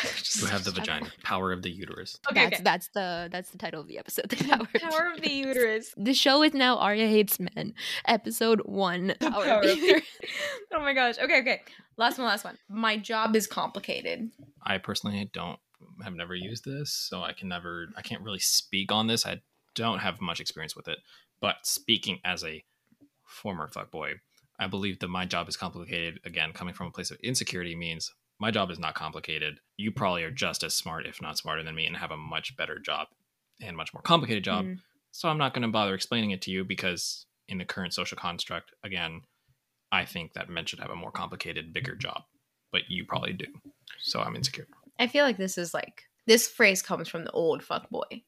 have 0.48 0.64
the 0.64 0.72
vagina, 0.72 1.06
power 1.22 1.52
of 1.52 1.62
the 1.62 1.70
uterus. 1.70 2.18
Okay, 2.28 2.40
that's 2.42 2.54
okay. 2.54 2.62
that's 2.64 2.88
the 2.88 3.28
that's 3.30 3.50
the 3.50 3.58
title 3.58 3.80
of 3.80 3.86
the 3.86 3.98
episode. 3.98 4.28
The 4.28 4.36
power, 4.48 4.66
Power 4.90 5.12
of 5.14 5.20
the 5.20 5.30
uterus. 5.32 5.94
The 5.96 6.12
show 6.14 6.42
is 6.42 6.52
now 6.54 6.76
Arya 6.78 7.06
hates 7.06 7.38
men, 7.38 7.74
episode 8.06 8.62
one. 8.64 9.14
The 9.20 9.30
Power, 9.30 9.44
power 9.44 9.58
of 9.60 9.64
of 9.64 9.70
the 9.70 9.74
the- 9.80 9.86
uterus. 9.86 10.04
Oh 10.74 10.80
my 10.80 10.92
gosh. 10.94 11.18
Okay, 11.18 11.40
okay. 11.40 11.62
Last 11.96 12.18
one, 12.18 12.26
last 12.26 12.44
one. 12.44 12.58
My 12.68 12.96
job 12.96 13.36
is 13.36 13.46
complicated. 13.46 14.30
I 14.64 14.78
personally 14.78 15.30
don't 15.32 15.58
have 16.02 16.14
never 16.14 16.34
used 16.34 16.64
this, 16.64 16.92
so 16.92 17.22
I 17.22 17.32
can 17.32 17.48
never 17.48 17.88
I 17.96 18.02
can't 18.02 18.22
really 18.22 18.38
speak 18.38 18.92
on 18.92 19.06
this. 19.06 19.26
I 19.26 19.40
don't 19.74 20.00
have 20.00 20.20
much 20.20 20.40
experience 20.40 20.76
with 20.76 20.88
it. 20.88 20.98
But 21.40 21.56
speaking 21.64 22.20
as 22.24 22.44
a 22.44 22.64
former 23.24 23.68
fuckboy, 23.68 24.14
I 24.58 24.66
believe 24.66 24.98
that 24.98 25.08
my 25.08 25.24
job 25.24 25.48
is 25.48 25.56
complicated. 25.56 26.20
Again, 26.24 26.52
coming 26.52 26.74
from 26.74 26.88
a 26.88 26.92
place 26.92 27.10
of 27.10 27.18
insecurity 27.20 27.74
means 27.74 28.12
my 28.38 28.50
job 28.50 28.70
is 28.70 28.78
not 28.78 28.94
complicated. 28.94 29.60
You 29.76 29.90
probably 29.90 30.22
are 30.24 30.30
just 30.30 30.62
as 30.62 30.74
smart, 30.74 31.06
if 31.06 31.22
not 31.22 31.38
smarter 31.38 31.62
than 31.62 31.74
me, 31.74 31.86
and 31.86 31.96
have 31.96 32.10
a 32.10 32.16
much 32.16 32.56
better 32.56 32.78
job 32.78 33.08
and 33.62 33.76
much 33.76 33.94
more 33.94 34.02
complicated 34.02 34.44
job. 34.44 34.64
Mm. 34.66 34.78
So 35.12 35.28
I'm 35.28 35.38
not 35.38 35.54
going 35.54 35.62
to 35.62 35.68
bother 35.68 35.94
explaining 35.94 36.30
it 36.30 36.42
to 36.42 36.50
you 36.50 36.64
because 36.64 37.26
in 37.48 37.58
the 37.58 37.64
current 37.64 37.94
social 37.94 38.16
construct, 38.16 38.72
again, 38.84 39.22
I 39.92 40.04
think 40.04 40.34
that 40.34 40.48
men 40.48 40.66
should 40.66 40.80
have 40.80 40.90
a 40.90 40.96
more 40.96 41.10
complicated, 41.10 41.72
bigger 41.72 41.94
job. 41.94 42.22
But 42.72 42.82
you 42.88 43.04
probably 43.04 43.32
do. 43.32 43.46
So 43.98 44.20
I'm 44.20 44.36
insecure. 44.36 44.68
I 45.00 45.06
feel 45.08 45.24
like 45.24 45.36
this 45.38 45.58
is 45.58 45.74
like 45.74 46.04
this 46.26 46.46
phrase 46.48 46.82
comes 46.82 47.08
from 47.08 47.24
the 47.24 47.32
old 47.32 47.62
fuck 47.64 47.90
boy. 47.90 48.22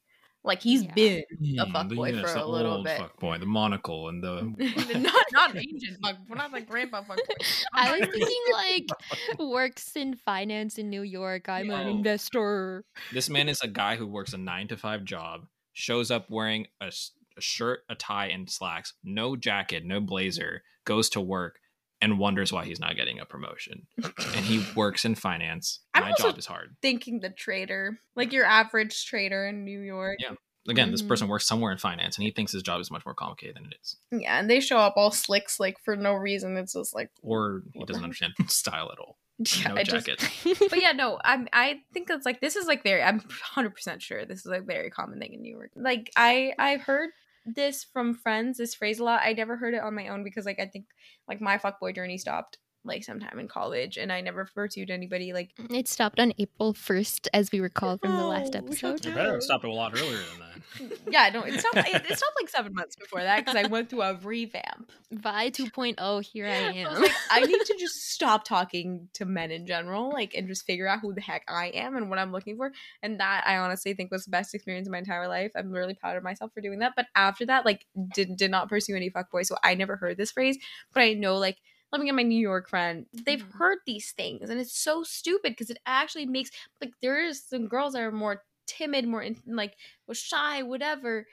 Like 0.45 0.61
he's 0.61 0.83
Yeah. 0.83 0.95
been 0.95 1.23
a 1.59 1.67
Mm, 1.67 1.73
fuck 1.73 1.89
boy 1.95 2.09
yes, 2.11 2.21
for 2.33 2.39
the 2.39 2.45
a 2.45 2.47
little 2.47 2.73
old 2.79 2.85
bit. 2.87 2.99
fuck 2.99 3.21
boy, 3.21 3.39
the 3.39 3.47
monocle 3.47 4.09
and 4.09 4.23
the 4.25 4.43
not 4.99 5.25
not 5.33 5.51
an 5.55 5.59
ancient 5.59 5.99
fuck, 6.03 6.17
not 6.29 6.53
like 6.53 6.69
grandpa 6.69 7.03
fuck 7.03 7.17
boy. 7.19 7.45
I 7.75 7.97
was 7.97 8.09
thinking 8.09 8.43
like 8.53 9.39
works 9.39 9.95
in 9.95 10.17
finance 10.17 10.79
in 10.79 10.91
New 10.91 11.03
York. 11.03 11.49
I'm 11.49 11.71
an 11.71 11.87
investor. 11.87 12.85
This 13.13 13.31
man 13.31 13.49
is 13.49 13.61
a 13.61 13.69
guy 13.69 13.97
who 13.97 14.07
works 14.07 14.33
a 14.33 14.39
nine 14.39 14.67
to 14.69 14.77
five 14.77 15.05
job, 15.05 15.47
shows 15.73 16.11
up 16.11 16.29
wearing 16.29 16.67
a 16.81 16.91
shirt, 17.39 17.81
a 17.89 17.95
tie, 17.95 18.27
and 18.27 18.51
slacks, 18.51 18.95
no 19.05 19.37
jacket, 19.37 19.85
no 19.85 20.01
blazer, 20.01 20.63
goes 20.85 21.09
to 21.11 21.21
work, 21.21 21.61
and 22.03 22.19
wonders 22.19 22.53
why 22.53 22.67
he's 22.67 22.79
not 22.81 22.97
getting 22.97 23.19
a 23.21 23.25
promotion. 23.25 23.87
and 24.03 24.45
he 24.45 24.63
works 24.77 25.05
in 25.07 25.15
finance. 25.15 25.81
I'm 25.95 26.03
My 26.05 26.13
job 26.19 26.37
is 26.37 26.45
hard. 26.47 26.77
Thinking 26.83 27.21
the 27.21 27.31
trader, 27.31 27.99
like 28.17 28.33
your 28.33 28.45
average 28.45 29.07
trader 29.07 29.47
in 29.47 29.65
New 29.65 29.81
York. 29.81 30.19
Yeah. 30.21 30.35
Again, 30.69 30.91
this 30.93 31.03
Mhm. 31.03 31.09
person 31.09 31.29
works 31.29 31.45
somewhere 31.47 31.73
in 31.73 31.79
finance, 31.79 32.17
and 32.17 32.25
he 32.25 32.31
thinks 32.31 32.53
his 32.53 32.63
job 32.63 32.81
is 32.81 32.89
much 32.91 33.05
more 33.05 33.15
complicated 33.15 33.57
than 33.57 33.65
it 33.67 33.75
is, 33.83 33.97
Yeah, 34.13 34.39
and 34.39 34.49
they 34.49 34.61
show 34.61 34.79
up 34.79 34.95
all 34.97 35.11
slicks 35.11 35.59
like 35.59 35.77
for 35.83 35.97
no 35.97 36.13
reason. 36.15 36.57
It's 36.57 36.75
just 36.75 36.95
like, 36.95 37.11
or 37.23 37.63
he 37.75 37.85
doesn't 37.85 38.05
understand 38.05 38.35
style 38.49 38.91
at 38.93 38.99
all. 39.01 39.19
yeah, 39.39 39.69
No 39.69 39.75
I 39.77 39.83
just- 39.83 40.07
jacket. 40.07 40.31
but 40.71 40.81
yeah, 40.81 40.93
no, 40.93 41.19
I'm. 41.25 41.49
I 41.53 41.81
think 41.93 42.11
it's 42.11 42.25
like 42.25 42.41
this 42.41 42.55
is 42.55 42.67
like 42.69 42.85
very. 42.85 43.03
I'm 43.03 43.19
100 43.19 43.71
percent 43.71 44.03
sure 44.03 44.25
this 44.25 44.41
is 44.47 44.53
a 44.53 44.61
very 44.61 44.89
common 44.91 45.19
thing 45.19 45.33
in 45.33 45.43
New 45.43 45.51
York. 45.53 45.73
Like 45.75 46.13
I, 46.17 46.53
I've 46.61 46.83
heard 46.83 47.11
this 47.45 47.85
from 47.85 48.15
friends. 48.15 48.59
This 48.59 48.75
phrase 48.75 48.99
a 48.99 49.05
lot. 49.05 49.23
I 49.23 49.33
never 49.33 49.57
heard 49.57 49.75
it 49.75 49.83
on 49.83 49.95
my 49.95 50.09
own 50.09 50.25
because 50.25 50.47
like 50.47 50.61
I 50.61 50.67
think 50.67 50.87
like 51.29 51.41
my 51.41 51.59
fuckboy 51.59 51.95
journey 51.95 52.19
stopped 52.19 52.59
like 52.85 53.05
sometime 53.05 53.39
in 53.39 53.49
college, 53.49 53.97
and 53.97 54.13
I 54.13 54.21
never 54.21 54.45
pursued 54.45 54.91
anybody 54.91 55.33
like. 55.33 55.51
Mm, 55.57 55.77
it 55.77 55.89
stopped 55.89 56.19
on 56.19 56.33
April 56.39 56.75
1st, 56.75 57.29
as 57.33 57.53
we 57.53 57.61
recall 57.61 57.99
from 57.99 58.17
the 58.17 58.25
last 58.25 58.57
episode. 58.57 59.05
You 59.05 59.13
better 59.13 59.33
have 59.33 59.43
stopped 59.43 59.65
a 59.65 59.73
lot 59.73 59.93
earlier 59.95 60.17
than 60.17 60.41
that. 60.41 60.49
Yeah, 61.11 61.29
no, 61.33 61.43
it 61.43 61.61
stopped. 61.61 61.77
It, 61.77 62.03
it 62.09 62.17
stopped 62.17 62.37
like 62.41 62.49
seven 62.49 62.75
months 62.75 62.97
before 62.97 63.23
that 63.23 63.45
because 63.45 63.63
I 63.63 63.69
went 63.69 63.91
through 63.91 64.03
a 64.03 64.15
revamp. 64.15 64.91
Vi 65.11 65.51
2.0, 65.51 66.25
here 66.25 66.47
I 66.47 66.51
am. 66.51 66.87
I 66.89 66.99
like, 66.99 67.13
I 67.31 67.41
need 67.41 67.61
to 67.61 67.77
just 67.79 68.11
stop 68.11 68.45
talking 68.45 69.09
to 69.15 69.27
men 69.27 69.51
in 69.51 69.67
general, 69.67 70.11
like, 70.11 70.35
and 70.35 70.49
just 70.49 70.65
figure 70.65 70.89
out 70.89 71.01
who 71.01 71.13
the 71.13 71.21
heck 71.21 71.45
I 71.49 71.67
am 71.69 71.97
and 71.97 72.09
what 72.09 72.19
I'm 72.19 72.33
looking 72.33 72.57
for. 72.57 72.73
And 73.03 73.21
that 73.21 73.45
I 73.47 73.59
honestly 73.59 73.93
think 73.95 74.11
was 74.11 74.25
the 74.25 74.31
best 74.31 74.55
experience 74.55 74.89
of 74.89 74.93
my 74.93 74.99
entire 74.99 75.29
life. 75.29 75.53
I'm 75.55 75.71
really 75.71 75.95
proud 75.95 76.17
of 76.17 76.23
myself 76.23 76.53
for 76.55 76.61
doing 76.61 76.79
that. 76.79 76.95
But 76.97 77.07
after 77.15 77.45
that, 77.47 77.67
like, 77.67 77.87
did 78.15 78.37
did 78.37 78.51
not 78.51 78.69
pursue 78.69 78.97
any 78.97 79.11
fuckboy. 79.11 79.45
So 79.45 79.57
I 79.63 79.75
never 79.75 79.97
heard 79.97 80.17
this 80.17 80.33
phrase, 80.33 80.59
but 80.95 81.03
I 81.03 81.15
know 81.15 81.37
like. 81.37 81.59
Living 81.93 82.07
get 82.07 82.15
my 82.15 82.23
New 82.23 82.41
York 82.41 82.69
friend, 82.69 83.07
they've 83.27 83.43
Mhm. 83.43 83.53
heard 83.53 83.79
these 83.87 84.13
things, 84.13 84.49
and 84.51 84.59
it's 84.61 84.77
so 84.79 85.03
stupid 85.03 85.53
because 85.53 85.71
it 85.71 85.79
actually 85.87 86.27
makes 86.27 86.51
like 86.81 86.93
there 87.03 87.23
is 87.25 87.45
some 87.47 87.69
girls 87.69 87.93
that 87.95 88.03
are 88.03 88.13
more 88.13 88.45
timid, 88.67 89.07
more 89.07 89.23
in, 89.23 89.37
like 89.47 89.77
was 90.07 90.19
shy, 90.19 90.63
whatever. 90.63 91.27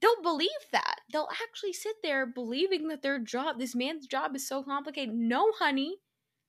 They'll 0.00 0.22
believe 0.22 0.50
that. 0.72 1.00
They'll 1.12 1.28
actually 1.42 1.72
sit 1.74 1.96
there 2.02 2.26
believing 2.26 2.88
that 2.88 3.02
their 3.02 3.18
job, 3.18 3.58
this 3.58 3.74
man's 3.74 4.06
job, 4.06 4.34
is 4.36 4.46
so 4.48 4.62
complicated. 4.62 5.14
No, 5.14 5.52
honey. 5.58 5.98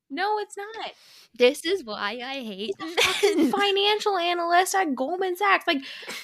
No, 0.10 0.40
it's 0.40 0.56
not. 0.58 0.92
this 1.38 1.66
is 1.66 1.84
why 1.84 2.20
I 2.24 2.36
hate 2.44 2.72
financial 3.52 4.18
analyst 4.18 4.74
at 4.76 4.96
Goldman 4.96 5.36
Sachs. 5.36 5.68
Like, 5.68 5.82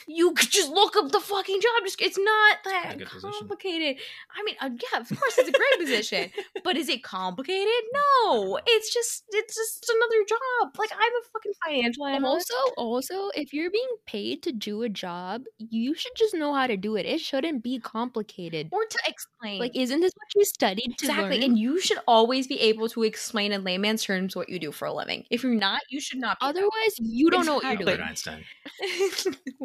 you 0.08 0.32
could 0.34 0.50
just 0.50 0.70
look 0.72 0.96
up 0.96 1.12
the 1.12 1.20
fucking 1.20 1.60
job. 1.62 1.72
Just 1.84 2.02
it's 2.02 2.18
not 2.18 2.58
that 2.66 2.94
a 2.94 2.98
good 2.98 3.08
position. 3.10 3.32
complicated. 3.40 4.02
I 4.36 4.44
mean, 4.44 4.56
uh, 4.62 4.70
yeah, 4.72 5.00
of 5.02 5.10
course, 5.10 5.38
it's 5.38 5.50
a 5.50 5.52
great 5.52 5.80
position, 5.80 6.30
but 6.64 6.78
is 6.78 6.90
it 6.90 7.04
complicated? 7.04 7.68
No, 7.94 8.60
it's 8.66 8.94
just 8.94 9.24
it's 9.32 9.56
just 9.56 9.92
another 9.96 10.26
job. 10.30 10.76
Like, 10.78 10.92
I'm 10.94 11.00
a 11.12 11.24
fucking 11.34 11.52
financial 11.66 12.06
analyst. 12.06 12.52
Also, 12.58 12.74
also, 12.78 13.30
if 13.36 13.54
you're 13.54 13.72
being 13.72 13.88
paid 14.06 14.42
to 14.44 14.52
do 14.52 14.84
a 14.84 14.90
job, 14.90 15.44
you 15.58 15.94
should 15.94 16.14
just 16.16 16.34
know 16.34 16.54
how 16.54 16.68
to 16.68 16.78
do 16.78 16.96
it. 16.96 17.06
It 17.06 17.20
shouldn't 17.20 17.64
be 17.64 17.80
complicated. 17.80 18.70
or 18.72 18.86
to 18.86 19.00
explain, 19.08 19.60
Like, 19.60 19.76
isn't 19.76 20.00
this 20.00 20.14
what 20.16 20.28
you 20.36 20.46
studied 20.46 20.96
to 21.00 21.06
exactly, 21.06 21.40
learn? 21.40 21.44
and 21.52 21.60
you 21.60 21.80
should 21.80 22.00
always 22.08 22.48
be 22.48 22.60
able 22.62 22.88
to 22.90 23.04
explain 23.04 23.52
in 23.52 23.64
layman's 23.74 24.04
terms 24.04 24.36
what 24.36 24.50
you 24.50 24.60
do 24.60 24.72
for 24.72 24.86
a 24.88 24.94
living. 24.94 25.26
If 25.30 25.44
you're 25.44 25.54
not, 25.54 25.82
you 25.90 26.00
should 26.00 26.20
not. 26.20 26.40
Be 26.40 26.46
that. 26.46 26.50
Otherwise, 26.50 26.96
you 27.00 27.30
don't 27.30 27.46
know 27.46 27.56
what 27.56 27.64
you're 27.64 27.76
doing. 27.78 27.90
Albert 28.00 28.04
Einstein. 28.10 28.44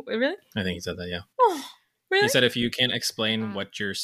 really? 0.06 0.36
I 0.56 0.62
think 0.62 0.74
he 0.74 0.80
said 0.80 0.96
that. 0.96 1.08
Yeah. 1.08 1.20
Oh, 1.40 1.64
really? 2.10 2.22
He 2.24 2.28
said 2.28 2.44
if 2.44 2.56
you 2.56 2.70
can't 2.70 2.92
explain 2.92 3.42
Uh, 3.42 3.52
what 3.54 3.78
you're 3.78 3.94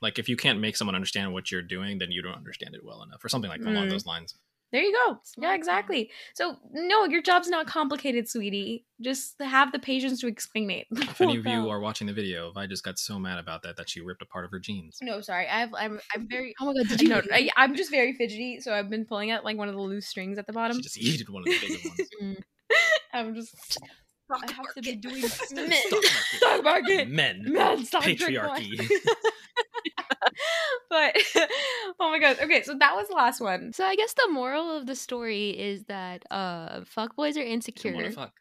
like, 0.00 0.18
if 0.18 0.28
you 0.28 0.36
can't 0.36 0.60
make 0.60 0.76
someone 0.76 0.94
understand 0.94 1.32
what 1.32 1.50
you're 1.50 1.62
doing, 1.62 1.98
then 1.98 2.10
you 2.12 2.22
don't 2.22 2.34
understand 2.36 2.74
it 2.74 2.84
well 2.84 3.02
enough, 3.02 3.24
or 3.24 3.28
something 3.28 3.50
like 3.50 3.60
along 3.60 3.86
Mm. 3.86 3.90
those 3.90 4.06
lines. 4.06 4.34
There 4.70 4.82
you 4.82 4.92
go. 4.92 5.18
Smart 5.24 5.42
Yeah, 5.42 5.48
man. 5.48 5.58
exactly. 5.58 6.10
So 6.34 6.56
no, 6.72 7.04
your 7.06 7.22
job's 7.22 7.48
not 7.48 7.66
complicated, 7.66 8.28
sweetie. 8.28 8.84
Just 9.00 9.40
have 9.40 9.72
the 9.72 9.78
patience 9.78 10.20
to 10.20 10.26
explain 10.26 10.70
it. 10.70 10.86
If 10.92 11.20
any 11.20 11.36
of 11.38 11.46
you 11.46 11.70
are 11.70 11.80
watching 11.80 12.06
the 12.06 12.12
video, 12.12 12.52
I 12.54 12.66
just 12.66 12.84
got 12.84 12.98
so 12.98 13.18
mad 13.18 13.38
about 13.38 13.62
that 13.62 13.76
that 13.78 13.88
she 13.88 14.00
ripped 14.02 14.20
a 14.22 14.26
part 14.26 14.44
of 14.44 14.50
her 14.50 14.58
jeans. 14.58 14.98
no, 15.00 15.20
sorry. 15.22 15.46
I 15.48 15.60
have. 15.60 15.72
I'm. 15.74 16.00
I'm 16.14 16.28
very. 16.28 16.54
Oh 16.60 16.66
my 16.66 16.74
god, 16.74 16.88
did 16.88 17.00
you 17.00 17.08
no, 17.08 17.16
know? 17.20 17.26
I, 17.32 17.48
I'm 17.56 17.74
just 17.76 17.90
very 17.90 18.12
fidgety, 18.12 18.60
so 18.60 18.72
I've 18.74 18.90
been 18.90 19.04
pulling 19.06 19.30
at 19.30 19.44
like 19.44 19.56
one 19.56 19.68
of 19.68 19.74
the 19.74 19.80
loose 19.80 20.06
strings 20.06 20.38
at 20.38 20.46
the 20.46 20.52
bottom. 20.52 20.76
She 20.76 20.82
just 20.82 21.00
yeeted 21.00 21.30
one 21.30 21.42
of 21.42 21.46
the 21.46 21.58
bigger 21.60 21.88
ones. 21.88 22.10
Mm. 22.22 22.36
I'm 23.14 23.34
just. 23.34 23.78
I 24.30 24.52
have 24.52 24.74
to 24.74 24.82
be 24.82 24.96
doing 24.96 25.22
Stock 25.26 25.50
men. 25.56 25.68
market. 25.90 26.10
Stock 26.36 26.62
market. 26.64 27.08
Men. 27.08 27.44
Men, 27.46 27.84
stop 27.86 28.02
drink 28.02 28.20
Patriarchy. 28.20 28.86
Wine. 30.90 31.12
but 31.34 31.48
oh 32.00 32.10
my 32.10 32.18
god. 32.18 32.38
Okay, 32.42 32.62
so 32.62 32.74
that 32.78 32.94
was 32.96 33.08
the 33.08 33.14
last 33.14 33.40
one. 33.40 33.72
So 33.72 33.84
I 33.84 33.96
guess 33.96 34.12
the 34.14 34.28
moral 34.30 34.76
of 34.76 34.86
the 34.86 34.96
story 34.96 35.50
is 35.50 35.84
that 35.84 36.24
uh 36.30 36.80
fuckboys 36.80 37.36
are 37.36 37.42
insecure 37.42 37.92
wanna 37.94 38.10
fuck. 38.12 38.32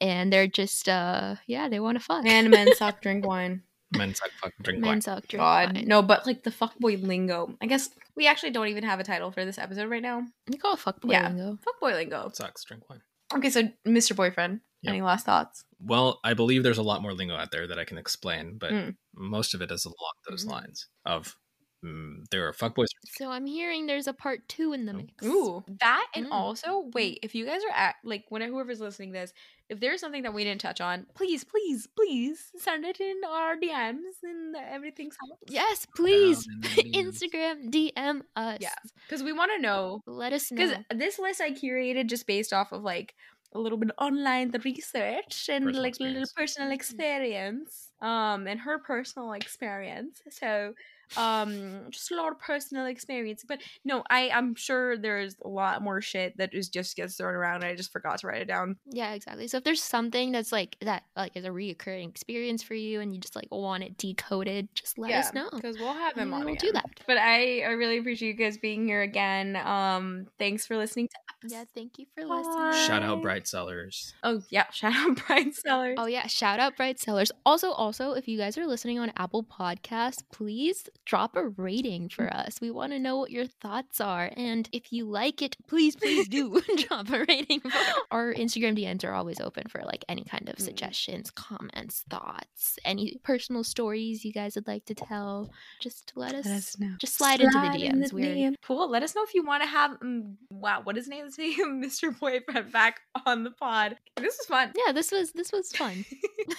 and 0.00 0.32
they're 0.32 0.46
just 0.46 0.88
uh 0.88 1.36
yeah, 1.46 1.68
they 1.68 1.80
want 1.80 1.98
to 1.98 2.04
fuck. 2.04 2.24
And 2.26 2.50
men 2.50 2.74
suck, 2.74 3.00
drink 3.02 3.26
wine. 3.26 3.62
Men 3.96 4.14
suck, 4.14 4.30
fuck, 4.42 4.52
drink 4.62 4.80
Men 4.80 4.88
wine. 4.88 5.00
suck 5.00 5.26
drink 5.28 5.40
God, 5.40 5.74
wine. 5.76 5.84
no, 5.86 6.02
but 6.02 6.26
like 6.26 6.42
the 6.42 6.50
fuckboy 6.50 7.02
lingo. 7.06 7.54
I 7.62 7.66
guess 7.66 7.90
we 8.16 8.26
actually 8.26 8.50
don't 8.50 8.66
even 8.68 8.82
have 8.84 8.98
a 9.00 9.04
title 9.04 9.30
for 9.30 9.44
this 9.44 9.58
episode 9.58 9.88
right 9.90 10.02
now. 10.02 10.22
You 10.50 10.58
call 10.58 10.74
it 10.74 10.80
fuckboy 10.80 11.12
Yeah. 11.12 11.28
lingo. 11.28 11.58
Fuckboy 11.64 11.92
lingo. 11.94 12.30
Sucks, 12.34 12.64
drink 12.64 12.88
wine. 12.90 13.00
Okay, 13.34 13.50
so 13.50 13.62
Mr. 13.86 14.14
Boyfriend, 14.16 14.60
Yep. 14.82 14.90
any 14.92 15.02
last 15.02 15.24
thoughts? 15.26 15.64
Well, 15.80 16.20
I 16.24 16.34
believe 16.34 16.62
there's 16.62 16.78
a 16.78 16.82
lot 16.82 17.00
more 17.02 17.12
lingo 17.12 17.34
out 17.36 17.50
there 17.52 17.66
that 17.66 17.78
I 17.78 17.84
can 17.84 17.98
explain, 17.98 18.56
but 18.58 18.72
Mm. 18.72 18.96
most 19.14 19.54
of 19.54 19.62
it 19.62 19.70
is 19.70 19.84
along 19.84 20.12
those 20.28 20.44
Mhm. 20.44 20.50
lines 20.50 20.88
of 21.04 21.36
mm, 21.84 22.24
there 22.30 22.46
are 22.48 22.52
fuckboys. 22.52 22.86
So 23.18 23.30
I'm 23.30 23.46
hearing 23.46 23.86
there's 23.86 24.06
a 24.06 24.12
part 24.12 24.48
two 24.48 24.72
in 24.72 24.86
the 24.86 24.92
Oh. 24.92 24.96
mix. 24.96 25.24
Ooh, 25.26 25.64
that 25.80 26.06
and 26.14 26.26
Mm. 26.26 26.32
also 26.32 26.90
wait, 26.94 27.18
if 27.22 27.34
you 27.34 27.44
guys 27.46 27.62
are 27.64 27.74
at 27.76 27.96
like 28.04 28.24
when 28.28 28.42
whoever's 28.42 28.80
listening 28.80 29.12
to 29.12 29.18
this, 29.20 29.32
if 29.68 29.80
there's 29.80 30.00
something 30.00 30.22
that 30.22 30.32
we 30.34 30.44
didn't 30.44 30.60
touch 30.60 30.80
on, 30.80 31.06
please, 31.14 31.42
please, 31.42 31.86
please 31.96 32.52
send 32.56 32.84
it 32.84 33.00
in 33.00 33.20
our 33.28 33.56
DMs 33.56 34.22
and 34.22 34.54
everything's 34.56 35.16
Yes, 35.48 35.86
please. 35.96 36.46
Down 36.46 36.86
in. 36.86 37.06
Instagram 37.12 37.70
DM 37.70 38.22
us. 38.36 38.58
Yeah. 38.60 38.74
because 39.06 39.22
we 39.22 39.32
want 39.32 39.50
to 39.56 39.60
know 39.60 40.02
Let 40.06 40.32
us 40.32 40.50
know. 40.52 40.56
because 40.68 40.84
this 40.94 41.18
list 41.18 41.40
I 41.40 41.50
curated 41.52 42.06
just 42.06 42.26
based 42.26 42.52
off 42.52 42.72
of 42.72 42.82
like 42.82 43.14
a 43.52 43.58
little 43.58 43.78
bit 43.78 43.90
of 43.90 44.04
online 44.04 44.50
research 44.64 45.48
and 45.48 45.64
Personal 45.64 45.82
like 45.82 45.94
a 46.00 46.02
little 46.04 46.24
personal 46.36 46.70
experience 46.72 47.92
um 48.02 48.46
and 48.46 48.60
her 48.60 48.78
personal 48.78 49.32
experience 49.32 50.20
so 50.30 50.74
um 51.16 51.82
just 51.90 52.10
a 52.10 52.16
lot 52.16 52.32
of 52.32 52.38
personal 52.40 52.86
experience 52.86 53.44
but 53.46 53.60
no 53.84 54.02
i 54.10 54.28
i'm 54.30 54.54
sure 54.54 54.96
there's 54.98 55.36
a 55.44 55.48
lot 55.48 55.82
more 55.82 56.00
shit 56.00 56.36
that 56.36 56.52
is 56.52 56.68
just 56.68 56.96
gets 56.96 57.16
thrown 57.16 57.34
around 57.34 57.56
and 57.56 57.64
i 57.64 57.74
just 57.74 57.92
forgot 57.92 58.18
to 58.18 58.26
write 58.26 58.42
it 58.42 58.48
down 58.48 58.76
Yeah, 58.90 59.12
exactly. 59.12 59.46
So 59.48 59.58
if 59.58 59.64
there's 59.64 59.82
something 59.82 60.32
that's 60.32 60.52
like 60.52 60.76
that, 60.80 61.04
like 61.16 61.36
is 61.36 61.44
a 61.44 61.48
reoccurring 61.50 62.08
experience 62.08 62.62
for 62.62 62.74
you, 62.74 63.00
and 63.00 63.14
you 63.14 63.20
just 63.20 63.36
like 63.36 63.48
want 63.50 63.82
it 63.82 63.96
decoded, 63.98 64.68
just 64.74 64.98
let 64.98 65.10
us 65.12 65.32
know. 65.34 65.48
because 65.52 65.78
we'll 65.78 65.92
have 65.92 66.14
him 66.16 66.32
and 66.32 66.34
on 66.34 66.40
we'll 66.44 66.54
again. 66.54 66.68
do 66.68 66.72
that. 66.72 66.86
but 67.06 67.16
i 67.18 67.60
i 67.60 67.70
really 67.72 67.98
appreciate 67.98 68.28
you 68.28 68.34
guys 68.34 68.56
being 68.58 68.86
here 68.86 69.02
again 69.02 69.56
um 69.56 70.26
thanks 70.38 70.66
for 70.66 70.76
listening 70.76 71.08
to 71.08 71.46
us 71.46 71.52
Yeah, 71.52 71.64
thank 71.74 71.98
you 71.98 72.06
for 72.14 72.26
Bye. 72.26 72.36
listening. 72.36 72.86
Shout 72.86 73.02
out 73.02 73.22
Bright 73.22 73.46
Cellars. 73.46 74.14
oh 74.22 74.42
yeah 74.50 74.68
shout 74.72 74.94
out 74.94 75.16
Bright 75.26 75.54
Cellars 75.54 75.96
Oh 75.98 76.06
yeah, 76.06 76.26
shout 76.26 76.58
out 76.60 76.76
Bright 76.76 76.98
Cellars. 76.98 77.30
Also, 77.44 77.70
also, 77.70 78.12
if 78.12 78.26
you 78.28 78.38
guys 78.38 78.56
are 78.58 78.66
listening 78.66 78.98
on 78.98 79.12
Apple 79.16 79.44
Podcasts, 79.44 80.22
please 80.32 80.88
drop 81.06 81.34
a 81.36 81.48
rating 81.48 82.08
for 82.10 82.26
us. 82.34 82.60
We 82.60 82.70
want 82.70 82.92
to 82.92 82.98
know 82.98 83.16
what 83.18 83.30
your 83.30 83.46
thoughts 83.46 84.00
are, 84.00 84.30
and 84.36 84.68
if 84.72 84.92
you 84.92 85.06
like 85.08 85.40
it, 85.40 85.56
please, 85.66 85.96
please 85.96 86.28
do 86.28 86.60
drop 86.88 87.08
a 87.10 87.24
rating. 87.24 87.60
For 87.60 87.70
Our 88.10 88.34
Instagram 88.34 88.78
DMs 88.78 89.04
are 89.04 89.12
always 89.12 89.40
open 89.40 89.68
for 89.68 89.82
like 89.84 90.04
any 90.08 90.24
kind 90.24 90.48
of 90.48 90.56
Mm. 90.56 90.62
suggestions, 90.62 91.30
comments, 91.30 92.04
thoughts, 92.10 92.78
any 92.84 93.18
personal 93.22 93.62
stories 93.64 94.24
you 94.24 94.32
guys 94.32 94.54
would 94.56 94.66
like 94.66 94.84
to 94.86 94.94
tell. 94.94 95.50
Just 95.80 96.12
let 96.16 96.34
us, 96.34 96.78
know 96.78 96.94
just 96.98 97.16
slide, 97.16 97.40
into 97.40 97.52
the 97.58 97.60
Slide 97.70 97.80
in 97.80 98.00
DMs. 98.02 98.12
We're 98.12 98.34
DM. 98.34 98.54
Cool. 98.62 98.88
Let 98.90 99.02
us 99.02 99.14
know 99.14 99.22
if 99.22 99.34
you 99.34 99.44
want 99.44 99.62
to 99.62 99.68
have 99.68 99.92
um, 100.02 100.36
wow, 100.50 100.80
what 100.82 100.96
is 100.96 101.04
his 101.06 101.10
name? 101.10 101.28
He 101.36 101.62
Mr. 101.64 102.18
Boyfriend 102.18 102.72
back 102.72 103.00
on 103.26 103.44
the 103.44 103.50
pod? 103.50 103.96
This 104.16 104.36
was 104.38 104.46
fun. 104.46 104.72
yeah, 104.86 104.92
this 104.92 105.12
was 105.12 105.32
this 105.32 105.52
was 105.52 105.70
fun. 105.72 106.04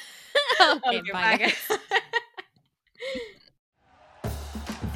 okay, 0.61 1.01
bye. 1.11 1.37
guys. 1.37 1.53